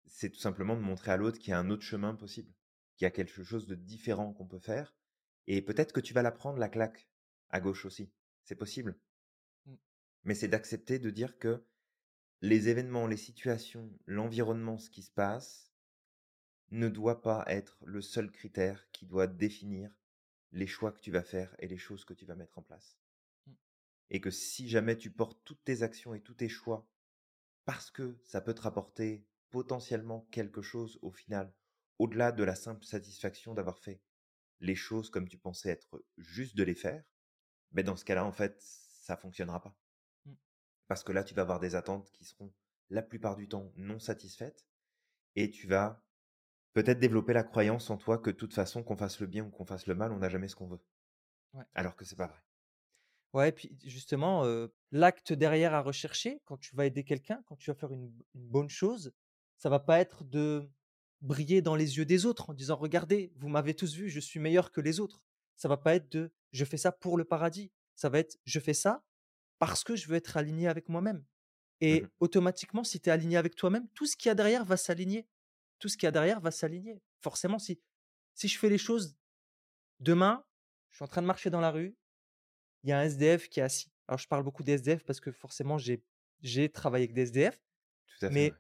c'est 0.07 0.31
tout 0.31 0.38
simplement 0.38 0.76
de 0.76 0.81
montrer 0.81 1.11
à 1.11 1.16
l'autre 1.16 1.38
qu'il 1.38 1.50
y 1.50 1.52
a 1.52 1.59
un 1.59 1.70
autre 1.70 1.83
chemin 1.83 2.14
possible, 2.14 2.52
qu'il 2.96 3.05
y 3.05 3.09
a 3.09 3.11
quelque 3.11 3.42
chose 3.42 3.66
de 3.66 3.74
différent 3.74 4.33
qu'on 4.33 4.46
peut 4.46 4.61
faire. 4.61 4.94
Et 5.48 5.62
peut-être 5.62 5.92
que 5.92 6.00
tu 6.00 6.14
vas 6.14 6.22
la 6.22 6.33
prendre, 6.33 6.59
la 6.59 6.68
claque, 6.68 7.09
à 7.50 7.61
gauche 7.61 7.85
aussi. 7.85 8.12
C'est 8.44 8.55
possible 8.55 8.96
mais 10.26 10.35
c'est 10.35 10.48
d'accepter 10.48 10.98
de 10.98 11.09
dire 11.09 11.38
que 11.38 11.64
les 12.42 12.68
événements, 12.68 13.07
les 13.07 13.16
situations, 13.16 13.90
l'environnement, 14.07 14.76
ce 14.76 14.90
qui 14.90 15.02
se 15.02 15.11
passe, 15.11 15.72
ne 16.72 16.88
doit 16.88 17.22
pas 17.22 17.44
être 17.46 17.79
le 17.87 18.02
seul 18.02 18.31
critère 18.31 18.90
qui 18.90 19.07
doit 19.07 19.29
définir 19.29 19.96
les 20.52 20.66
choix 20.66 20.92
que 20.92 21.00
tu 21.00 21.11
vas 21.11 21.22
faire 21.22 21.54
et 21.59 21.68
les 21.68 21.78
choses 21.78 22.04
que 22.04 22.14
tu 22.14 22.26
vas 22.26 22.37
mettre 22.37 22.59
en 22.59 22.62
place. 22.62 22.98
Mmh. 23.46 23.52
Et 24.11 24.20
que 24.20 24.30
si 24.30 24.68
jamais 24.68 24.96
tu 24.96 25.11
portes 25.11 25.40
toutes 25.44 25.64
tes 25.64 25.82
actions 25.82 26.14
et 26.14 26.22
tous 26.22 26.35
tes 26.35 26.48
choix 26.48 26.88
parce 27.64 27.90
que 27.90 28.16
ça 28.24 28.40
peut 28.40 28.54
te 28.54 28.62
rapporter 28.62 29.26
potentiellement 29.50 30.28
quelque 30.30 30.62
chose 30.62 30.98
au 31.02 31.11
final, 31.11 31.52
au-delà 31.98 32.32
de 32.32 32.44
la 32.44 32.54
simple 32.54 32.85
satisfaction 32.85 33.54
d'avoir 33.54 33.78
fait 33.78 34.00
les 34.61 34.74
choses 34.74 35.11
comme 35.11 35.28
tu 35.28 35.38
pensais 35.38 35.70
être 35.70 36.04
juste 36.16 36.56
de 36.56 36.62
les 36.62 36.74
faire, 36.74 37.04
mais 37.72 37.82
dans 37.82 37.96
ce 37.96 38.04
cas-là, 38.04 38.24
en 38.24 38.32
fait, 38.32 38.56
ça 38.61 39.16
fonctionnera 39.16 39.61
pas. 39.61 39.76
Parce 40.88 41.02
que 41.02 41.12
là, 41.12 41.24
tu 41.24 41.35
vas 41.35 41.42
avoir 41.42 41.61
des 41.61 41.74
attentes 41.74 42.11
qui 42.12 42.24
seront 42.24 42.52
la 42.90 43.02
plupart 43.02 43.37
du 43.37 43.48
temps 43.48 43.72
non 43.76 43.98
satisfaites 43.98 44.66
et 45.35 45.50
tu 45.50 45.66
vas 45.66 46.06
peut-être 46.76 46.98
développer 46.98 47.32
la 47.32 47.42
croyance 47.42 47.88
en 47.88 47.96
toi 47.96 48.18
que 48.18 48.28
de 48.28 48.36
toute 48.36 48.52
façon, 48.52 48.82
qu'on 48.82 48.98
fasse 48.98 49.18
le 49.20 49.26
bien 49.26 49.44
ou 49.46 49.48
qu'on 49.48 49.64
fasse 49.64 49.86
le 49.86 49.94
mal, 49.94 50.12
on 50.12 50.18
n'a 50.18 50.28
jamais 50.28 50.46
ce 50.46 50.54
qu'on 50.54 50.66
veut. 50.66 50.80
Alors 51.74 51.96
que 51.96 52.04
c'est 52.04 52.16
pas 52.16 52.26
vrai. 52.26 52.42
Ouais, 53.32 53.48
et 53.48 53.52
puis 53.52 53.78
justement, 53.82 54.44
l'acte 54.92 55.32
derrière 55.32 55.72
à 55.72 55.80
rechercher, 55.80 56.42
quand 56.44 56.58
tu 56.58 56.76
vas 56.76 56.84
aider 56.84 57.02
quelqu'un, 57.02 57.42
quand 57.46 57.56
tu 57.56 57.70
vas 57.70 57.74
faire 57.74 57.92
une, 57.92 58.12
une, 58.34 58.46
bonne 58.46 58.68
chose, 58.68 59.14
ça 59.56 59.70
va 59.70 59.78
pas 59.78 60.00
être 60.00 60.22
de 60.22 60.68
briller 61.22 61.62
dans 61.62 61.76
les 61.76 61.96
yeux 61.96 62.04
des 62.04 62.26
autres 62.26 62.50
en 62.50 62.52
disant 62.52 62.76
regardez, 62.76 63.32
vous 63.36 63.48
m'avez 63.48 63.72
tous 63.72 63.94
vu, 63.94 64.10
je 64.10 64.20
suis 64.20 64.38
meilleur 64.38 64.70
que 64.70 64.82
les 64.82 65.00
autres. 65.00 65.22
Ça 65.56 65.68
va 65.68 65.78
pas 65.78 65.94
être 65.94 66.12
de 66.12 66.30
je 66.52 66.66
fais 66.66 66.76
ça 66.76 66.92
pour 66.92 67.16
le 67.16 67.24
paradis. 67.24 67.72
Ça 67.94 68.10
va 68.10 68.18
être 68.18 68.36
je 68.44 68.60
fais 68.60 68.74
ça 68.74 69.02
parce 69.58 69.82
que 69.82 69.96
je 69.96 70.08
veux 70.08 70.16
être 70.16 70.36
aligné 70.36 70.68
avec 70.68 70.90
moi-même. 70.90 71.24
Et 71.80 72.02
mmh 72.02 72.08
automatiquement, 72.20 72.84
si 72.84 73.00
tu 73.00 73.08
es 73.08 73.12
aligné 73.12 73.38
avec 73.38 73.56
toi-même, 73.56 73.88
tout 73.94 74.04
ce 74.04 74.14
qu'il 74.16 74.28
y 74.28 74.30
a 74.30 74.34
derrière 74.34 74.66
va 74.66 74.76
s'aligner. 74.76 75.26
Tout 75.78 75.88
ce 75.88 75.96
qu'il 75.96 76.06
y 76.06 76.08
a 76.08 76.12
derrière 76.12 76.40
va 76.40 76.50
s'aligner. 76.50 77.00
Forcément, 77.20 77.58
si, 77.58 77.80
si 78.34 78.48
je 78.48 78.58
fais 78.58 78.68
les 78.68 78.78
choses 78.78 79.16
demain, 80.00 80.44
je 80.90 80.96
suis 80.96 81.04
en 81.04 81.08
train 81.08 81.22
de 81.22 81.26
marcher 81.26 81.50
dans 81.50 81.60
la 81.60 81.70
rue, 81.70 81.96
il 82.82 82.90
y 82.90 82.92
a 82.92 82.98
un 82.98 83.02
SDF 83.02 83.48
qui 83.48 83.60
est 83.60 83.62
assis. 83.62 83.90
Alors, 84.08 84.18
je 84.18 84.28
parle 84.28 84.44
beaucoup 84.44 84.62
des 84.62 84.72
SDF 84.72 85.04
parce 85.04 85.20
que 85.20 85.32
forcément, 85.32 85.78
j'ai, 85.78 86.02
travaillé 86.72 87.04
avec 87.04 87.14
des 87.14 87.22
SDF. 87.22 87.60
Tout 88.06 88.26
à 88.26 88.28
fait. 88.28 88.34
Mais 88.34 88.52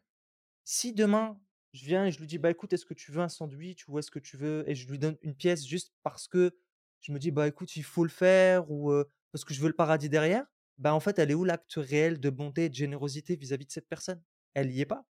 si 0.64 0.92
demain, 0.92 1.40
je 1.72 1.84
viens 1.84 2.06
et 2.06 2.10
je 2.10 2.18
lui 2.18 2.26
dis, 2.26 2.38
bah 2.38 2.50
écoute, 2.50 2.72
est-ce 2.72 2.84
que 2.84 2.94
tu 2.94 3.12
veux 3.12 3.20
un 3.20 3.28
sandwich 3.28 3.86
ou 3.88 3.98
est-ce 3.98 4.10
que 4.10 4.18
tu 4.18 4.36
veux, 4.36 4.68
et 4.68 4.74
je 4.74 4.88
lui 4.88 4.98
donne 4.98 5.16
une 5.22 5.34
pièce 5.34 5.66
juste 5.66 5.92
parce 6.02 6.26
que 6.26 6.56
je 7.00 7.12
me 7.12 7.18
dis, 7.18 7.30
bah 7.30 7.46
écoute, 7.46 7.76
il 7.76 7.84
faut 7.84 8.02
le 8.02 8.10
faire 8.10 8.70
ou 8.70 8.92
parce 9.30 9.44
que 9.44 9.54
je 9.54 9.60
veux 9.60 9.68
le 9.68 9.74
paradis 9.74 10.08
derrière, 10.08 10.46
bah, 10.78 10.94
en 10.94 11.00
fait, 11.00 11.18
elle 11.18 11.30
est 11.30 11.34
où 11.34 11.44
l'acte 11.44 11.74
réel 11.76 12.20
de 12.20 12.30
bonté 12.30 12.66
et 12.66 12.68
de 12.68 12.74
générosité 12.74 13.36
vis-à-vis 13.36 13.66
de 13.66 13.70
cette 13.70 13.88
personne? 13.88 14.22
Elle 14.54 14.68
n'y 14.68 14.80
est 14.80 14.86
pas. 14.86 15.06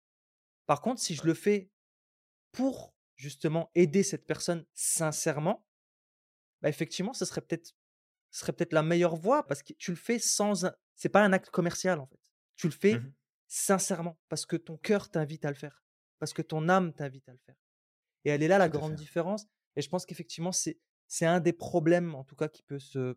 Par 0.67 0.81
contre, 0.81 1.01
si 1.01 1.15
je 1.15 1.25
le 1.25 1.35
fais 1.35 1.71
pour 2.57 2.95
justement 3.17 3.71
aider 3.75 4.03
cette 4.03 4.27
personne 4.27 4.65
sincèrement, 4.73 5.67
bah, 6.63 6.71
effectivement, 6.71 7.13
ce 7.13 7.27
serait 7.27 7.43
peut-être 7.43 7.75
serait 8.31 8.53
peut-être 8.53 8.73
la 8.73 8.83
meilleure 8.83 9.15
voie 9.15 9.47
parce 9.47 9.63
que 9.63 9.73
tu 9.75 9.91
le 9.91 9.97
fais 9.97 10.19
sans 10.19 10.67
c'est 10.95 11.09
pas 11.09 11.23
un 11.23 11.33
acte 11.33 11.51
commercial 11.51 12.01
en 12.01 12.07
fait. 12.07 12.21
Tu 12.57 12.67
le 12.67 12.73
fais 12.73 12.99
mmh 12.99 13.13
sincèrement 13.49 14.19
parce 14.29 14.45
que 14.45 14.57
ton 14.57 14.77
cœur 14.77 15.09
t'invite 15.09 15.45
à 15.45 15.51
le 15.51 15.55
faire, 15.55 15.85
parce 16.19 16.33
que 16.33 16.43
ton 16.43 16.69
âme 16.69 16.93
t'invite 16.93 17.29
à 17.29 17.33
le 17.33 17.39
faire. 17.39 17.55
Et 18.25 18.31
elle 18.31 18.43
est 18.43 18.49
là 18.49 18.59
la 18.59 18.69
grande 18.69 18.97
différence 18.97 19.47
et 19.77 19.83
je 19.83 19.89
pense 19.89 20.05
qu'effectivement 20.05 20.51
c'est 20.51 20.81
c'est 21.07 21.27
un 21.27 21.39
des 21.39 21.53
problèmes 21.53 22.17
en 22.17 22.25
tout 22.25 22.35
cas 22.35 22.49
qui 22.49 22.65
peut 22.65 22.81
se 22.81 23.17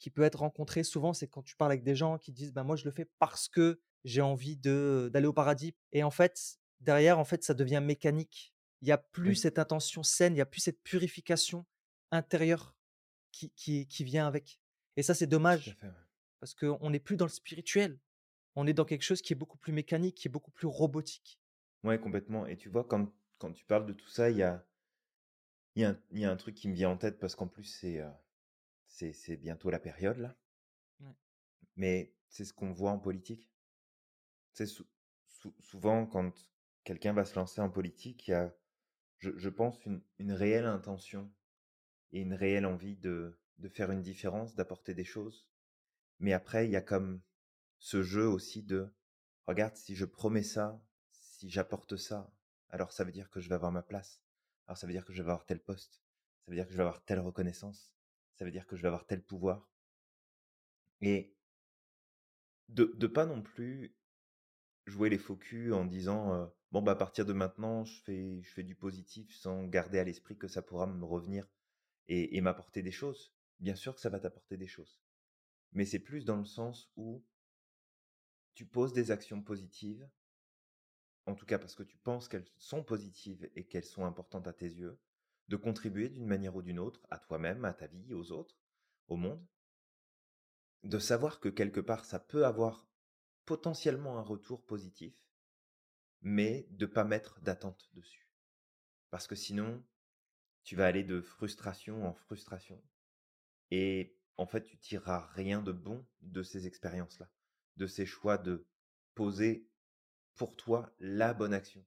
qui 0.00 0.10
peut 0.10 0.22
être 0.22 0.40
rencontré 0.40 0.82
souvent, 0.82 1.12
c'est 1.12 1.28
quand 1.28 1.42
tu 1.42 1.54
parles 1.56 1.70
avec 1.72 1.84
des 1.84 1.94
gens 1.94 2.18
qui 2.18 2.32
disent: 2.32 2.52
«Ben 2.52 2.64
moi 2.64 2.76
je 2.76 2.84
le 2.84 2.90
fais 2.90 3.08
parce 3.20 3.48
que 3.48 3.80
j'ai 4.04 4.22
envie 4.22 4.56
de 4.56 5.08
d'aller 5.12 5.28
au 5.28 5.32
paradis» 5.32 5.74
et 5.92 6.02
en 6.02 6.10
fait, 6.10 6.58
derrière, 6.80 7.18
en 7.18 7.24
fait, 7.24 7.44
ça 7.44 7.54
devient 7.54 7.82
mécanique. 7.82 8.54
Il 8.82 8.88
y 8.88 8.92
a 8.92 8.98
plus 8.98 9.36
cette 9.36 9.58
intention 9.58 10.02
saine, 10.02 10.34
il 10.34 10.38
y 10.38 10.42
a 10.42 10.46
plus 10.46 10.60
cette 10.60 10.82
purification 10.82 11.66
intérieure 12.10 12.76
qui 13.32 13.50
qui 13.50 13.86
qui 13.86 14.04
vient 14.04 14.26
avec 14.26 14.60
et 14.96 15.02
ça, 15.02 15.14
c'est 15.14 15.26
dommage 15.26 15.76
parce 16.40 16.54
qu'on 16.54 16.90
n'est 16.90 17.00
plus 17.00 17.16
dans 17.16 17.26
le 17.26 17.30
spirituel. 17.30 17.98
On 18.54 18.66
est 18.66 18.72
dans 18.72 18.84
quelque 18.84 19.02
chose 19.02 19.20
qui 19.20 19.34
est 19.34 19.36
beaucoup 19.36 19.58
plus 19.58 19.72
mécanique, 19.72 20.16
qui 20.16 20.28
est 20.28 20.30
beaucoup 20.30 20.50
plus 20.50 20.66
robotique. 20.66 21.38
Ouais, 21.84 22.00
complètement 22.00 22.46
et 22.46 22.56
tu 22.56 22.68
vois, 22.68 22.84
quand 22.84 23.12
quand 23.38 23.52
tu 23.52 23.66
parles 23.66 23.86
de 23.86 23.92
tout 23.92 24.08
ça, 24.08 24.30
il 24.30 24.38
y 24.38 24.42
a 24.42 24.66
y 25.74 25.84
a 25.84 26.30
un 26.30 26.36
truc 26.36 26.54
qui 26.54 26.68
me 26.68 26.74
vient 26.74 26.88
en 26.88 26.96
tête 26.96 27.18
parce 27.18 27.36
qu'en 27.36 27.46
plus 27.46 27.64
c'est, 27.64 28.02
c'est 28.86 29.36
bientôt 29.36 29.68
la 29.70 29.78
période 29.78 30.18
là. 30.18 30.36
Mais 31.76 32.14
c'est 32.30 32.46
ce 32.46 32.54
qu'on 32.54 32.72
voit 32.72 32.90
en 32.90 32.98
politique. 32.98 33.50
C'est 34.54 34.66
souvent 35.60 36.06
quand 36.06 36.32
quelqu'un 36.86 37.12
va 37.12 37.26
se 37.26 37.34
lancer 37.34 37.60
en 37.60 37.68
politique, 37.68 38.28
il 38.28 38.30
y 38.30 38.34
a, 38.34 38.56
je, 39.18 39.48
pense, 39.48 39.78
une, 39.84 40.32
réelle 40.32 40.64
intention 40.64 41.30
et 42.12 42.20
une 42.20 42.32
réelle 42.32 42.64
envie 42.64 42.96
de, 42.96 43.38
de 43.58 43.68
faire 43.68 43.90
une 43.90 44.02
différence, 44.02 44.54
d'apporter 44.54 44.94
des 44.94 45.04
choses. 45.04 45.46
Mais 46.18 46.32
après, 46.32 46.66
il 46.66 46.70
y 46.70 46.76
a 46.76 46.80
comme 46.80 47.20
ce 47.78 48.02
jeu 48.02 48.26
aussi 48.26 48.62
de, 48.62 48.88
regarde, 49.46 49.76
si 49.76 49.94
je 49.94 50.06
promets 50.06 50.42
ça, 50.42 50.82
si 51.10 51.50
j'apporte 51.50 51.96
ça, 51.96 52.32
alors 52.70 52.92
ça 52.92 53.04
veut 53.04 53.12
dire 53.12 53.28
que 53.28 53.40
je 53.40 53.50
vais 53.50 53.54
avoir 53.54 53.72
ma 53.72 53.82
place. 53.82 54.22
Alors 54.66 54.78
ça 54.78 54.86
veut 54.86 54.94
dire 54.94 55.04
que 55.04 55.12
je 55.12 55.22
vais 55.22 55.30
avoir 55.30 55.44
tel 55.44 55.60
poste. 55.60 56.00
Ça 56.44 56.52
veut 56.52 56.56
dire 56.56 56.66
que 56.66 56.72
je 56.72 56.78
vais 56.78 56.84
avoir 56.84 57.04
telle 57.04 57.20
reconnaissance 57.20 57.92
ça 58.36 58.44
veut 58.44 58.50
dire 58.50 58.66
que 58.66 58.76
je 58.76 58.82
vais 58.82 58.88
avoir 58.88 59.06
tel 59.06 59.22
pouvoir. 59.22 59.68
Et 61.00 61.34
de, 62.68 62.92
de 62.96 63.06
pas 63.06 63.26
non 63.26 63.42
plus 63.42 63.94
jouer 64.86 65.10
les 65.10 65.18
faux 65.18 65.36
culs 65.36 65.72
en 65.72 65.84
disant 65.84 66.50
bon 66.72 66.82
bah 66.82 66.92
à 66.92 66.96
partir 66.96 67.26
de 67.26 67.32
maintenant 67.32 67.84
je 67.84 68.02
fais 68.02 68.42
je 68.42 68.50
fais 68.50 68.62
du 68.62 68.74
positif 68.74 69.34
sans 69.34 69.64
garder 69.64 69.98
à 69.98 70.04
l'esprit 70.04 70.36
que 70.36 70.48
ça 70.48 70.62
pourra 70.62 70.86
me 70.86 71.04
revenir 71.04 71.46
et, 72.08 72.36
et 72.36 72.40
m'apporter 72.40 72.82
des 72.82 72.92
choses. 72.92 73.34
Bien 73.58 73.74
sûr 73.74 73.94
que 73.94 74.00
ça 74.00 74.10
va 74.10 74.20
t'apporter 74.20 74.56
des 74.56 74.66
choses. 74.66 75.00
Mais 75.72 75.84
c'est 75.84 75.98
plus 75.98 76.24
dans 76.24 76.36
le 76.36 76.44
sens 76.44 76.90
où 76.96 77.24
tu 78.54 78.64
poses 78.64 78.92
des 78.92 79.10
actions 79.10 79.42
positives, 79.42 80.08
en 81.26 81.34
tout 81.34 81.46
cas 81.46 81.58
parce 81.58 81.74
que 81.74 81.82
tu 81.82 81.98
penses 81.98 82.28
qu'elles 82.28 82.48
sont 82.56 82.82
positives 82.82 83.48
et 83.54 83.66
qu'elles 83.66 83.84
sont 83.84 84.04
importantes 84.04 84.46
à 84.46 84.52
tes 84.52 84.66
yeux, 84.66 84.98
de 85.48 85.56
contribuer 85.56 86.08
d'une 86.08 86.26
manière 86.26 86.56
ou 86.56 86.62
d'une 86.62 86.78
autre 86.78 87.06
à 87.10 87.18
toi-même, 87.18 87.64
à 87.64 87.74
ta 87.74 87.86
vie, 87.86 88.14
aux 88.14 88.32
autres, 88.32 88.58
au 89.08 89.16
monde, 89.16 89.44
de 90.84 90.98
savoir 90.98 91.40
que 91.40 91.48
quelque 91.48 91.80
part 91.80 92.04
ça 92.04 92.18
peut 92.18 92.46
avoir 92.46 92.86
potentiellement 93.46 94.18
un 94.18 94.22
retour 94.22 94.64
positif, 94.66 95.14
mais 96.20 96.66
de 96.70 96.86
pas 96.86 97.04
mettre 97.04 97.40
d'attente 97.40 97.88
dessus. 97.94 98.30
Parce 99.10 99.26
que 99.26 99.34
sinon, 99.34 99.82
tu 100.64 100.76
vas 100.76 100.86
aller 100.86 101.04
de 101.04 101.20
frustration 101.20 102.04
en 102.06 102.12
frustration 102.12 102.82
et 103.70 104.18
en 104.36 104.46
fait, 104.46 104.64
tu 104.64 104.76
tireras 104.76 105.26
rien 105.28 105.62
de 105.62 105.72
bon 105.72 106.04
de 106.20 106.42
ces 106.42 106.66
expériences-là, 106.66 107.30
de 107.76 107.86
ces 107.86 108.04
choix 108.04 108.36
de 108.36 108.66
poser 109.14 109.70
pour 110.34 110.56
toi 110.56 110.94
la 110.98 111.32
bonne 111.32 111.54
action. 111.54 111.82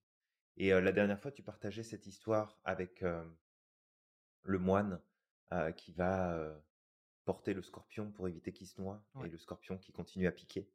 Et 0.57 0.69
la 0.69 0.91
dernière 0.91 1.19
fois, 1.19 1.31
tu 1.31 1.43
partageais 1.43 1.83
cette 1.83 2.07
histoire 2.07 2.59
avec 2.63 3.03
le 4.43 4.59
moine 4.59 4.99
qui 5.77 5.93
va 5.93 6.59
porter 7.25 7.53
le 7.53 7.61
scorpion 7.61 8.11
pour 8.11 8.27
éviter 8.27 8.51
qu'il 8.51 8.67
se 8.67 8.81
noie, 8.81 9.05
et 9.23 9.29
le 9.29 9.37
scorpion 9.37 9.77
qui 9.77 9.91
continue 9.91 10.25
à 10.25 10.31
piquer, 10.31 10.67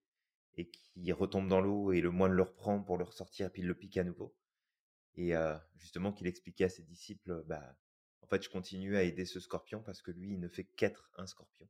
et 0.56 0.68
qui 0.68 1.12
retombe 1.12 1.48
dans 1.48 1.60
l'eau, 1.60 1.92
et 1.92 2.00
le 2.00 2.10
moine 2.10 2.32
le 2.32 2.42
reprend 2.42 2.82
pour 2.82 2.98
le 2.98 3.04
ressortir, 3.04 3.46
et 3.46 3.50
puis 3.50 3.62
il 3.62 3.68
le 3.68 3.74
pique 3.74 3.96
à 3.96 4.04
nouveau. 4.04 4.34
Et 5.16 5.32
justement, 5.76 6.12
qu'il 6.12 6.26
expliquait 6.26 6.64
à 6.64 6.68
ses 6.68 6.82
disciples, 6.82 7.44
bah, 7.46 7.76
en 8.22 8.26
fait, 8.26 8.42
je 8.42 8.48
continue 8.48 8.96
à 8.96 9.02
aider 9.02 9.24
ce 9.26 9.38
scorpion 9.40 9.82
parce 9.82 10.02
que 10.02 10.10
lui, 10.10 10.32
il 10.32 10.40
ne 10.40 10.48
fait 10.48 10.64
qu'être 10.64 11.10
un 11.16 11.26
scorpion. 11.26 11.68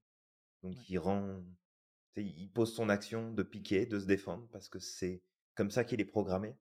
Donc, 0.63 0.89
il 0.89 0.99
rend, 0.99 1.43
il 2.17 2.51
pose 2.51 2.75
son 2.75 2.89
action 2.89 3.33
de 3.33 3.43
piquer, 3.43 3.87
de 3.87 3.99
se 3.99 4.07
défendre, 4.07 4.49
parce 4.53 4.69
que 4.69 4.79
c'est 4.79 5.23
comme 5.55 5.71
ça 5.71 5.85
qu'il 5.85 6.01
est 6.01 6.07
programmé. 6.07 6.57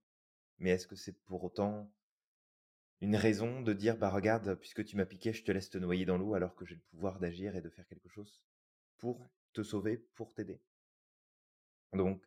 Mais 0.59 0.71
est-ce 0.71 0.87
que 0.87 0.95
c'est 0.95 1.17
pour 1.25 1.43
autant 1.43 1.91
une 3.01 3.15
raison 3.15 3.61
de 3.61 3.71
dire, 3.73 3.97
bah 3.97 4.09
regarde, 4.09 4.55
puisque 4.55 4.83
tu 4.83 4.95
m'as 4.97 5.05
piqué, 5.05 5.31
je 5.31 5.43
te 5.43 5.51
laisse 5.51 5.69
te 5.69 5.77
noyer 5.77 6.05
dans 6.05 6.17
l'eau 6.17 6.33
alors 6.33 6.55
que 6.55 6.65
j'ai 6.65 6.75
le 6.75 6.81
pouvoir 6.81 7.19
d'agir 7.19 7.55
et 7.55 7.61
de 7.61 7.69
faire 7.69 7.85
quelque 7.87 8.09
chose 8.09 8.41
pour 8.97 9.29
te 9.53 9.61
sauver, 9.61 9.97
pour 10.15 10.33
t'aider? 10.33 10.59
Donc, 11.93 12.21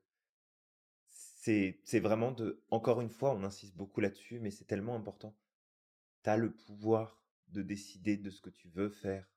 c'est 1.08 2.00
vraiment 2.00 2.32
de, 2.32 2.60
encore 2.70 3.00
une 3.00 3.10
fois, 3.10 3.32
on 3.32 3.44
insiste 3.44 3.76
beaucoup 3.76 4.00
là-dessus, 4.00 4.40
mais 4.40 4.50
c'est 4.50 4.64
tellement 4.64 4.96
important. 4.96 5.36
Tu 6.24 6.30
as 6.30 6.36
le 6.36 6.52
pouvoir 6.52 7.22
de 7.48 7.62
décider 7.62 8.16
de 8.16 8.30
ce 8.30 8.40
que 8.40 8.50
tu 8.50 8.68
veux 8.68 8.90
faire, 8.90 9.30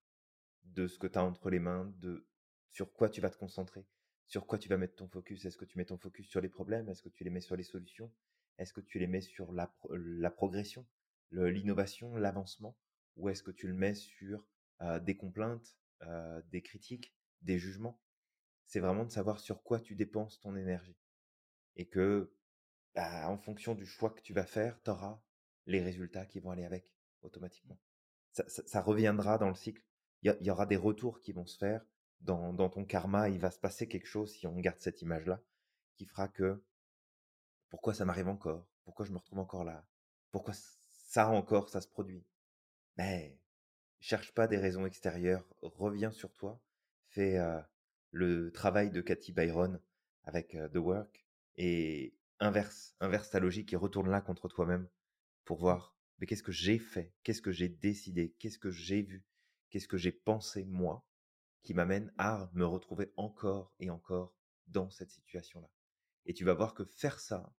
de 0.64 0.88
ce 0.88 0.98
que 0.98 1.08
tu 1.08 1.20
as 1.20 1.24
entre 1.24 1.50
les 1.50 1.60
mains, 1.60 1.94
de 1.98 2.28
sur 2.72 2.94
quoi 2.94 3.10
tu 3.10 3.22
vas 3.22 3.30
te 3.30 3.38
concentrer, 3.38 3.86
sur 4.26 4.48
quoi 4.48 4.58
tu 4.58 4.70
vas 4.70 4.78
mettre 4.78 4.96
ton 4.96 5.08
focus? 5.08 5.46
Est-ce 5.46 5.58
que 5.58 5.66
tu 5.66 5.78
mets 5.78 5.86
ton 5.86 5.98
focus 5.98 6.28
sur 6.28 6.42
les 6.42 6.50
problèmes? 6.50 6.90
Est-ce 6.90 7.04
que 7.04 7.10
tu 7.10 7.24
les 7.24 7.30
mets 7.30 7.42
sur 7.42 7.56
les 7.56 7.64
solutions? 7.64 8.12
Est-ce 8.58 8.74
que 8.74 8.82
tu 8.82 8.98
les 9.00 9.08
mets 9.08 9.22
sur 9.22 9.52
la, 9.54 9.72
la 9.92 10.32
progression, 10.32 10.86
l'innovation, 11.32 12.16
l'avancement? 12.16 12.76
Ou 13.18 13.30
est-ce 13.30 13.44
que 13.44 13.52
tu 13.52 13.68
le 13.68 13.74
mets 13.74 13.96
sur 13.96 14.48
des 15.02 15.16
complaintes, 15.16 15.78
des 16.52 16.62
critiques, 16.62 17.14
des 17.42 17.60
jugements? 17.60 18.00
C'est 18.70 18.80
vraiment 18.80 19.04
de 19.04 19.12
savoir 19.12 19.42
sur 19.42 19.62
quoi 19.62 19.82
tu 19.82 19.96
dépenses 19.96 20.40
ton 20.40 20.56
énergie. 20.56 20.98
Et 21.76 21.88
que, 21.88 22.34
bah, 22.96 23.30
en 23.30 23.38
fonction 23.38 23.76
du 23.76 23.86
choix 23.86 24.12
que 24.12 24.22
tu 24.22 24.34
vas 24.34 24.46
faire, 24.46 24.82
tu 24.84 24.92
auras 24.92 25.22
les 25.66 25.82
résultats 25.82 26.26
qui 26.26 26.40
vont 26.40 26.52
aller 26.52 26.66
avec 26.66 26.90
automatiquement 27.22 27.78
ça, 28.32 28.82
reviendra 28.82 29.38
dans 29.38 29.50
le 29.50 29.56
cycle. 29.56 29.84
Il 30.22 30.36
y, 30.42 30.52
aura 30.52 30.66
des 30.66 30.76
retours 30.76 31.22
qui 31.22 31.32
vont 31.32 31.46
se 31.46 31.58
faire. 31.58 31.86
Dans, 32.22 32.70
ton 32.70 32.84
karma, 32.84 33.30
il 33.30 33.40
va 33.40 33.50
se 33.50 33.60
passer 33.60 33.88
quelque 33.88 34.08
chose 34.08 34.34
si 34.34 34.46
on 34.46 34.60
garde 34.60 34.80
cette 34.80 35.02
image-là, 35.02 35.42
qui 35.96 36.06
fera 36.06 36.28
que 36.28 36.62
pourquoi 37.70 37.94
ça 37.94 38.04
m'arrive 38.04 38.28
encore? 38.28 38.68
Pourquoi 38.84 39.06
je 39.06 39.14
me 39.14 39.18
retrouve 39.18 39.40
encore 39.40 39.64
là? 39.64 39.86
Pourquoi 40.32 40.54
ça 40.54 41.30
encore, 41.30 41.70
ça 41.70 41.80
se 41.80 41.88
produit? 41.88 42.26
Mais 42.98 43.40
cherche 44.02 44.34
pas 44.34 44.48
des 44.48 44.58
raisons 44.58 44.86
extérieures, 44.86 45.46
reviens 45.62 46.12
sur 46.12 46.34
toi, 46.36 46.60
fais 47.08 47.38
le 48.12 48.52
travail 48.52 48.92
de 48.92 49.02
Cathy 49.02 49.32
Byron 49.32 49.80
avec 50.24 50.58
The 50.74 50.78
Work 50.78 51.26
et 51.58 52.16
inverse, 52.40 52.96
inverse 53.00 53.30
ta 53.30 53.40
logique 53.40 53.74
et 53.74 53.78
retourne 53.78 54.10
là 54.10 54.22
contre 54.22 54.48
toi-même 54.48 54.88
pour 55.46 55.58
mmh. 55.58 55.62
voir 55.62 56.00
mais 56.20 56.28
qu'est-ce 56.28 56.44
que 56.44 56.52
j'ai 56.52 56.78
fait? 56.80 57.14
Qu'est-ce 57.24 57.42
que 57.42 57.52
j'ai 57.52 57.70
décidé? 57.70 58.36
Qu'est-ce 58.40 58.60
que 58.60 58.72
j'ai 58.72 59.02
vu? 59.02 59.26
Qu'est-ce 59.70 59.88
que 59.88 59.98
j'ai 59.98 60.12
pensé 60.12 60.66
moi 60.66 61.08
qui 61.64 61.74
m'amène 61.74 62.14
à 62.18 62.50
me 62.54 62.66
retrouver 62.66 63.14
encore 63.16 63.74
et 63.80 63.90
encore 63.90 64.36
dans 64.68 64.90
cette 64.90 65.12
situation-là? 65.12 65.70
Et 66.26 66.34
tu 66.34 66.44
vas 66.44 66.54
voir 66.54 66.74
que 66.74 66.84
faire 66.84 67.20
ça, 67.20 67.54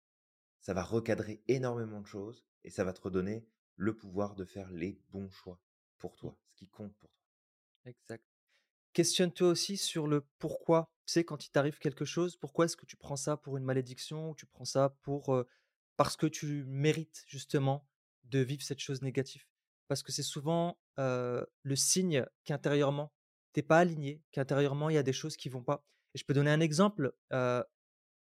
ça 0.60 0.74
va 0.74 0.82
recadrer 0.82 1.42
énormément 1.48 2.00
de 2.00 2.06
choses 2.06 2.46
et 2.64 2.70
ça 2.70 2.84
va 2.84 2.92
te 2.92 3.00
redonner 3.00 3.46
le 3.76 3.96
pouvoir 3.96 4.34
de 4.34 4.44
faire 4.44 4.70
les 4.70 5.00
bons 5.08 5.30
choix 5.30 5.58
pour 5.98 6.16
toi, 6.16 6.38
ce 6.44 6.54
qui 6.54 6.68
compte 6.68 6.94
pour 6.98 7.10
toi. 7.10 7.24
Exact. 7.86 8.29
Questionne-toi 8.92 9.48
aussi 9.48 9.76
sur 9.76 10.06
le 10.06 10.26
pourquoi. 10.38 10.92
Tu 11.06 11.12
sais, 11.14 11.24
quand 11.24 11.46
il 11.46 11.50
t'arrive 11.50 11.78
quelque 11.78 12.04
chose, 12.04 12.36
pourquoi 12.36 12.64
est-ce 12.64 12.76
que 12.76 12.86
tu 12.86 12.96
prends 12.96 13.16
ça 13.16 13.36
pour 13.36 13.56
une 13.56 13.64
malédiction 13.64 14.30
ou 14.30 14.34
tu 14.34 14.46
prends 14.46 14.64
ça 14.64 14.96
pour 15.02 15.44
parce 15.96 16.16
que 16.16 16.26
tu 16.26 16.64
mérites 16.66 17.24
justement 17.26 17.86
de 18.24 18.40
vivre 18.40 18.62
cette 18.62 18.80
chose 18.80 19.02
négative? 19.02 19.44
Parce 19.88 20.02
que 20.02 20.12
c'est 20.12 20.22
souvent 20.22 20.78
le 20.98 21.76
signe 21.76 22.24
qu'intérieurement, 22.44 23.12
t'es 23.52 23.62
pas 23.62 23.78
aligné, 23.78 24.22
qu'intérieurement, 24.32 24.90
il 24.90 24.94
y 24.94 24.98
a 24.98 25.02
des 25.02 25.12
choses 25.12 25.36
qui 25.36 25.48
vont 25.48 25.62
pas. 25.62 25.84
Et 26.14 26.18
je 26.18 26.24
peux 26.24 26.34
donner 26.34 26.50
un 26.50 26.60
exemple. 26.60 27.12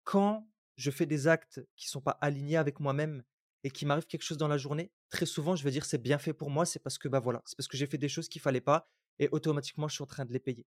quand 0.04 0.48
je 0.76 0.90
fais 0.90 1.06
des 1.06 1.26
actes 1.26 1.60
qui 1.76 1.88
sont 1.88 2.00
pas 2.00 2.16
alignés 2.20 2.56
avec 2.56 2.80
moi-même 2.80 3.22
et 3.64 3.70
qu'il 3.70 3.88
m'arrive 3.88 4.06
quelque 4.06 4.22
chose 4.22 4.38
dans 4.38 4.48
la 4.48 4.58
journée, 4.58 4.92
très 5.10 5.26
souvent, 5.26 5.56
je 5.56 5.64
vais 5.64 5.70
dire 5.70 5.84
c'est 5.84 5.98
bien 5.98 6.18
fait 6.18 6.32
pour 6.32 6.50
moi, 6.50 6.64
c'est 6.64 6.78
parce 6.78 6.98
que 6.98 7.08
bah 7.08 7.20
voilà, 7.20 7.42
c'est 7.46 7.56
parce 7.56 7.66
que 7.68 7.76
j'ai 7.76 7.86
fait 7.86 7.98
des 7.98 8.08
choses 8.08 8.28
qu'il 8.28 8.40
fallait 8.40 8.60
pas 8.60 8.88
et 9.18 9.28
automatiquement, 9.32 9.88
je 9.88 9.94
suis 9.94 10.02
en 10.02 10.06
train 10.06 10.24
de 10.24 10.32
les 10.32 10.40
payer. 10.40 10.66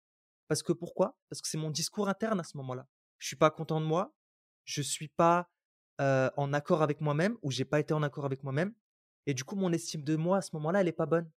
Parce 0.49 0.63
que 0.63 0.73
pourquoi? 0.73 1.17
Parce 1.29 1.41
que 1.41 1.49
c'est 1.49 1.59
mon 1.59 1.71
discours 1.71 2.09
interne 2.09 2.41
à 2.41 2.45
ce 2.45 2.57
moment-là. 2.59 2.87
Je 3.19 3.27
suis 3.27 3.37
pas 3.37 3.51
content 3.51 3.81
de 3.81 3.87
moi, 3.87 4.15
je 4.65 4.83
suis 4.83 5.09
pas 5.09 5.51
en 5.99 6.53
accord 6.53 6.83
avec 6.83 7.01
moi-même 7.01 7.39
ou 7.43 7.51
j'ai 7.51 7.65
pas 7.65 7.81
été 7.81 7.95
en 7.95 8.03
accord 8.03 8.25
avec 8.25 8.43
moi-même 8.43 8.75
et 9.27 9.35
du 9.35 9.45
coup, 9.45 9.57
mon 9.57 9.73
estime 9.73 10.03
de 10.03 10.17
moi 10.17 10.39
à 10.39 10.43
ce 10.43 10.51
moment-là, 10.55 10.81
elle 10.81 10.87
n'est 10.87 10.93
pas 10.93 11.07
bonne. 11.07 11.31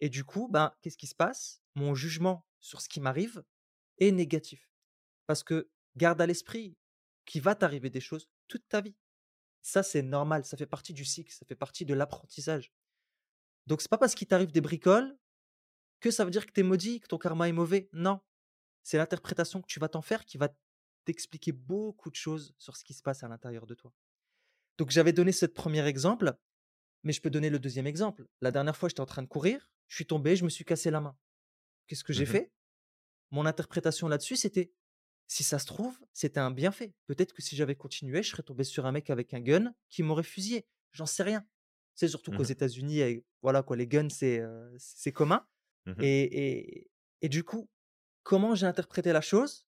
Et 0.00 0.08
du 0.08 0.24
coup, 0.24 0.48
ben, 0.48 0.74
qu'est-ce 0.80 0.96
qui 0.96 1.06
se 1.06 1.14
passe? 1.14 1.62
Mon 1.74 1.94
jugement 1.94 2.46
sur 2.58 2.80
ce 2.80 2.88
qui 2.88 3.00
m'arrive 3.00 3.44
est 3.98 4.10
négatif. 4.10 4.72
Parce 5.26 5.44
que 5.44 5.70
garde 5.96 6.20
à 6.20 6.26
l'esprit 6.26 6.76
qu'il 7.26 7.42
va 7.42 7.54
t'arriver 7.54 7.90
des 7.90 8.00
choses 8.00 8.28
toute 8.48 8.66
ta 8.68 8.80
vie. 8.80 8.96
Ça, 9.62 9.82
c'est 9.82 10.02
normal, 10.02 10.44
ça 10.44 10.56
fait 10.56 10.66
partie 10.66 10.94
du 10.94 11.04
cycle, 11.04 11.32
ça 11.32 11.44
fait 11.46 11.54
partie 11.54 11.84
de 11.84 11.94
l'apprentissage. 11.94 12.72
Donc, 13.66 13.82
c'est 13.82 13.90
pas 13.90 13.98
parce 13.98 14.14
qu'il 14.14 14.26
t'arrive 14.26 14.52
des 14.52 14.62
bricoles 14.62 15.16
que 16.00 16.10
ça 16.10 16.24
veut 16.24 16.30
dire 16.30 16.46
que 16.46 16.52
tu 16.52 16.60
es 16.60 16.62
maudit, 16.62 17.00
que 17.00 17.06
ton 17.06 17.18
karma 17.18 17.48
est 17.48 17.52
mauvais. 17.52 17.88
Non. 17.92 18.20
C'est 18.82 18.98
l'interprétation 18.98 19.60
que 19.60 19.66
tu 19.66 19.78
vas 19.78 19.88
t'en 19.88 20.02
faire 20.02 20.24
qui 20.24 20.38
va 20.38 20.48
t'expliquer 21.04 21.52
beaucoup 21.52 22.10
de 22.10 22.16
choses 22.16 22.54
sur 22.58 22.76
ce 22.76 22.84
qui 22.84 22.94
se 22.94 23.02
passe 23.02 23.22
à 23.22 23.28
l'intérieur 23.28 23.66
de 23.66 23.74
toi. 23.74 23.92
Donc, 24.78 24.90
j'avais 24.90 25.12
donné 25.12 25.32
ce 25.32 25.46
premier 25.46 25.86
exemple. 25.86 26.34
Mais 27.02 27.12
je 27.12 27.20
peux 27.20 27.30
donner 27.30 27.48
le 27.48 27.58
deuxième 27.58 27.86
exemple. 27.86 28.26
La 28.40 28.50
dernière 28.50 28.76
fois, 28.76 28.88
j'étais 28.88 29.00
en 29.00 29.06
train 29.06 29.22
de 29.22 29.26
courir, 29.26 29.70
je 29.88 29.96
suis 29.96 30.06
tombé, 30.06 30.36
je 30.36 30.44
me 30.44 30.50
suis 30.50 30.64
cassé 30.64 30.90
la 30.90 31.00
main. 31.00 31.16
Qu'est-ce 31.86 32.04
que 32.04 32.12
j'ai 32.12 32.24
mmh 32.24 32.26
fait? 32.26 32.52
Mon 33.30 33.46
interprétation 33.46 34.06
là-dessus, 34.08 34.36
c'était 34.36 34.70
si 35.26 35.44
ça 35.44 35.58
se 35.58 35.66
trouve, 35.66 35.98
c'était 36.12 36.40
un 36.40 36.50
bienfait. 36.50 36.92
Peut-être 37.06 37.32
que 37.32 37.40
si 37.40 37.56
j'avais 37.56 37.76
continué, 37.76 38.22
je 38.22 38.30
serais 38.30 38.42
tombé 38.42 38.64
sur 38.64 38.84
un 38.84 38.92
mec 38.92 39.08
avec 39.08 39.32
un 39.32 39.40
gun 39.40 39.72
qui 39.88 40.02
m'aurait 40.02 40.24
fusillé. 40.24 40.66
J'en 40.92 41.06
sais 41.06 41.22
rien. 41.22 41.46
C'est 41.94 42.08
surtout 42.08 42.32
qu'aux 42.32 42.44
mmh 42.44 42.52
États-Unis, 42.52 43.24
voilà 43.40 43.62
quoi, 43.62 43.76
les 43.76 43.86
guns, 43.86 44.10
c'est 44.10 44.42
c'est 44.76 45.12
commun. 45.12 45.46
Mmh 45.86 45.94
et, 46.00 46.90
et, 47.22 47.28
du 47.28 47.42
coup, 47.44 47.68
comment 48.22 48.54
j'ai 48.54 48.66
interprété 48.66 49.12
la 49.12 49.20
chose 49.20 49.66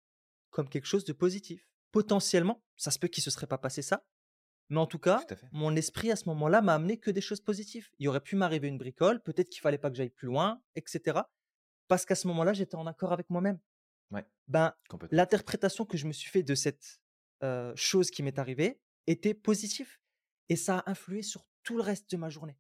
Comme 0.50 0.68
quelque 0.68 0.86
chose 0.86 1.04
de 1.04 1.12
positif? 1.12 1.68
Potentiellement, 1.92 2.62
ça 2.76 2.90
se 2.90 2.98
peut 2.98 3.08
qu'il 3.08 3.22
se 3.22 3.30
serait 3.30 3.46
pas 3.46 3.58
passé 3.58 3.82
ça, 3.82 4.04
mais 4.70 4.78
en 4.78 4.86
tout 4.86 4.98
cas, 4.98 5.24
mon 5.52 5.74
esprit 5.74 6.10
à 6.12 6.16
ce 6.16 6.28
moment-là 6.28 6.62
m'a 6.62 6.74
amené 6.74 6.98
que 6.98 7.10
des 7.10 7.20
choses 7.20 7.40
positives. 7.40 7.90
Il 7.98 8.08
aurait 8.08 8.20
pu 8.20 8.36
m'arriver 8.36 8.68
une 8.68 8.78
bricole, 8.78 9.20
peut-être 9.20 9.48
qu'il 9.50 9.60
fallait 9.60 9.78
pas 9.78 9.90
que 9.90 9.96
j'aille 9.96 10.10
plus 10.10 10.26
loin, 10.26 10.62
etc. 10.76 11.20
Parce 11.88 12.06
qu'à 12.06 12.14
ce 12.14 12.28
moment-là, 12.28 12.52
j'étais 12.52 12.76
en 12.76 12.86
accord 12.86 13.12
avec 13.12 13.28
moi-même. 13.30 13.58
Ouais, 14.12 14.24
ben, 14.46 14.74
l'interprétation 15.10 15.84
que 15.84 15.96
je 15.96 16.06
me 16.06 16.12
suis 16.12 16.30
fait 16.30 16.44
de 16.44 16.54
cette 16.54 17.00
chose 17.74 18.10
qui 18.10 18.22
m'est 18.22 18.38
arrivée 18.38 18.80
était 19.06 19.34
positive. 19.34 19.98
Et 20.48 20.56
ça 20.56 20.78
a 20.78 20.90
influé 20.90 21.22
sur 21.22 21.46
tout 21.62 21.76
le 21.76 21.82
reste 21.82 22.10
de 22.10 22.16
ma 22.16 22.28
journée. 22.28 22.56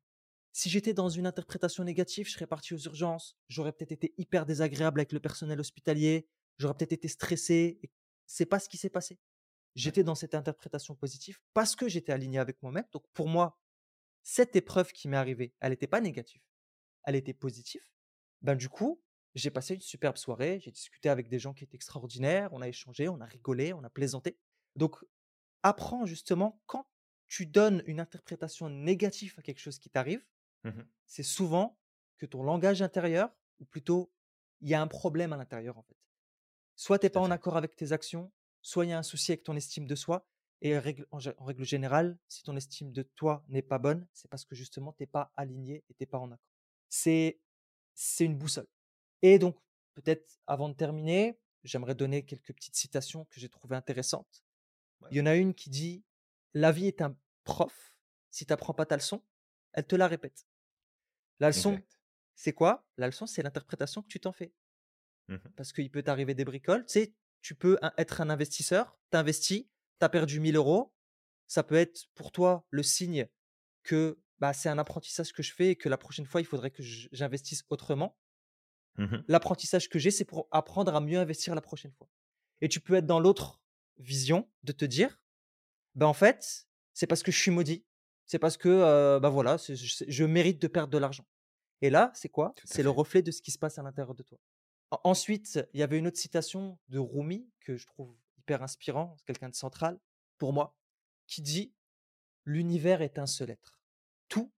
Si 0.52 0.68
j'étais 0.68 0.94
dans 0.94 1.08
une 1.08 1.26
interprétation 1.26 1.84
négative, 1.84 2.26
je 2.26 2.32
serais 2.32 2.46
parti 2.46 2.74
aux 2.74 2.78
urgences, 2.78 3.36
j'aurais 3.48 3.72
peut-être 3.72 3.92
été 3.92 4.14
hyper 4.18 4.46
désagréable 4.46 5.00
avec 5.00 5.12
le 5.12 5.20
personnel 5.20 5.60
hospitalier, 5.60 6.28
j'aurais 6.58 6.74
peut-être 6.74 6.92
été 6.92 7.08
stressé. 7.08 7.80
C'est 8.26 8.46
pas 8.46 8.58
ce 8.58 8.68
qui 8.68 8.76
s'est 8.76 8.90
passé. 8.90 9.18
J'étais 9.76 10.02
dans 10.02 10.16
cette 10.16 10.34
interprétation 10.34 10.96
positive 10.96 11.38
parce 11.54 11.76
que 11.76 11.88
j'étais 11.88 12.12
aligné 12.12 12.38
avec 12.38 12.60
moi-même. 12.62 12.86
Donc 12.92 13.04
pour 13.12 13.28
moi, 13.28 13.60
cette 14.22 14.56
épreuve 14.56 14.92
qui 14.92 15.08
m'est 15.08 15.16
arrivée, 15.16 15.54
elle 15.60 15.70
n'était 15.70 15.86
pas 15.86 16.00
négative, 16.00 16.42
elle 17.04 17.14
était 17.14 17.32
positive 17.32 17.82
Ben, 18.42 18.56
du 18.56 18.68
coup, 18.68 19.02
j'ai 19.34 19.50
passé 19.50 19.74
une 19.74 19.80
superbe 19.80 20.16
soirée, 20.16 20.60
j'ai 20.60 20.72
discuté 20.72 21.08
avec 21.08 21.28
des 21.28 21.38
gens 21.38 21.54
qui 21.54 21.64
étaient 21.64 21.76
extraordinaires, 21.76 22.52
on 22.52 22.60
a 22.60 22.68
échangé, 22.68 23.08
on 23.08 23.20
a 23.20 23.26
rigolé, 23.26 23.72
on 23.72 23.84
a 23.84 23.90
plaisanté. 23.90 24.36
Donc, 24.76 24.96
apprends 25.62 26.04
justement 26.06 26.60
quand 26.66 26.86
tu 27.28 27.46
donnes 27.46 27.82
une 27.86 28.00
interprétation 28.00 28.68
négative 28.68 29.34
à 29.38 29.42
quelque 29.42 29.60
chose 29.60 29.78
qui 29.78 29.88
t'arrive, 29.88 30.24
Mmh 30.64 30.70
mh. 30.70 30.90
c'est 31.06 31.22
souvent 31.22 31.78
que 32.18 32.26
ton 32.26 32.42
langage 32.42 32.82
intérieur, 32.82 33.30
ou 33.60 33.64
plutôt, 33.64 34.12
il 34.60 34.68
y 34.68 34.74
a 34.74 34.80
un 34.82 34.86
problème 34.86 35.32
à 35.32 35.36
l'intérieur, 35.36 35.78
en 35.78 35.82
fait. 35.82 35.96
Soit 36.76 36.98
tu 37.00 37.06
es 37.06 37.10
Tout 37.12 37.20
pas 37.20 37.20
en 37.20 37.30
accord 37.30 37.56
avec 37.56 37.76
tes 37.76 37.92
actions, 37.92 38.32
soit 38.62 38.86
il 38.86 38.90
y 38.90 38.92
a 38.92 38.98
un 38.98 39.02
souci 39.04 39.32
avec 39.32 39.44
ton 39.44 39.56
estime 39.56 39.86
de 39.86 39.94
soi 39.96 40.26
et 40.62 40.76
en 40.76 40.82
règle 41.44 41.64
générale, 41.64 42.18
si 42.28 42.42
ton 42.44 42.56
estime 42.56 42.92
de 42.92 43.02
toi 43.02 43.44
n'est 43.48 43.62
pas 43.62 43.78
bonne, 43.78 44.08
c'est 44.14 44.28
parce 44.30 44.44
que 44.44 44.54
justement 44.54 44.92
tu 44.94 45.04
es 45.04 45.06
pas 45.06 45.32
aligné 45.36 45.84
et 45.90 45.94
tu 45.94 46.04
es 46.04 46.06
pas 46.06 46.18
en 46.18 46.32
accord. 46.32 46.52
C'est 46.88 47.40
c'est 47.94 48.24
une 48.26 48.36
boussole 48.38 48.68
et 49.22 49.38
donc 49.38 49.58
peut-être 49.94 50.40
avant 50.46 50.68
de 50.70 50.74
terminer, 50.74 51.40
j'aimerais 51.64 51.94
donner 51.96 52.24
quelques 52.26 52.54
petites 52.54 52.76
citations 52.76 53.26
que 53.26 53.40
j'ai 53.40 53.48
trouvées 53.50 53.76
intéressantes. 53.76 54.44
Ouais. 55.00 55.10
Il 55.10 55.18
y 55.18 55.20
en 55.22 55.26
a 55.26 55.36
une 55.36 55.54
qui 55.54 55.70
dit: 55.70 56.04
«La 56.54 56.72
vie 56.72 56.86
est 56.88 57.02
un 57.02 57.16
prof, 57.44 57.96
si 58.30 58.46
tu 58.46 58.52
apprends 58.54 58.74
pas 58.74 58.86
ta 58.86 58.96
leçon, 58.96 59.22
elle 59.74 59.86
te 59.86 59.96
la 59.96 60.08
répète». 60.08 60.44
La 61.40 61.48
leçon, 61.48 61.78
c'est 62.34 62.52
quoi? 62.52 62.86
La 62.98 63.06
leçon, 63.06 63.26
c'est 63.26 63.42
l'interprétation 63.42 64.02
que 64.02 64.08
tu 64.08 64.20
t'en 64.20 64.32
fais. 64.32 64.52
Mmh 65.28 65.34
mh. 65.34 65.52
Parce 65.56 65.72
qu'il 65.72 65.90
peut 65.90 66.02
t'arriver 66.02 66.34
des 66.34 66.44
bricoles. 66.44 66.84
Tu 66.86 66.92
sais, 66.92 67.14
tu 67.42 67.54
peux 67.54 67.78
être 67.96 68.20
un 68.20 68.30
investisseur, 68.30 68.98
tu 69.10 69.16
investis, 69.16 69.64
tu 69.64 70.04
as 70.04 70.08
perdu 70.08 70.38
1 70.40 70.40
000 70.40 70.56
€. 70.56 70.92
Ça 71.46 71.62
peut 71.62 71.74
être 71.76 72.06
pour 72.14 72.32
toi 72.32 72.66
le 72.70 72.82
signe 72.82 73.28
que, 73.82 74.20
bah, 74.38 74.52
c'est 74.52 74.68
un 74.68 74.78
apprentissage 74.78 75.32
que 75.32 75.42
je 75.42 75.52
fais 75.54 75.70
et 75.70 75.76
que 75.76 75.88
la 75.88 75.98
prochaine 75.98 76.26
fois, 76.26 76.40
il 76.40 76.46
faudrait 76.46 76.70
que 76.70 76.82
j'investisse 76.82 77.64
autrement. 77.70 78.18
Mmh 78.98 79.04
mh. 79.04 79.24
L'apprentissage 79.28 79.88
que 79.88 79.98
j'ai, 79.98 80.10
c'est 80.10 80.24
pour 80.24 80.48
apprendre 80.50 80.94
à 80.94 81.00
mieux 81.00 81.18
investir 81.18 81.54
la 81.54 81.60
prochaine 81.60 81.92
fois. 81.92 82.08
Et 82.60 82.68
tu 82.68 82.80
peux 82.80 82.94
être 82.94 83.06
dans 83.06 83.20
l'autre 83.20 83.60
vision 83.98 84.50
de 84.62 84.72
te 84.72 84.84
dire: 84.84 85.22
«Bah, 85.94 86.06
en 86.08 86.14
fait, 86.14 86.66
c'est 86.94 87.06
parce 87.06 87.22
que 87.22 87.32
je 87.32 87.38
suis 87.38 87.50
maudit. 87.50 87.86
C'est 88.30 88.38
parce 88.38 88.56
que, 88.56 88.68
heu, 88.68 89.18
bah, 89.18 89.28
voilà, 89.28 89.56
je 89.56 90.24
mérite 90.24 90.62
de 90.62 90.68
perdre 90.68 90.92
de 90.92 90.98
l'argent». 90.98 91.26
Et 91.82 91.90
là, 91.90 92.12
c'est 92.14 92.28
quoi? 92.28 92.54
C'est 92.64 92.84
le 92.84 92.90
reflet 92.90 93.22
de 93.22 93.32
ce 93.32 93.42
qui 93.42 93.50
se 93.50 93.58
passe 93.58 93.76
à 93.76 93.82
l'intérieur 93.82 94.14
de 94.14 94.22
toi. 94.22 94.38
En 94.92 95.00
ensuite, 95.02 95.58
il 95.74 95.80
y 95.80 95.82
avait 95.82 95.98
une 95.98 96.06
autre 96.06 96.16
citation 96.16 96.78
de 96.90 97.00
Rumi 97.00 97.50
que 97.58 97.76
je 97.76 97.88
trouve 97.88 98.14
hyper 98.38 98.62
inspirant, 98.62 99.16
quelqu'un 99.26 99.48
de 99.48 99.56
central 99.56 99.98
pour 100.38 100.52
moi, 100.52 100.76
qui 101.26 101.42
dit: 101.42 101.72
«L'univers 102.44 103.02
est 103.02 103.18
un 103.18 103.26
seul 103.26 103.50
être. 103.50 103.80
Tout 104.28 104.52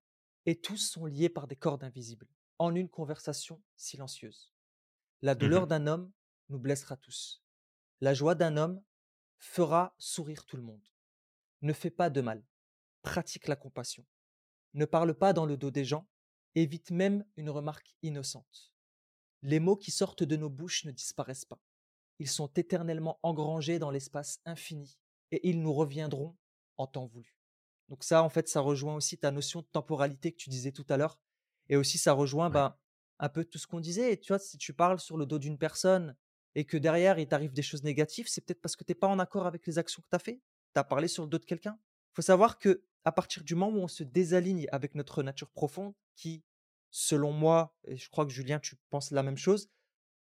et 0.44 0.60
tous 0.60 0.76
sont 0.76 1.06
liés 1.06 1.30
par 1.30 1.46
des 1.46 1.56
cordes 1.56 1.82
invisibles, 1.82 2.28
en 2.58 2.74
une 2.74 2.90
conversation 2.90 3.62
silencieuse. 3.76 4.52
La 5.22 5.34
Mmh 5.34 5.38
douleur 5.38 5.66
d'un 5.66 5.86
homme 5.86 6.12
nous 6.50 6.58
blessera 6.58 6.98
tous. 6.98 7.42
La 8.02 8.12
joie 8.12 8.34
d'un 8.34 8.58
homme 8.58 8.82
fera 9.38 9.94
sourire 9.96 10.44
tout 10.44 10.58
le 10.58 10.62
monde. 10.62 10.86
Ne 11.62 11.72
fais 11.72 11.90
pas 11.90 12.10
de 12.10 12.20
mal, 12.20 12.44
pratique 13.03 13.48
la 13.48 13.57
compassion. 13.57 14.07
Ne 14.74 14.84
parle 14.86 15.14
pas 15.14 15.32
dans 15.32 15.46
le 15.46 15.57
dos 15.57 15.70
des 15.70 15.84
gens, 15.84 16.09
évite 16.55 16.90
même 16.90 17.24
une 17.36 17.50
remarque 17.50 17.94
innocente. 18.03 18.72
Les 19.42 19.61
mots 19.61 19.76
qui 19.76 19.90
sortent 19.90 20.22
de 20.22 20.36
nos 20.36 20.50
bouches 20.50 20.84
ne 20.84 20.90
disparaissent 20.92 21.44
pas. 21.44 21.61
Ils 22.18 22.28
sont 22.30 22.48
éternellement 22.55 23.18
engrangés 23.22 23.78
dans 23.78 23.90
l'espace 23.90 24.40
infini 24.44 24.98
et 25.30 25.48
ils 25.48 25.61
nous 25.61 25.74
reviendront 25.74 26.36
en 26.78 26.86
temps 26.86 27.07
voulu». 27.07 27.36
Donc 27.88 28.05
ça, 28.05 28.22
en 28.22 28.28
fait, 28.30 28.48
ça 28.48 28.61
rejoint 28.61 28.94
aussi 28.94 29.18
ta 29.18 29.30
notion 29.30 29.61
de 29.61 29.66
temporalité 29.66 30.32
que 30.32 30.38
tu 30.38 30.48
disais 30.50 30.72
tout 30.72 30.86
à 30.88 30.96
l'heure 30.96 31.20
et 31.68 31.76
aussi 31.76 31.98
ça 31.98 32.12
rejoint, 32.12 32.48
Ouais. 32.48 32.50
ben, 32.50 32.76
un 33.18 33.28
peu 33.28 33.44
tout 33.44 33.59
ce 33.59 33.66
qu'on 33.66 33.80
disait. 33.80 34.16
Tu 34.18 34.28
vois, 34.32 34.38
si 34.38 34.59
tu 34.59 34.72
parles 34.74 34.98
sur 35.00 35.16
le 35.16 35.26
dos 35.26 35.38
d'une 35.38 35.59
personne 35.59 36.16
et 36.55 36.64
que 36.64 36.76
derrière 36.76 37.18
il 37.18 37.28
t'arrive 37.28 37.53
des 37.53 37.62
choses 37.62 37.82
négatives, 37.84 38.28
c'est 38.28 38.40
peut-être 38.42 38.61
parce 38.61 38.76
que 38.76 38.84
tu 38.84 38.92
es 38.92 38.94
pas 38.94 39.09
en 39.09 39.18
accord 39.18 39.46
avec 39.46 39.66
les 39.66 39.78
actions 39.78 40.03
que 40.03 40.09
tu 40.11 40.16
as 40.16 40.18
fait? 40.18 40.40
Tu 40.74 40.80
as 40.80 40.84
parlé 40.84 41.09
sur 41.09 41.24
le 41.24 41.28
dos 41.28 41.38
de 41.38 41.44
quelqu'un? 41.44 41.78
Il 42.12 42.14
faut 42.16 42.22
savoir 42.22 42.59
que 42.59 42.84
à 43.05 43.12
partir 43.12 43.44
du 43.44 43.55
moment 43.55 43.78
où 43.78 43.82
on 43.82 43.88
se 43.88 44.03
désaligne 44.05 44.66
avec 44.72 44.94
notre 44.94 45.22
nature 45.22 45.50
profonde 45.50 45.94
qui, 46.14 46.44
selon 46.90 47.32
moi 47.32 47.76
et 47.84 47.96
je 47.96 48.09
crois 48.11 48.24
que 48.26 48.32
Julien, 48.32 48.61
tu 48.61 48.76
penses 48.90 49.11
la 49.11 49.22
même 49.22 49.36
chose, 49.38 49.70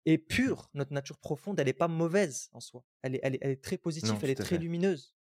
est 0.05 0.17
Mmh 0.17 0.21
mh. 0.21 0.27
pure. 0.27 0.69
Notre 0.73 0.93
nature 0.93 1.17
profonde, 1.17 1.59
elle 1.59 1.67
est 1.67 1.73
pas 1.73 1.87
mauvaise 1.87 2.49
en 2.53 2.59
soi. 2.61 2.85
Elle 3.01 3.15
est 3.15 3.19
elle 3.23 3.35
est 3.35 3.39
elle 3.41 3.51
est 3.51 3.63
très 3.63 3.77
positive, 3.77 4.09
Non, 4.13 4.19
elle 4.21 4.29
est 4.29 4.35
très 4.35 4.55
fait. 4.55 4.57
lumineuse. 4.57 5.15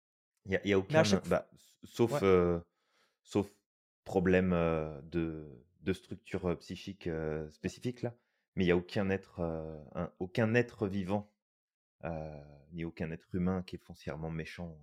Il 0.46 0.52
y 0.54 0.56
a 0.58 0.68
y 0.68 0.74
aucun, 0.76 1.04
chaque 1.04 1.28
bah, 1.28 1.50
sauf, 1.84 2.22
ouais. 2.22 2.60
sauf 3.24 3.48
problème, 4.04 4.52
de 5.04 5.64
de 5.82 5.94
structure, 5.94 6.58
psychique, 6.60 7.10
spécifique 7.50 8.02
là, 8.02 8.14
mais 8.56 8.66
il 8.66 8.68
y 8.68 8.72
a 8.72 8.78
aucun 8.78 9.10
être, 9.10 9.42
un 9.96 10.12
aucun 10.20 10.54
être 10.54 10.88
vivant, 10.88 11.32
ni 12.72 12.84
aucun 12.86 13.12
être 13.12 13.34
humain 13.34 13.64
qui 13.64 13.76
est 13.76 13.80
foncièrement 13.80 14.30
méchant 14.30 14.78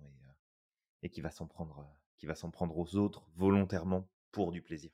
et 1.03 1.09
qui 1.09 1.21
va 1.21 1.31
s'en 1.31 1.47
prendre, 1.47 1.87
qui 2.17 2.25
va 2.25 2.35
s'en 2.35 2.51
prendre 2.51 2.77
aux 2.77 2.95
autres 2.95 3.29
volontairement 3.35 4.09
pour 4.31 4.51
du 4.51 4.61
plaisir. 4.61 4.91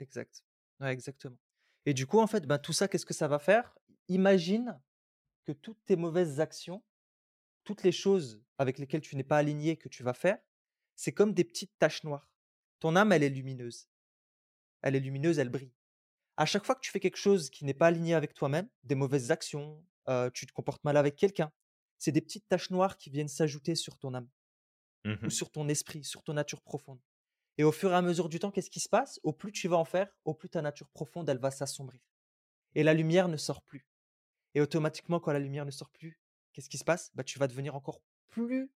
Exact. 0.00 0.44
Ouais, 0.80 0.92
exactement. 0.92 1.38
Et 1.86 1.94
du 1.94 2.06
coup, 2.06 2.18
en 2.20 2.26
fait, 2.26 2.46
bah, 2.46 2.58
tout 2.58 2.72
ça, 2.72 2.88
qu'est-ce 2.88 3.06
que 3.06 3.14
ça 3.14 3.28
va 3.28 3.38
faire? 3.38 3.76
Imagine 4.08 4.80
que 5.44 5.52
toutes 5.52 5.84
tes 5.84 5.96
mauvaises 5.96 6.40
actions, 6.40 6.84
toutes 7.64 7.84
les 7.84 7.92
choses 7.92 8.42
avec 8.58 8.78
lesquelles 8.78 9.02
tu 9.02 9.16
n'es 9.16 9.24
pas 9.24 9.38
aligné, 9.38 9.76
que 9.76 9.88
tu 9.90 10.04
vas 10.04 10.14
faire, 10.14 10.38
c'est 10.96 11.12
comme 11.12 11.34
des 11.34 11.44
petites 11.44 11.78
taches 11.78 12.04
noires. 12.04 12.30
Ton 12.80 12.96
âme, 12.96 13.12
elle 13.12 13.24
est 13.24 13.30
lumineuse. 13.30 13.88
Elle 14.82 14.96
est 14.96 15.00
lumineuse, 15.00 15.38
elle 15.38 15.50
brille. 15.50 15.74
À 16.36 16.46
chaque 16.46 16.64
fois 16.64 16.74
que 16.76 16.80
tu 16.80 16.90
fais 16.92 17.00
quelque 17.00 17.16
chose 17.18 17.50
qui 17.50 17.64
n'est 17.64 17.74
pas 17.74 17.88
aligné 17.88 18.14
avec 18.14 18.34
toi-même, 18.34 18.68
des 18.84 18.96
mauvaises 18.96 19.30
actions, 19.30 19.84
heu, 20.08 20.30
tu 20.34 20.46
te 20.46 20.52
comportes 20.52 20.84
mal 20.84 20.96
avec 20.96 21.16
quelqu'un, 21.16 21.52
c'est 21.98 22.12
des 22.12 22.22
petites 22.22 22.48
taches 22.48 22.70
noires 22.70 22.96
qui 22.98 23.10
viennent 23.10 23.28
s'ajouter 23.28 23.74
sur 23.76 23.98
ton 23.98 24.14
âme 24.14 24.28
Mmh 25.04 25.16
ou 25.24 25.30
sur 25.30 25.50
ton 25.50 25.68
esprit, 25.68 26.04
sur 26.04 26.22
ton 26.22 26.34
nature 26.34 26.62
profonde. 26.62 27.00
Et 27.58 27.64
au 27.64 27.72
fur 27.72 27.92
et 27.92 27.94
à 27.96 28.02
mesure 28.02 28.28
du 28.28 28.38
temps, 28.38 28.50
qu'est-ce 28.50 28.70
qui 28.70 28.80
se 28.80 28.88
passe? 28.88 29.20
Au 29.24 29.32
plus 29.32 29.52
tu 29.52 29.68
vas 29.68 29.76
en 29.76 29.84
faire, 29.84 30.08
au 30.24 30.34
plus 30.34 30.48
ta 30.50 30.62
nature 30.62 30.88
profonde, 30.90 31.28
elle 31.28 31.38
va 31.38 31.50
s'assombrir 31.50 32.00
et 32.74 32.82
la 32.82 32.94
lumière 32.94 33.28
ne 33.28 33.36
sort 33.36 33.62
plus. 33.62 33.86
Et 34.54 34.60
automatiquement, 34.60 35.20
quand 35.20 35.32
la 35.32 35.38
lumière 35.38 35.66
ne 35.66 35.70
sort 35.70 35.90
plus, 35.90 36.20
qu'est-ce 36.52 36.68
qui 36.70 36.78
se 36.78 36.84
passe? 36.84 37.10
Bah, 37.14 37.24
tu 37.24 37.38
vas 37.38 37.48
devenir 37.48 37.74
encore 37.76 38.02
plus 38.28 38.70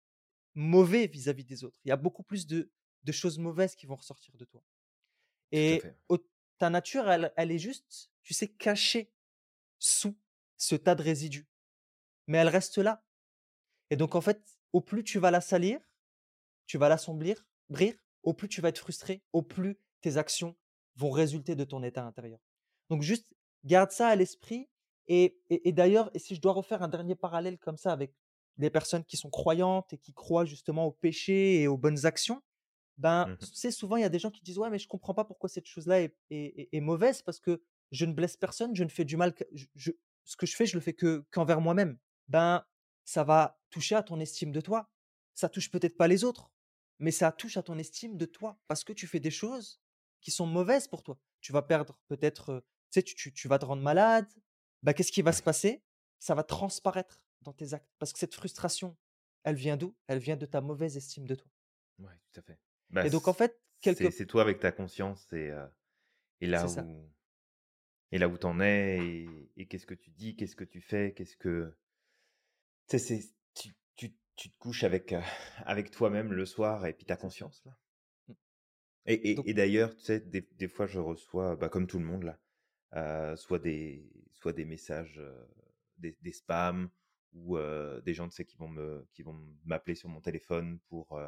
mauvais 0.54 1.06
vis-à-vis 1.06 1.44
des 1.44 1.64
autres. 1.64 1.80
Il 1.84 1.88
y 1.88 1.92
a 1.92 1.96
beaucoup 1.96 2.22
plus 2.22 2.46
de 2.46 2.72
de 3.04 3.12
choses 3.12 3.38
mauvaises 3.38 3.74
qui 3.76 3.86
vont 3.86 3.96
ressortir 3.96 4.36
de 4.36 4.44
toi. 4.44 4.62
Et 5.52 5.82
au 6.08 6.18
ta 6.58 6.70
nature, 6.70 7.10
elle 7.10 7.32
elle 7.36 7.50
est 7.52 7.58
juste, 7.58 8.10
tu 8.22 8.34
sais, 8.34 8.48
cachée 8.48 9.12
sous 9.78 10.16
ce 10.58 10.76
tas 10.76 10.94
de 10.94 11.02
résidus, 11.02 11.48
mais 12.28 12.38
elle 12.38 12.48
reste 12.48 12.78
là. 12.78 13.04
Et 13.90 13.96
donc 13.96 14.14
en 14.14 14.20
fait, 14.20 14.58
au 14.72 14.80
plus 14.80 15.04
tu 15.04 15.18
vas 15.18 15.30
la 15.30 15.40
salir, 15.40 15.80
tu 16.72 16.78
vas 16.78 16.88
l'assombrir 16.88 17.44
brir, 17.68 17.94
au 18.22 18.34
plus 18.34 18.48
tu 18.48 18.62
vas 18.62 18.68
être 18.70 18.78
frustré, 18.78 19.22
au 19.34 19.42
plus 19.42 19.78
tes 20.00 20.16
actions 20.16 20.56
vont 20.96 21.10
résulter 21.10 21.54
de 21.56 21.64
ton 21.64 21.82
état 21.82 22.04
intérieur. 22.06 22.40
Donc 22.90 23.02
juste 23.02 23.34
garde 23.64 23.90
ça 23.92 24.08
à 24.08 24.16
l'esprit 24.16 24.70
et 25.08 25.40
et 25.50 25.68
et 25.68 25.72
d'ailleurs 25.72 26.10
et 26.14 26.18
si 26.18 26.34
je 26.34 26.40
dois 26.40 26.52
refaire 26.52 26.82
un 26.82 26.88
dernier 26.88 27.14
parallèle 27.16 27.58
comme 27.58 27.76
ça 27.78 27.92
avec 27.92 28.14
des 28.58 28.70
personnes 28.70 29.04
qui 29.04 29.18
sont 29.18 29.30
croyantes 29.30 29.92
et 29.92 29.98
qui 29.98 30.14
croient 30.14 30.46
justement 30.46 30.86
au 30.86 30.92
péché 30.92 31.60
et 31.62 31.68
aux 31.68 31.78
bonnes 31.78 32.06
actions, 32.06 32.42
ben, 32.98 33.26
Mmh 33.26 33.36
tu 33.38 33.46
mh. 33.46 33.52
sais, 33.52 33.70
souvent 33.70 33.96
il 33.96 34.02
y 34.02 34.04
a 34.04 34.08
des 34.08 34.18
gens 34.18 34.30
qui 34.30 34.42
disent: 34.42 34.58
«Ouais, 34.58 34.70
mais 34.70 34.78
je 34.78 34.88
comprends 34.88 35.14
pas 35.14 35.24
pourquoi 35.24 35.48
cette 35.48 35.66
chose-là 35.66 36.02
est 36.02 36.16
est 36.30 36.60
est 36.60 36.68
est 36.72 36.80
mauvaise 36.80 37.22
parce 37.22 37.40
que 37.40 37.62
je 37.90 38.04
ne 38.06 38.12
blesse 38.12 38.36
personne, 38.36 38.74
je 38.76 38.84
ne 38.84 38.88
fais 38.90 39.04
du 39.04 39.16
mal 39.16 39.34
que 39.34 39.44
je 39.52 39.66
je 39.74 39.92
ce 40.24 40.36
que 40.36 40.46
je 40.46 40.56
fais, 40.56 40.66
je 40.66 40.74
le 40.76 40.80
fais 40.80 40.94
que 40.94 41.24
qu'envers 41.30 41.60
moi-même». 41.60 41.98
Ben, 42.28 42.64
ça 43.04 43.24
va 43.24 43.60
toucher 43.70 43.96
à 43.96 44.02
ton 44.02 44.20
estime 44.20 44.52
de 44.52 44.60
toi. 44.60 44.90
Ça 45.34 45.48
touche 45.48 45.70
peut-être 45.70 45.96
pas 45.96 46.08
les 46.08 46.24
autres, 46.24 46.51
mais 47.02 47.10
ça 47.12 47.32
touche 47.32 47.56
à 47.58 47.62
ton 47.62 47.78
estime 47.78 48.16
de 48.18 48.26
toi 48.26 48.60
parce 48.68 48.84
que 48.84 48.92
tu 48.94 49.06
fais 49.06 49.20
des 49.20 49.30
choses 49.32 49.82
qui 50.22 50.30
sont 50.30 50.46
mauvaises 50.46 50.88
pour 50.88 51.02
toi. 51.02 51.20
Tu 51.40 51.52
vas 51.52 51.62
perdre 51.62 52.00
peut-être, 52.08 52.64
tu 52.92 53.00
sais, 53.00 53.32
tu 53.32 53.48
vas 53.48 53.58
te 53.58 53.66
rendre 53.66 53.82
malade. 53.82 54.28
Bah, 54.82 54.94
qu'est-ce 54.94 55.12
qui 55.12 55.22
va 55.22 55.32
se 55.32 55.42
passer? 55.42 55.84
Ça 56.20 56.34
va 56.34 56.44
transparaître 56.44 57.24
dans 57.42 57.52
tes 57.52 57.74
actes 57.74 57.90
parce 57.98 58.12
que 58.12 58.18
cette 58.20 58.34
frustration, 58.34 58.96
elle 59.44 59.56
vient 59.56 59.76
d'où? 59.76 59.96
Elle 60.06 60.18
vient 60.20 60.36
de 60.36 60.46
ta 60.46 60.60
mauvaise 60.60 60.96
estime 60.96 61.26
de 61.26 61.34
toi. 61.34 61.50
Ouais, 61.98 62.18
tout 62.32 62.40
à 62.40 62.42
fait. 62.42 62.58
Bah, 62.90 63.04
Et 63.04 63.10
donc 63.10 63.28
en 63.28 63.32
fait, 63.32 63.60
c'est 63.90 64.10
quelque 64.10 64.10
c'est 64.10 64.26
toi 64.26 64.42
avec 64.42 64.60
ta 64.60 64.72
conscience 64.72 65.32
et 65.32 65.52
et 66.40 66.46
là 66.48 66.68
ça. 66.68 66.86
où 66.86 67.10
et 68.12 68.18
là 68.18 68.28
où 68.28 68.38
tu 68.38 68.46
en 68.46 68.60
es 68.60 68.98
et 69.04 69.52
et 69.56 69.66
qu'est-ce 69.68 69.86
que 69.86 69.94
tu 69.94 70.10
dis, 70.10 70.36
qu'est-ce 70.36 70.54
que 70.56 70.64
tu 70.64 70.80
fais, 70.80 71.14
qu'est-ce 71.14 71.36
que 71.36 71.76
tu 72.88 72.98
sais, 72.98 73.18
c'est 73.20 73.34
tu 74.42 74.50
te 74.50 74.58
couches 74.58 74.82
avec, 74.82 75.14
avec 75.64 75.92
toi-même 75.92 76.32
le 76.32 76.44
soir 76.44 76.84
et 76.86 76.92
puis 76.92 77.06
ta 77.06 77.16
conscience 77.16 77.62
là. 77.64 77.76
Mmh. 78.26 78.32
Et 79.06 79.50
et 79.50 79.54
d'ailleurs, 79.54 79.94
tu 79.94 80.02
sais, 80.02 80.18
des 80.18 80.40
des 80.40 80.68
fois, 80.68 80.86
je 80.86 80.98
reçois, 80.98 81.54
bah, 81.54 81.68
comme 81.68 81.86
tout 81.86 82.00
le 82.00 82.04
monde 82.04 82.24
là, 82.24 83.36
soit 83.36 83.60
des 83.60 84.10
soit 84.32 84.52
des 84.52 84.64
messages, 84.64 85.22
des 85.98 86.16
des 86.20 86.32
spams 86.32 86.90
ou 87.32 87.56
des 88.04 88.14
gens, 88.14 88.28
tu 88.28 88.34
sais, 88.34 88.44
qui 88.44 88.56
vont 88.56 88.68
me 88.68 89.06
qui 89.12 89.22
vont 89.22 89.38
m'appeler 89.64 89.94
sur 89.94 90.08
mon 90.08 90.20
téléphone 90.20 90.80
pour, 90.88 91.20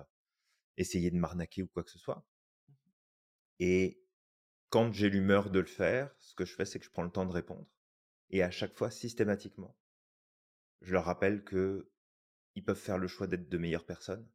essayer 0.76 1.12
de 1.12 1.16
m'arnaquer 1.16 1.62
ou 1.62 1.68
quoi 1.68 1.84
que 1.84 1.90
ce 1.92 2.00
soit. 2.00 2.26
Mmh 2.68 2.72
mh. 2.72 2.76
Et 3.60 4.00
quand 4.70 4.92
j'ai 4.92 5.08
l'humeur 5.08 5.50
de 5.50 5.60
le 5.60 5.66
faire, 5.66 6.12
ce 6.18 6.34
que 6.34 6.44
je 6.44 6.52
fais, 6.52 6.64
c'est 6.64 6.80
que 6.80 6.84
je 6.84 6.90
prends 6.90 7.04
le 7.04 7.12
temps 7.12 7.26
de 7.26 7.32
répondre 7.32 7.68
et 8.30 8.42
à 8.42 8.50
chaque 8.50 8.74
fois, 8.74 8.90
systématiquement, 8.90 9.76
je 10.80 10.92
leur 10.92 11.04
rappelle 11.04 11.44
qu'ils 12.54 12.64
peuvent 12.64 12.78
faire 12.80 12.98
le 12.98 13.08
choix 13.08 13.26
d'être 13.28 13.50
de 13.50 13.58
meilleures 13.58 13.86
personnes 13.86 14.26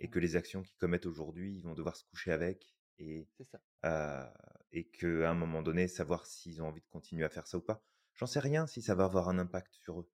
et 0.00 0.10
que 0.10 0.20
les 0.20 0.36
actions 0.36 0.62
qu'ils 0.62 0.76
commettent 0.78 1.06
aujourd'hui, 1.06 1.56
ils 1.56 1.62
vont 1.64 1.74
devoir 1.74 1.96
se 1.96 2.04
coucher 2.04 2.32
avec 2.32 2.76
et, 2.98 3.28
ça. 3.50 3.60
euh, 3.86 4.26
et 4.72 4.88
qu'à 4.88 5.30
un 5.30 5.34
moment 5.34 5.62
donné, 5.62 5.88
savoir 5.88 6.26
s'ils 6.26 6.62
ont 6.62 6.68
envie 6.68 6.82
de 6.82 6.88
continuer 6.88 7.24
à 7.24 7.30
faire 7.30 7.46
ça 7.48 7.58
ou 7.58 7.62
pas. 7.62 7.82
J'en 8.14 8.26
sais 8.26 8.40
rien 8.40 8.66
si 8.66 8.82
ça 8.82 8.94
va 8.94 9.04
avoir 9.06 9.28
un 9.28 9.38
impact 9.38 9.74
sur 9.74 10.00
eux. 10.00 10.10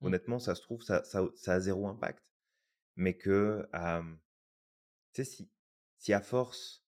Mmh. 0.00 0.06
Honnêtement, 0.06 0.38
ça 0.38 0.54
se 0.54 0.62
trouve, 0.62 0.82
ça, 0.82 1.02
ça, 1.04 1.22
ça 1.36 1.54
a 1.54 1.60
zéro 1.60 1.88
impact. 1.88 2.22
Mais 2.96 3.16
que, 3.16 3.68
euh, 3.74 4.02
tu 5.12 5.24
sais, 5.24 5.30
si, 5.30 5.50
si 5.98 6.12
à 6.12 6.20
force 6.20 6.84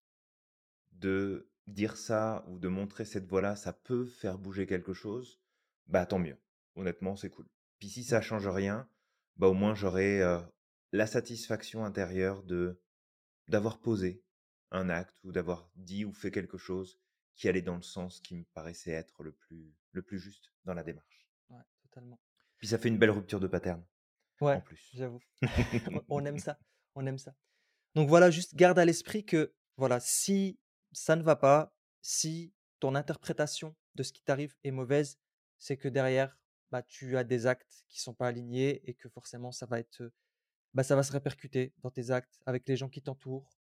de 0.93 1.51
dire 1.67 1.97
ça 1.97 2.45
ou 2.49 2.59
de 2.59 2.69
montrer 2.69 3.05
cette 3.05 3.27
voie-là, 3.27 3.57
ça 3.57 3.73
peut 3.73 4.07
faire 4.07 4.39
bouger 4.39 4.67
quelque 4.67 4.93
chose, 4.95 5.41
bah 5.87 6.07
tant 6.07 6.19
mieux. 6.19 6.39
Honnêtement, 6.77 7.17
c'est 7.17 7.31
cool. 7.31 7.49
Puis 7.79 7.89
si 7.89 8.05
ça 8.05 8.21
Mmh. 8.21 8.23
change 8.23 8.49
rien, 8.49 8.89
bah 9.37 9.49
au 9.49 9.55
moins 9.55 9.75
j'aurai 9.75 10.23
euh, 10.23 10.41
la 10.93 11.07
satisfaction 11.07 11.85
intérieure 11.85 12.43
de 12.43 12.81
d'avoir 13.49 13.81
posé 13.81 14.25
un 14.71 14.89
acte 14.91 15.17
ou 15.25 15.33
d'avoir 15.33 15.71
dit 15.77 16.05
ou 16.05 16.13
fait 16.13 16.31
quelque 16.31 16.59
chose 16.59 17.01
qui 17.37 17.49
allait 17.49 17.63
dans 17.63 17.77
le 17.77 17.83
sens 17.83 18.21
qui 18.21 18.37
me 18.37 18.45
paraissait 18.55 18.93
être 18.93 19.23
le 19.23 19.33
plus 19.33 19.75
le 19.93 20.03
plus 20.03 20.19
juste 20.19 20.53
dans 20.65 20.75
la 20.75 20.83
démarche. 20.83 21.29
Ouais, 21.51 21.63
totalement. 21.83 22.19
Puis 22.59 22.69
ça 22.69 22.79
fait 22.79 22.89
une 22.89 22.99
belle 22.99 23.11
rupture 23.11 23.41
de 23.41 23.47
pattern 23.47 23.85
en 24.41 24.47
Ouais, 24.47 24.61
plus. 24.61 24.91
j'avoue. 24.93 25.21
On 25.93 26.05
on 26.09 26.25
aime 26.25 26.39
ça, 26.39 26.59
on 26.95 27.07
aime 27.07 27.19
ça. 27.19 27.35
Donc 27.95 28.09
voilà, 28.09 28.31
juste 28.31 28.55
garde 28.55 28.79
à 28.79 28.85
l'esprit 28.85 29.25
que, 29.25 29.55
voilà, 29.77 30.01
si 30.01 30.59
ça 30.93 31.17
ne 31.17 31.23
va 31.23 31.37
pas, 31.37 31.75
si 32.03 32.53
ton 32.81 32.95
interprétation 32.95 33.75
de 33.95 34.03
ce 34.03 34.13
qui 34.13 34.23
t'arrive 34.23 34.55
est 34.65 34.71
mauvaise, 34.71 35.19
c'est 35.59 35.77
que 35.77 35.89
derrière, 35.89 36.39
bah, 36.77 36.83
tu 36.83 37.17
as 37.17 37.25
des 37.25 37.47
actes 37.47 37.85
qui 37.89 38.01
sont 38.01 38.13
pas 38.13 38.29
alignés 38.29 38.83
et 38.89 38.93
que 38.93 39.09
forcément 39.09 39.51
ça 39.51 39.65
va 39.65 39.79
être, 39.79 40.11
bah, 40.75 40.83
ça 40.83 40.95
va 40.95 41.03
se 41.03 41.13
répercuter 41.13 41.73
dans 41.79 41.91
tes 41.91 42.11
actes 42.11 42.39
avec 42.45 42.69
les 42.69 42.77
gens 42.77 42.91
qui 42.91 43.01
t'entourent, 43.03 43.57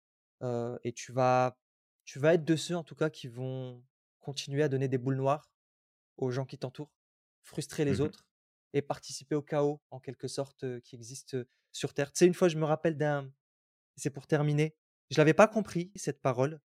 et 0.83 0.93
tu 0.93 1.11
vas 1.11 1.57
tu 2.05 2.19
vas 2.19 2.33
être 2.33 2.45
de 2.45 2.55
ceux, 2.55 2.75
en 2.75 2.83
tout 2.83 2.95
cas, 2.95 3.09
qui 3.09 3.27
vont 3.27 3.83
continuer 4.21 4.63
à 4.63 4.69
donner 4.69 4.87
des 4.87 4.97
boules 4.97 5.15
noires 5.15 5.51
aux 6.17 6.31
gens 6.31 6.45
qui 6.45 6.57
t'entourent, 6.57 6.93
frustrer 7.43 7.85
les 7.85 7.99
Mmh 7.99 8.03
autres 8.05 8.25
et 8.73 8.81
participer 8.81 9.35
au 9.35 9.41
chaos, 9.41 9.81
en 9.91 9.99
quelque 9.99 10.27
sorte, 10.27 10.79
qui 10.81 10.95
existe, 10.95 11.37
sur 11.73 11.93
terre. 11.93 12.11
Tu 12.11 12.19
sais, 12.19 12.27
une 12.27 12.33
fois, 12.33 12.47
je 12.47 12.57
me 12.57 12.65
rappelle 12.65 12.97
d'un 12.97 13.29
c'est 13.97 14.09
pour 14.09 14.25
terminer, 14.25 14.75
je 15.09 15.17
l'avais 15.17 15.33
pas 15.33 15.47
compris 15.47 15.91
cette 15.95 16.21
parole, 16.21 16.61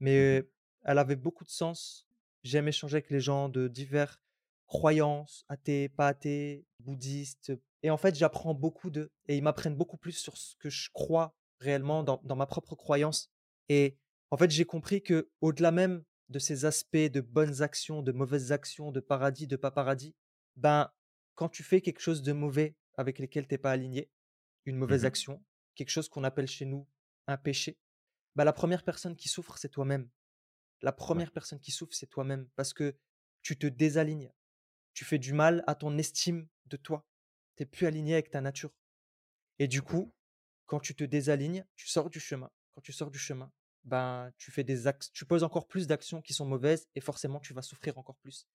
mais 0.00 0.50
elle 0.84 0.98
avait 0.98 1.16
beaucoup 1.16 1.44
de 1.44 1.50
sens. 1.50 2.08
J'aime 2.44 2.66
échanger 2.66 2.96
avec 2.96 3.10
les 3.10 3.20
gens 3.20 3.48
de 3.50 3.68
divers 3.68 4.22
croyances, 4.66 5.44
athées, 5.48 5.88
pas 5.88 6.08
athées, 6.08 6.66
bouddhistes 6.80 7.52
et 7.82 7.90
en 7.90 7.96
fait, 7.96 8.14
j'apprends 8.14 8.54
beaucoup 8.54 8.90
d'eux 8.90 9.10
et 9.28 9.36
ils 9.36 9.42
m'apprennent 9.42 9.76
beaucoup 9.76 9.96
plus 9.96 10.12
sur 10.12 10.36
ce 10.36 10.54
que 10.56 10.70
je 10.70 10.88
crois 10.92 11.34
réellement 11.60 12.02
dans 12.04 12.20
dans 12.24 12.36
ma 12.36 12.46
propre 12.46 12.74
croyance 12.76 13.30
et 13.68 13.98
en 14.30 14.36
fait, 14.36 14.50
j'ai 14.50 14.64
compris 14.64 15.02
que 15.02 15.30
au 15.40 15.52
delà 15.52 15.72
même 15.72 16.04
de 16.28 16.38
ces 16.38 16.64
aspects 16.64 16.96
de 16.96 17.20
bonnes 17.20 17.60
actions, 17.62 18.02
de 18.02 18.12
mauvaises 18.12 18.52
actions, 18.52 18.90
de 18.92 19.00
paradis, 19.00 19.46
de 19.46 19.56
pas 19.56 19.70
paradis, 19.70 20.14
ben, 20.56 20.90
quand 21.34 21.48
tu 21.48 21.62
fais 21.62 21.80
quelque 21.82 22.00
chose 22.00 22.22
de 22.22 22.32
mauvais 22.32 22.76
avec 22.96 23.18
lesquels 23.18 23.46
tu 23.46 23.54
es 23.54 23.58
pas 23.58 23.72
aligné, 23.72 24.10
une 24.66 24.76
mauvaise 24.76 25.04
Mmh 25.04 25.06
action, 25.06 25.44
quelque 25.74 25.90
chose 25.90 26.08
qu'on 26.08 26.24
appelle 26.24 26.46
chez 26.48 26.64
nous 26.66 26.88
un 27.26 27.36
péché, 27.36 27.78
bah, 28.36 28.44
la 28.44 28.52
première 28.52 28.84
personne 28.84 29.16
qui 29.16 29.28
souffre, 29.28 29.58
c'est 29.58 29.70
toi-même. 29.70 30.10
La 30.82 30.92
Ouais, 31.08 31.22
première 31.22 31.32
personne 31.32 31.60
qui 31.60 31.70
souffre, 31.72 31.94
c'est 31.94 32.08
toi-même 32.08 32.48
parce 32.56 32.74
que 32.74 32.96
tu 33.42 33.58
te 33.58 33.66
désalignes. 33.66 34.32
Tu 34.94 35.04
fais 35.04 35.18
du 35.18 35.32
mal 35.32 35.64
à 35.66 35.74
ton 35.74 35.96
estime 35.98 36.48
de 36.66 36.76
toi. 36.76 37.06
Tu 37.56 37.62
es 37.62 37.66
plus 37.66 37.86
aligné 37.86 38.14
avec 38.14 38.30
ta 38.30 38.40
nature. 38.40 38.72
Et 39.58 39.68
du 39.68 39.82
coup, 39.82 40.12
quand 40.66 40.80
tu 40.80 40.94
te 40.94 41.04
désalignes, 41.04 41.64
tu 41.76 41.88
sors 41.88 42.10
du 42.10 42.20
chemin. 42.20 42.50
Quand 42.74 42.80
tu 42.80 42.92
sors 42.92 43.10
du 43.10 43.18
chemin, 43.18 43.52
ben, 43.84 44.32
tu 44.38 44.50
fais 44.50 44.64
des 44.64 44.90
tu 45.12 45.24
poses 45.24 45.42
encore 45.42 45.66
plus 45.66 45.86
d'actions 45.86 46.22
qui 46.22 46.32
sont 46.32 46.46
mauvaises 46.46 46.88
et 46.94 47.00
forcément 47.00 47.40
tu 47.40 47.52
vas 47.52 47.62
souffrir 47.62 47.98
encore 47.98 48.16
plus. 48.16 48.46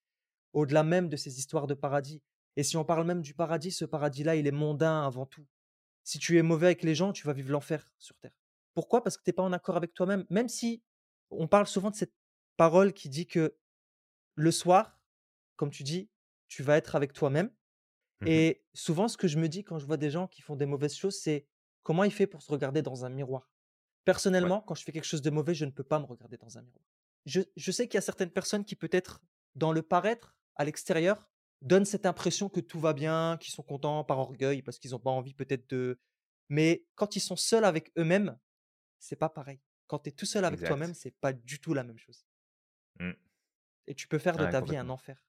Au-delà 0.54 0.84
même 0.84 1.10
de 1.10 1.18
ces 1.18 1.40
histoires 1.40 1.68
de 1.68 1.74
paradis. 1.74 2.22
Et 2.56 2.64
si 2.64 2.78
on 2.78 2.86
parle 2.86 3.06
même 3.06 3.22
du 3.22 3.34
paradis, 3.34 3.72
ce 3.72 3.86
paradis-là, 3.86 4.36
il 4.36 4.48
est 4.48 4.52
mondain 4.52 5.06
avant 5.06 5.26
tout. 5.26 5.46
Si 6.04 6.18
tu 6.18 6.38
es 6.38 6.42
mauvais 6.42 6.68
avec 6.68 6.84
les 6.84 6.96
gens, 6.96 7.14
tu 7.14 7.28
vas 7.28 7.34
vivre 7.34 7.52
l'enfer 7.52 7.94
sur 8.00 8.18
terre. 8.18 8.36
Pourquoi? 8.74 9.04
Parce 9.04 9.18
que 9.18 9.24
tu 9.24 9.30
es 9.30 9.34
pas 9.34 9.44
en 9.44 9.54
accord 9.54 9.78
avec 9.78 9.94
toi-même. 9.94 10.26
Même 10.30 10.48
si 10.48 10.82
on 11.30 11.48
parle 11.48 11.68
souvent 11.68 11.92
de 11.92 11.96
cette 11.96 12.14
parole 12.56 12.94
qui 12.94 13.10
dit 13.10 13.28
que 13.28 13.56
le 14.36 14.52
soir, 14.52 15.00
comme 15.56 15.70
tu 15.70 15.84
dis, 15.84 16.10
tu 16.48 16.64
vas 16.64 16.78
être 16.78 16.96
avec 16.96 17.14
toi-même. 17.14 17.52
Mmh 18.22 18.28
Et 18.28 18.66
souvent, 18.74 19.08
ce 19.08 19.18
que 19.18 19.28
je 19.28 19.38
me 19.38 19.48
dis 19.48 19.64
quand 19.64 19.80
je 19.80 19.86
vois 19.86 19.98
des 19.98 20.10
gens 20.10 20.28
qui 20.28 20.42
font 20.42 20.56
des 20.56 20.66
mauvaises 20.66 20.96
choses, 20.96 21.20
c'est 21.20 21.48
comment 21.84 22.04
il 22.04 22.12
fait 22.12 22.28
pour 22.28 22.42
se 22.42 22.52
regarder 22.52 22.82
dans 22.82 23.06
un 23.06 23.10
miroir? 23.10 23.44
Ouais, 23.44 24.04
Personnellement, 24.06 24.62
quand 24.62 24.76
je 24.76 24.84
fais 24.84 24.92
quelque 24.92 25.06
chose 25.06 25.22
de 25.22 25.30
mauvais, 25.30 25.54
je 25.54 25.66
ne 25.66 25.72
peux 25.72 25.84
pas 25.84 26.00
me 26.00 26.06
regarder 26.06 26.38
dans 26.38 26.58
un 26.58 26.62
miroir. 26.62 26.86
Je, 27.26 27.42
je 27.56 27.72
sais 27.72 27.88
qu'il 27.88 27.96
y 27.96 28.00
a 28.00 28.02
certaines 28.02 28.32
personnes 28.32 28.64
qui 28.64 28.76
peut-être, 28.76 29.22
dans 29.56 29.72
le 29.74 29.82
paraître, 29.82 30.38
à 30.56 30.64
l'extérieur, 30.66 31.30
donnent 31.62 31.86
cette 31.86 32.06
impression 32.06 32.50
que 32.50 32.60
tout 32.60 32.80
va 32.80 32.94
bien, 32.94 33.38
qu'ils 33.40 33.54
sont 33.54 33.64
contents 33.64 34.04
par 34.04 34.20
orgueil, 34.20 34.62
parce 34.62 34.80
qu'ils 34.80 34.92
n'ont 34.92 35.00
pas 35.00 35.12
envie 35.12 35.34
peut-être 35.34 35.70
de... 35.70 36.00
Mais 36.50 36.86
quand 36.96 37.16
ils 37.16 37.20
sont 37.20 37.36
seuls 37.36 37.66
avec 37.66 37.92
eux-mêmes, 37.98 38.38
c'est 39.00 39.16
pas 39.16 39.30
pareil. 39.30 39.60
Quand 39.88 40.00
tu 40.00 40.10
es 40.10 40.12
tout 40.12 40.26
seul 40.26 40.46
avec 40.46 40.64
toi-même, 40.64 40.94
c'est 40.94 41.12
pas 41.12 41.34
du 41.34 41.60
tout 41.60 41.74
la 41.74 41.84
même 41.84 41.98
chose. 41.98 42.26
Mmh. 43.00 43.12
Et 43.88 43.96
tu 43.96 44.08
peux 44.08 44.18
faire 44.18 44.38
de 44.38 44.44
Ouais, 44.44 44.52
ta 44.52 44.62
vie 44.62 44.78
un 44.78 44.90
enfer. 44.90 45.22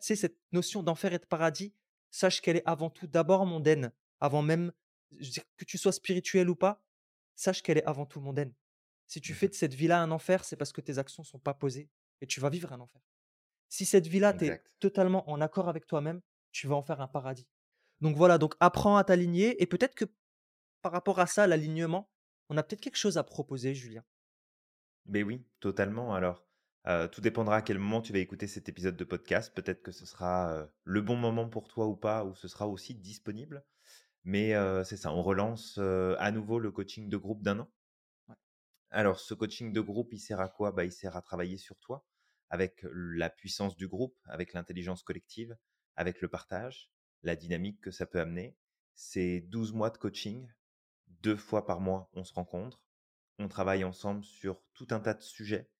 Sais, 0.00 0.16
cette 0.16 0.38
notion 0.52 0.82
d'enfer 0.82 1.12
et 1.12 1.18
de 1.18 1.26
paradis, 1.26 1.74
sache 2.10 2.40
qu'elle 2.40 2.56
est 2.56 2.66
avant 2.66 2.90
tout 2.90 3.06
d'abord 3.06 3.46
mondaine. 3.46 3.92
Avant 4.18 4.42
même, 4.42 4.72
je 5.12 5.26
veux 5.26 5.30
dire, 5.30 5.44
que 5.56 5.64
tu 5.64 5.78
sois 5.78 5.92
spirituel 5.92 6.50
ou 6.50 6.56
pas, 6.56 6.82
sache 7.36 7.62
qu'elle 7.62 7.78
est 7.78 7.84
avant 7.84 8.06
tout 8.06 8.20
mondaine. 8.20 8.52
Si 9.06 9.20
tu 9.20 9.34
fais 9.34 9.46
Mmh 9.46 9.50
de 9.50 9.54
cette 9.54 9.74
vie-là 9.74 10.00
un 10.02 10.10
enfer, 10.10 10.44
c'est 10.44 10.56
parce 10.56 10.72
que 10.72 10.80
tes 10.80 10.98
actions 10.98 11.22
sont 11.22 11.38
pas 11.38 11.54
posées 11.54 11.88
et 12.20 12.26
tu 12.26 12.40
vas 12.40 12.50
vivre 12.50 12.72
un 12.72 12.80
enfer. 12.80 13.00
Si 13.68 13.84
cette 13.84 14.06
vie-là, 14.06 14.32
tu 14.32 14.46
es 14.46 14.62
totalement 14.78 15.28
en 15.30 15.40
accord 15.40 15.68
avec 15.68 15.86
toi-même, 15.86 16.20
tu 16.52 16.66
vas 16.66 16.74
en 16.74 16.82
faire 16.82 17.00
un 17.00 17.08
paradis. 17.08 17.46
Donc 18.00 18.16
voilà, 18.16 18.38
donc 18.38 18.54
apprends 18.60 18.96
à 18.96 19.04
t'aligner 19.04 19.62
et 19.62 19.66
peut-être 19.66 19.94
que 19.94 20.06
par 20.82 20.92
rapport 20.92 21.18
à 21.20 21.26
ça, 21.26 21.46
l'alignement, 21.46 22.10
on 22.48 22.56
a 22.56 22.62
peut-être 22.62 22.80
quelque 22.80 22.96
chose 22.96 23.18
à 23.18 23.24
proposer, 23.24 23.74
Julien. 23.74 24.04
Mais 25.06 25.22
oui, 25.22 25.44
totalement. 25.60 26.14
Alors, 26.14 26.46
tout 27.12 27.20
dépendra 27.20 27.56
à 27.56 27.62
quel 27.62 27.78
moment 27.78 28.00
tu 28.00 28.12
vas 28.12 28.18
écouter 28.18 28.46
cet 28.46 28.68
épisode 28.68 28.96
de 28.96 29.04
podcast. 29.04 29.54
Peut-être 29.54 29.82
que 29.82 29.92
ce 29.92 30.06
sera, 30.06 30.68
le 30.84 31.00
bon 31.00 31.16
moment 31.16 31.48
pour 31.48 31.68
toi 31.68 31.86
ou 31.86 31.96
pas, 31.96 32.24
ou 32.24 32.34
ce 32.34 32.48
sera 32.48 32.66
aussi 32.68 32.94
disponible. 32.94 33.64
Mais, 34.24 34.54
c'est 34.84 34.96
ça, 34.96 35.12
on 35.12 35.22
relance, 35.22 35.78
à 35.78 36.30
nouveau 36.30 36.58
le 36.58 36.70
coaching 36.70 37.08
de 37.08 37.16
groupe 37.16 37.42
d'un 37.42 37.60
an. 37.60 37.70
Ouais. 38.28 38.36
Alors 38.90 39.20
ce 39.20 39.34
coaching 39.34 39.72
de 39.72 39.80
groupe, 39.80 40.12
il 40.12 40.18
sert 40.18 40.40
à 40.40 40.48
quoi? 40.48 40.72
Bah, 40.72 40.84
il 40.84 40.92
sert 40.92 41.16
à 41.16 41.22
travailler 41.22 41.56
sur 41.56 41.78
toi, 41.78 42.06
avec 42.50 42.84
la 42.92 43.30
puissance 43.30 43.76
du 43.76 43.88
groupe, 43.88 44.18
avec 44.24 44.52
l'intelligence 44.52 45.02
collective, 45.02 45.56
avec 45.96 46.20
le 46.20 46.28
partage, 46.28 46.90
la 47.22 47.36
dynamique 47.36 47.80
que 47.80 47.90
ça 47.90 48.06
peut 48.06 48.20
amener. 48.20 48.56
C'est 48.94 49.40
12 49.40 49.72
mois 49.72 49.90
de 49.90 49.98
coaching, 49.98 50.46
2 51.22 51.36
fois 51.36 51.64
par 51.64 51.80
mois, 51.80 52.10
on 52.12 52.24
se 52.24 52.34
rencontre. 52.34 52.82
On 53.38 53.48
travaille 53.48 53.84
ensemble 53.84 54.22
sur 54.24 54.62
tout 54.74 54.88
un 54.90 55.00
tas 55.00 55.14
de 55.14 55.22
sujets 55.22 55.70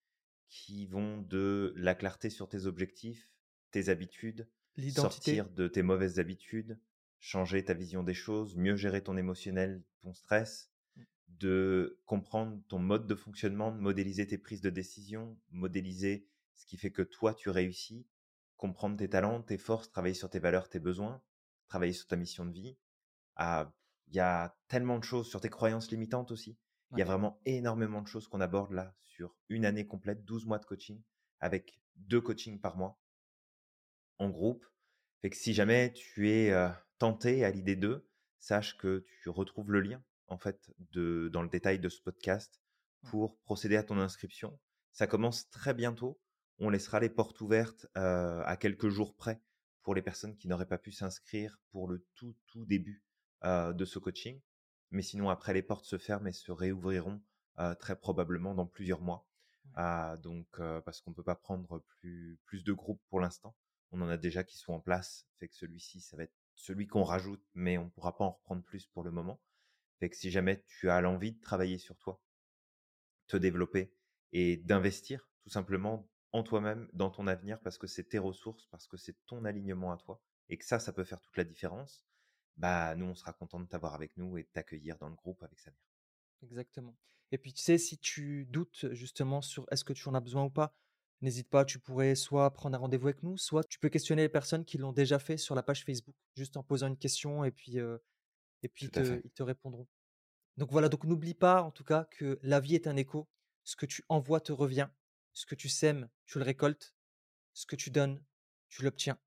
qui 0.51 0.86
vont 0.86 1.22
de 1.22 1.72
la 1.76 1.94
clarté 1.94 2.28
sur 2.28 2.48
tes 2.48 2.66
objectifs, 2.66 3.30
tes 3.70 3.88
habitudes, 3.88 4.48
sortir 4.88 5.48
de 5.48 5.68
tes 5.68 5.82
mauvaises 5.82 6.18
habitudes, 6.18 6.78
changer 7.20 7.64
ta 7.64 7.72
vision 7.74 8.03
des 8.03 8.14
choses, 8.14 8.57
mieux 8.57 8.76
gérer 8.76 9.03
ton 9.03 9.16
émotionnel, 9.16 9.82
ton 10.01 10.12
stress, 10.12 10.70
mmh, 10.96 11.03
de 11.28 12.01
comprendre 12.05 12.61
ton 12.68 12.78
mode 12.78 13.07
de 13.07 13.14
fonctionnement, 13.14 13.70
de 13.72 13.78
modéliser 13.78 14.26
tes 14.26 14.38
prises 14.38 14.61
de 14.61 14.70
décision, 14.70 15.38
modéliser 15.51 16.26
ce 16.55 16.66
qui 16.66 16.76
fait 16.76 16.90
que 16.90 17.03
toi 17.03 17.32
tu 17.32 17.48
réussis, 17.48 18.07
comprendre 18.57 18.96
tes 18.96 19.09
talents, 19.09 19.42
tes 19.42 19.59
forces, 19.59 19.90
travailler 19.90 20.14
sur 20.14 20.30
tes 20.30 20.40
valeurs, 20.40 20.68
tes 20.68 20.80
besoins, 20.80 21.22
travailler 21.68 21.92
sur 21.92 22.09
ta 22.09 22.16
mission 22.16 22.44
de 22.44 22.53
vie. 22.53 22.76
Ah, 23.36 23.72
il 24.09 24.16
y 24.16 24.20
a 24.20 24.59
tellement 24.68 24.98
de 24.98 25.05
choses 25.05 25.28
sur 25.28 25.40
tes 25.40 25.48
croyances 25.48 25.90
limitantes 25.90 26.32
aussi. 26.32 26.59
Il 26.93 26.99
y 26.99 27.03
a 27.03 27.05
vraiment 27.05 27.41
énormément 27.45 28.03
de 28.03 28.09
choses 28.09 28.26
qu'on 28.26 28.41
aborde 28.41 28.72
là 28.72 28.95
sur 29.05 29.36
une 29.49 29.64
année 29.64 29.86
complète, 29.86 30.24
12 30.24 30.47
mois 30.47 30.59
de 30.59 30.64
coaching, 30.64 31.01
avec 31.38 31.80
deux 31.97 32.20
coachings 32.20 32.61
par 32.61 32.76
mois 32.76 33.01
en 34.18 34.28
groupe. 34.28 34.66
Fait 35.22 35.30
que 35.30 35.36
si 35.36 35.55
jamais 35.55 35.93
tu 35.93 36.30
es 36.30 36.51
euh, 36.53 36.68
tenté 36.99 37.45
à 37.45 37.51
l'idée 37.51 37.76
d'eux, 37.76 38.09
sache 38.38 38.76
que 38.78 39.05
tu 39.22 39.28
retrouves 39.28 39.70
le 39.70 39.80
lien 39.80 40.03
en 40.28 40.38
fait 40.38 40.72
de, 40.93 41.28
dans 41.32 41.43
le 41.43 41.49
détail 41.49 41.78
de 41.78 41.88
ce 41.88 42.01
podcast 42.01 42.61
pour 43.03 43.38
procéder 43.41 43.76
à 43.76 43.82
ton 43.82 43.99
inscription. 43.99 44.59
Ça 44.93 45.07
commence 45.07 45.49
très 45.51 45.74
bientôt. 45.74 46.20
On 46.59 46.70
laissera 46.70 47.01
les 47.01 47.09
portes 47.09 47.41
ouvertes 47.41 47.86
euh, 47.97 48.43
à 48.45 48.57
quelques 48.57 48.88
jours 48.88 49.14
près 49.14 49.41
pour 49.82 49.95
les 49.95 50.03
personnes 50.03 50.36
qui 50.36 50.49
n'auraient 50.49 50.66
pas 50.66 50.78
pu 50.78 50.93
s'inscrire 50.93 51.59
pour 51.70 51.88
le 51.88 52.07
tout 52.14 52.36
tout 52.47 52.64
début 52.66 53.03
euh, 53.45 53.72
de 53.72 53.84
ce 53.84 53.99
coaching. 53.99 54.41
Mais 54.91 55.03
sinon 55.03 55.30
après 55.30 55.53
les 55.55 55.62
portes 55.62 55.84
se 55.84 55.99
ferment 55.99 56.26
et 56.28 56.32
se 56.32 56.53
réouvriront 56.53 57.20
euh, 57.59 57.74
très 57.74 57.97
probablement 57.97 58.55
dans 58.55 58.66
plusieurs 58.66 59.01
mois. 59.01 59.26
Ah, 59.74 60.16
donc, 60.22 60.47
heu, 60.59 60.80
parce 60.84 61.01
qu'on 61.01 61.12
peut 61.12 61.22
pas 61.22 61.36
prendre 61.36 61.84
plus 62.01 62.38
plus 62.45 62.64
de 62.64 62.72
groupes 62.72 63.03
pour 63.09 63.20
l'instant. 63.20 63.55
On 63.93 64.01
en 64.03 64.09
a 64.09 64.16
déjà 64.16 64.45
qui 64.45 64.57
sont 64.59 64.72
en 64.72 64.80
place, 64.80 65.26
fait 65.38 65.49
que 65.49 65.55
celui-ci, 65.57 66.01
ça 66.01 66.16
va 66.16 66.24
être 66.24 66.34
celui 66.55 66.86
qu'on 66.86 67.05
rajoute, 67.05 67.43
mais 67.55 67.78
on 67.78 67.91
pourra 67.91 68.16
pas 68.16 68.24
en 68.24 68.30
reprendre 68.32 68.62
plus 68.62 68.86
pour 68.86 69.03
le 69.03 69.11
moment. 69.11 69.41
Fait 69.99 70.11
que 70.11 70.16
si 70.16 70.30
jamais 70.30 70.64
tu 70.66 70.91
as 70.91 71.01
l'envie 71.01 71.32
de 71.32 71.41
travailler 71.41 71.78
sur 71.78 71.97
toi, 71.99 72.20
te 73.26 73.36
développer 73.36 73.93
et 74.32 74.57
d'investir 74.59 75.28
tout 75.43 75.51
simplement 75.51 76.09
en 76.32 76.43
toi-même, 76.43 76.88
dans 76.93 77.11
ton 77.11 77.26
avenir, 77.26 77.61
parce 77.61 77.78
que 77.78 77.86
c'est 77.86 78.05
tes 78.05 78.18
ressources, 78.18 78.66
parce 78.66 78.86
que 78.86 78.97
c'est 78.97 79.16
ton 79.26 79.45
alignement 79.45 79.93
à 79.93 79.97
toi 79.97 80.20
et 80.49 80.59
que 80.59 80.64
ça, 80.64 80.78
ça 80.78 80.93
peut 80.93 81.05
faire 81.05 81.20
toute 81.20 81.36
la 81.36 81.45
différence, 81.45 82.05
bah, 82.57 82.94
nous, 82.96 83.07
on 83.07 83.14
sera 83.14 83.32
content 83.32 83.61
de 83.61 83.66
t'avoir 83.66 83.94
avec 83.94 84.16
nous 84.16 84.36
et 84.38 84.42
de 84.42 84.48
t'accueillir 84.48 84.98
dans 84.98 85.09
le 85.09 85.14
groupe 85.14 85.42
avec 85.42 85.59
Samir. 85.59 85.78
Exactement. 86.42 86.96
Et 87.32 87.38
puis, 87.38 87.53
tu 87.53 87.62
sais, 87.62 87.78
si 87.78 87.98
tu 87.98 88.46
doutes 88.46 88.92
justement 88.92 89.40
sur 89.40 89.66
est-ce 89.70 89.84
que 89.84 89.92
tu 89.92 90.09
en 90.09 90.14
as 90.14 90.20
besoin 90.20 90.44
ou 90.44 90.51
pas, 90.51 90.74
n'hésite 91.20 91.48
pas, 91.48 91.64
tu 91.64 91.78
pourrais 91.78 92.14
soit 92.14 92.51
prendre 92.53 92.76
un 92.76 92.80
rendez-vous 92.80 93.09
avec 93.09 93.22
nous, 93.22 93.36
soit 93.36 93.64
tu 93.64 93.78
peux 93.78 93.88
questionner 93.88 94.22
les 94.22 94.28
personnes 94.28 94.64
qui 94.64 94.78
l'ont 94.78 94.92
déjà 94.92 95.18
fait 95.18 95.36
sur 95.36 95.55
la 95.55 95.62
page 95.62 95.84
Facebook, 95.84 96.16
juste 96.34 96.57
en 96.57 96.62
posant 96.62 96.88
une 96.88 96.96
question 96.96 97.44
et 97.44 97.51
puis, 97.51 97.76
et 97.76 98.68
puis 98.68 98.86
ils 98.86 98.90
te 98.90 99.20
ils 99.24 99.30
te 99.30 99.42
répondront. 99.42 99.86
Donc 100.57 100.72
voilà, 100.72 100.88
donc 100.88 101.05
n'oublie 101.05 101.34
pas 101.34 101.62
en 101.62 101.70
tout 101.70 101.84
cas 101.84 102.05
que 102.11 102.38
la 102.42 102.61
vie 102.61 102.74
est 102.74 102.86
un 102.86 102.96
écho. 102.96 103.28
Ce 103.64 103.76
que 103.76 103.86
tu 103.86 104.05
envoies 104.09 104.40
te 104.40 104.53
revient. 104.53 104.88
Ce 105.32 105.46
que 105.46 105.55
tu 105.55 105.68
sèmes, 105.68 106.09
tu 106.26 106.38
le 106.38 106.44
récoltes. 106.44 106.94
Ce 107.53 107.66
que 107.66 107.76
tu 107.76 107.90
donnes, 107.90 108.22
tu 108.68 108.82
l'obtiens. 108.82 109.18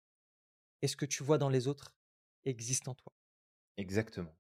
Et 0.82 0.88
ce 0.88 0.98
que 0.98 1.06
tu 1.06 1.24
vois 1.24 1.38
dans 1.38 1.50
les 1.50 1.68
autres 1.68 1.96
existe 2.46 2.88
en 2.88 2.96
toi. 2.96 3.14
Exactement. 3.78 4.36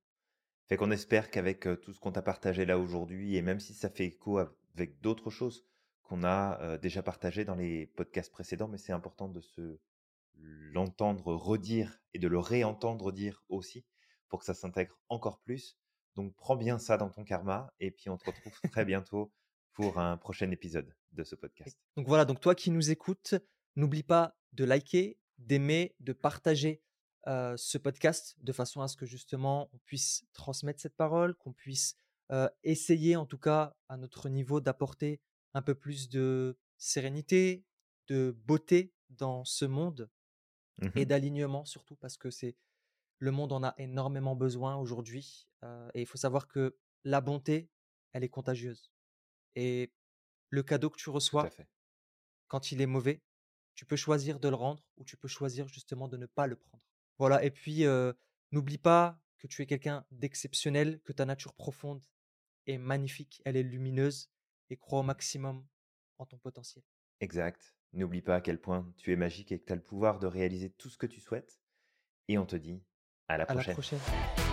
Fait 0.68 0.78
qu'on 0.78 0.92
espère 0.92 1.30
qu'avec, 1.30 1.68
tout 1.82 1.94
ce 1.94 2.00
qu'on 2.00 2.12
t'a 2.12 2.22
partagé 2.22 2.66
là 2.66 2.80
aujourd'hui 2.80 3.36
et 3.36 3.42
même 3.42 3.60
si 3.60 3.74
ça 3.74 3.90
fait 3.90 4.06
écho 4.06 4.38
avec 4.38 5.00
d'autres 5.02 5.30
choses 5.30 5.66
qu'on 6.04 6.24
a, 6.24 6.78
déjà 6.78 7.04
partagées 7.04 7.46
dans 7.46 7.56
les 7.56 7.88
podcasts 7.88 8.32
précédents, 8.32 8.68
mais 8.68 8.78
c'est 8.78 8.94
important 8.94 9.28
de 9.28 9.42
se 9.42 9.80
l'entendre 10.36 11.34
redire 11.34 12.00
et 12.14 12.20
de 12.20 12.28
le 12.28 12.40
réentendre 12.40 13.12
dire 13.12 13.44
aussi 13.50 13.86
pour 14.30 14.40
que 14.40 14.46
ça 14.46 14.54
s'intègre 14.54 15.00
encore 15.10 15.40
plus. 15.42 15.78
Donc 16.16 16.36
prends 16.36 16.56
bien 16.56 16.80
ça 16.80 16.98
dans 16.98 17.10
ton 17.10 17.24
karma 17.24 17.74
et 17.80 17.92
puis 17.92 18.10
on 18.10 18.18
te 18.18 18.26
retrouve 18.26 18.54
très 18.72 18.86
bientôt 18.86 19.32
pour 19.74 20.00
un 20.00 20.18
prochain 20.18 20.52
épisode 20.52 20.96
de 21.12 21.24
ce 21.24 21.36
podcast. 21.36 21.80
donc 21.96 22.08
voilà, 22.08 22.26
donc 22.26 22.40
toi 22.40 22.56
qui 22.56 22.72
nous 22.72 22.92
écoutes, 22.92 23.36
n'oublie 23.76 24.04
pas 24.04 24.36
de 24.54 24.64
liker, 24.64 25.20
d'aimer, 25.38 25.96
de 26.00 26.14
partager, 26.14 26.82
heu, 27.28 27.56
ce 27.58 27.78
podcast 27.78 28.36
de 28.42 28.52
façon 28.54 28.82
à 28.82 28.88
ce 28.88 28.98
que 28.98 29.06
justement 29.06 29.70
on 29.74 29.78
puisse 29.80 30.26
transmettre 30.34 30.82
cette 30.82 30.96
parole, 30.96 31.36
qu'on 31.36 31.54
puisse, 31.54 31.96
heu, 32.32 32.50
essayer 32.64 33.16
en 33.16 33.26
tout 33.26 33.38
cas 33.38 33.76
à 33.90 33.98
notre 33.98 34.30
niveau 34.30 34.62
d'apporter 34.62 35.22
un 35.54 35.62
peu 35.62 35.76
plus 35.76 36.10
de 36.10 36.58
sérénité, 36.78 37.66
de 38.08 38.32
beauté 38.46 38.94
dans 39.10 39.46
ce 39.46 39.66
monde 39.66 40.10
et 40.96 41.06
Mmh 41.06 41.08
d'alignement 41.08 41.66
surtout 41.66 41.96
parce 41.96 42.18
que 42.18 42.30
c'est 42.32 42.58
le 43.20 43.32
monde 43.32 43.54
en 43.54 43.64
a 43.64 43.76
énormément 43.80 44.36
besoin 44.36 44.78
aujourd'hui, 44.78 45.48
heu 45.64 45.90
et 45.96 46.02
il 46.02 46.08
faut 46.08 46.18
savoir 46.20 46.48
que 46.48 46.78
la 47.06 47.22
bonté, 47.22 47.72
elle 48.14 48.24
est 48.26 48.30
contagieuse 48.30 48.92
et 49.56 49.94
le 50.50 50.64
cadeau 50.64 50.90
que 50.92 50.98
tu 50.98 51.10
reçois 51.12 51.56
quand 52.48 52.72
il 52.72 52.80
est 52.82 52.86
mauvais, 52.86 53.22
tu 53.76 53.86
peux 53.86 53.98
choisir 53.98 54.40
de 54.40 54.48
le 54.48 54.56
rendre 54.56 54.84
ou 54.98 55.04
tu 55.04 55.18
peux 55.18 55.28
choisir 55.28 55.68
justement 55.68 56.08
de 56.08 56.16
ne 56.18 56.26
pas 56.26 56.48
le 56.48 56.56
prendre. 56.56 56.84
Voilà 57.20 57.44
et 57.44 57.52
puis, 57.52 57.86
n'oublie 58.52 58.78
pas 58.78 59.20
que 59.38 59.48
tu 59.48 59.62
es 59.62 59.66
quelqu'un 59.66 60.06
d'exceptionnel, 60.12 61.02
que 61.02 61.12
ta 61.14 61.26
nature 61.26 61.54
profonde 61.54 62.04
est 62.66 62.78
magnifique, 62.78 63.42
elle 63.46 63.58
est 63.58 63.64
lumineuse 63.64 64.30
et 64.70 64.78
crois 64.78 65.00
au 65.00 65.04
maximum 65.04 65.66
en 66.18 66.26
ton 66.26 66.38
potentiel. 66.38 66.84
Exact. 67.20 67.76
N'oublie 67.92 68.22
pas 68.22 68.36
à 68.38 68.42
quel 68.42 68.60
point 68.60 68.92
tu 68.98 69.12
es 69.12 69.16
magique 69.16 69.52
et 69.52 69.60
que 69.60 69.66
tu 69.66 69.74
as 69.74 69.76
le 69.76 69.84
pouvoir 69.84 70.20
de 70.20 70.28
réaliser 70.28 70.70
tout 70.72 70.90
ce 70.90 70.98
que 70.98 71.06
tu 71.06 71.20
souhaites 71.20 71.60
et 72.28 72.38
on 72.38 72.46
te 72.46 72.56
dit 72.56 72.82
à 73.28 73.38
la 73.38 73.44
À 73.44 73.48
la 73.48 73.54
prochaine. 73.54 73.74
prochaine. 73.74 74.53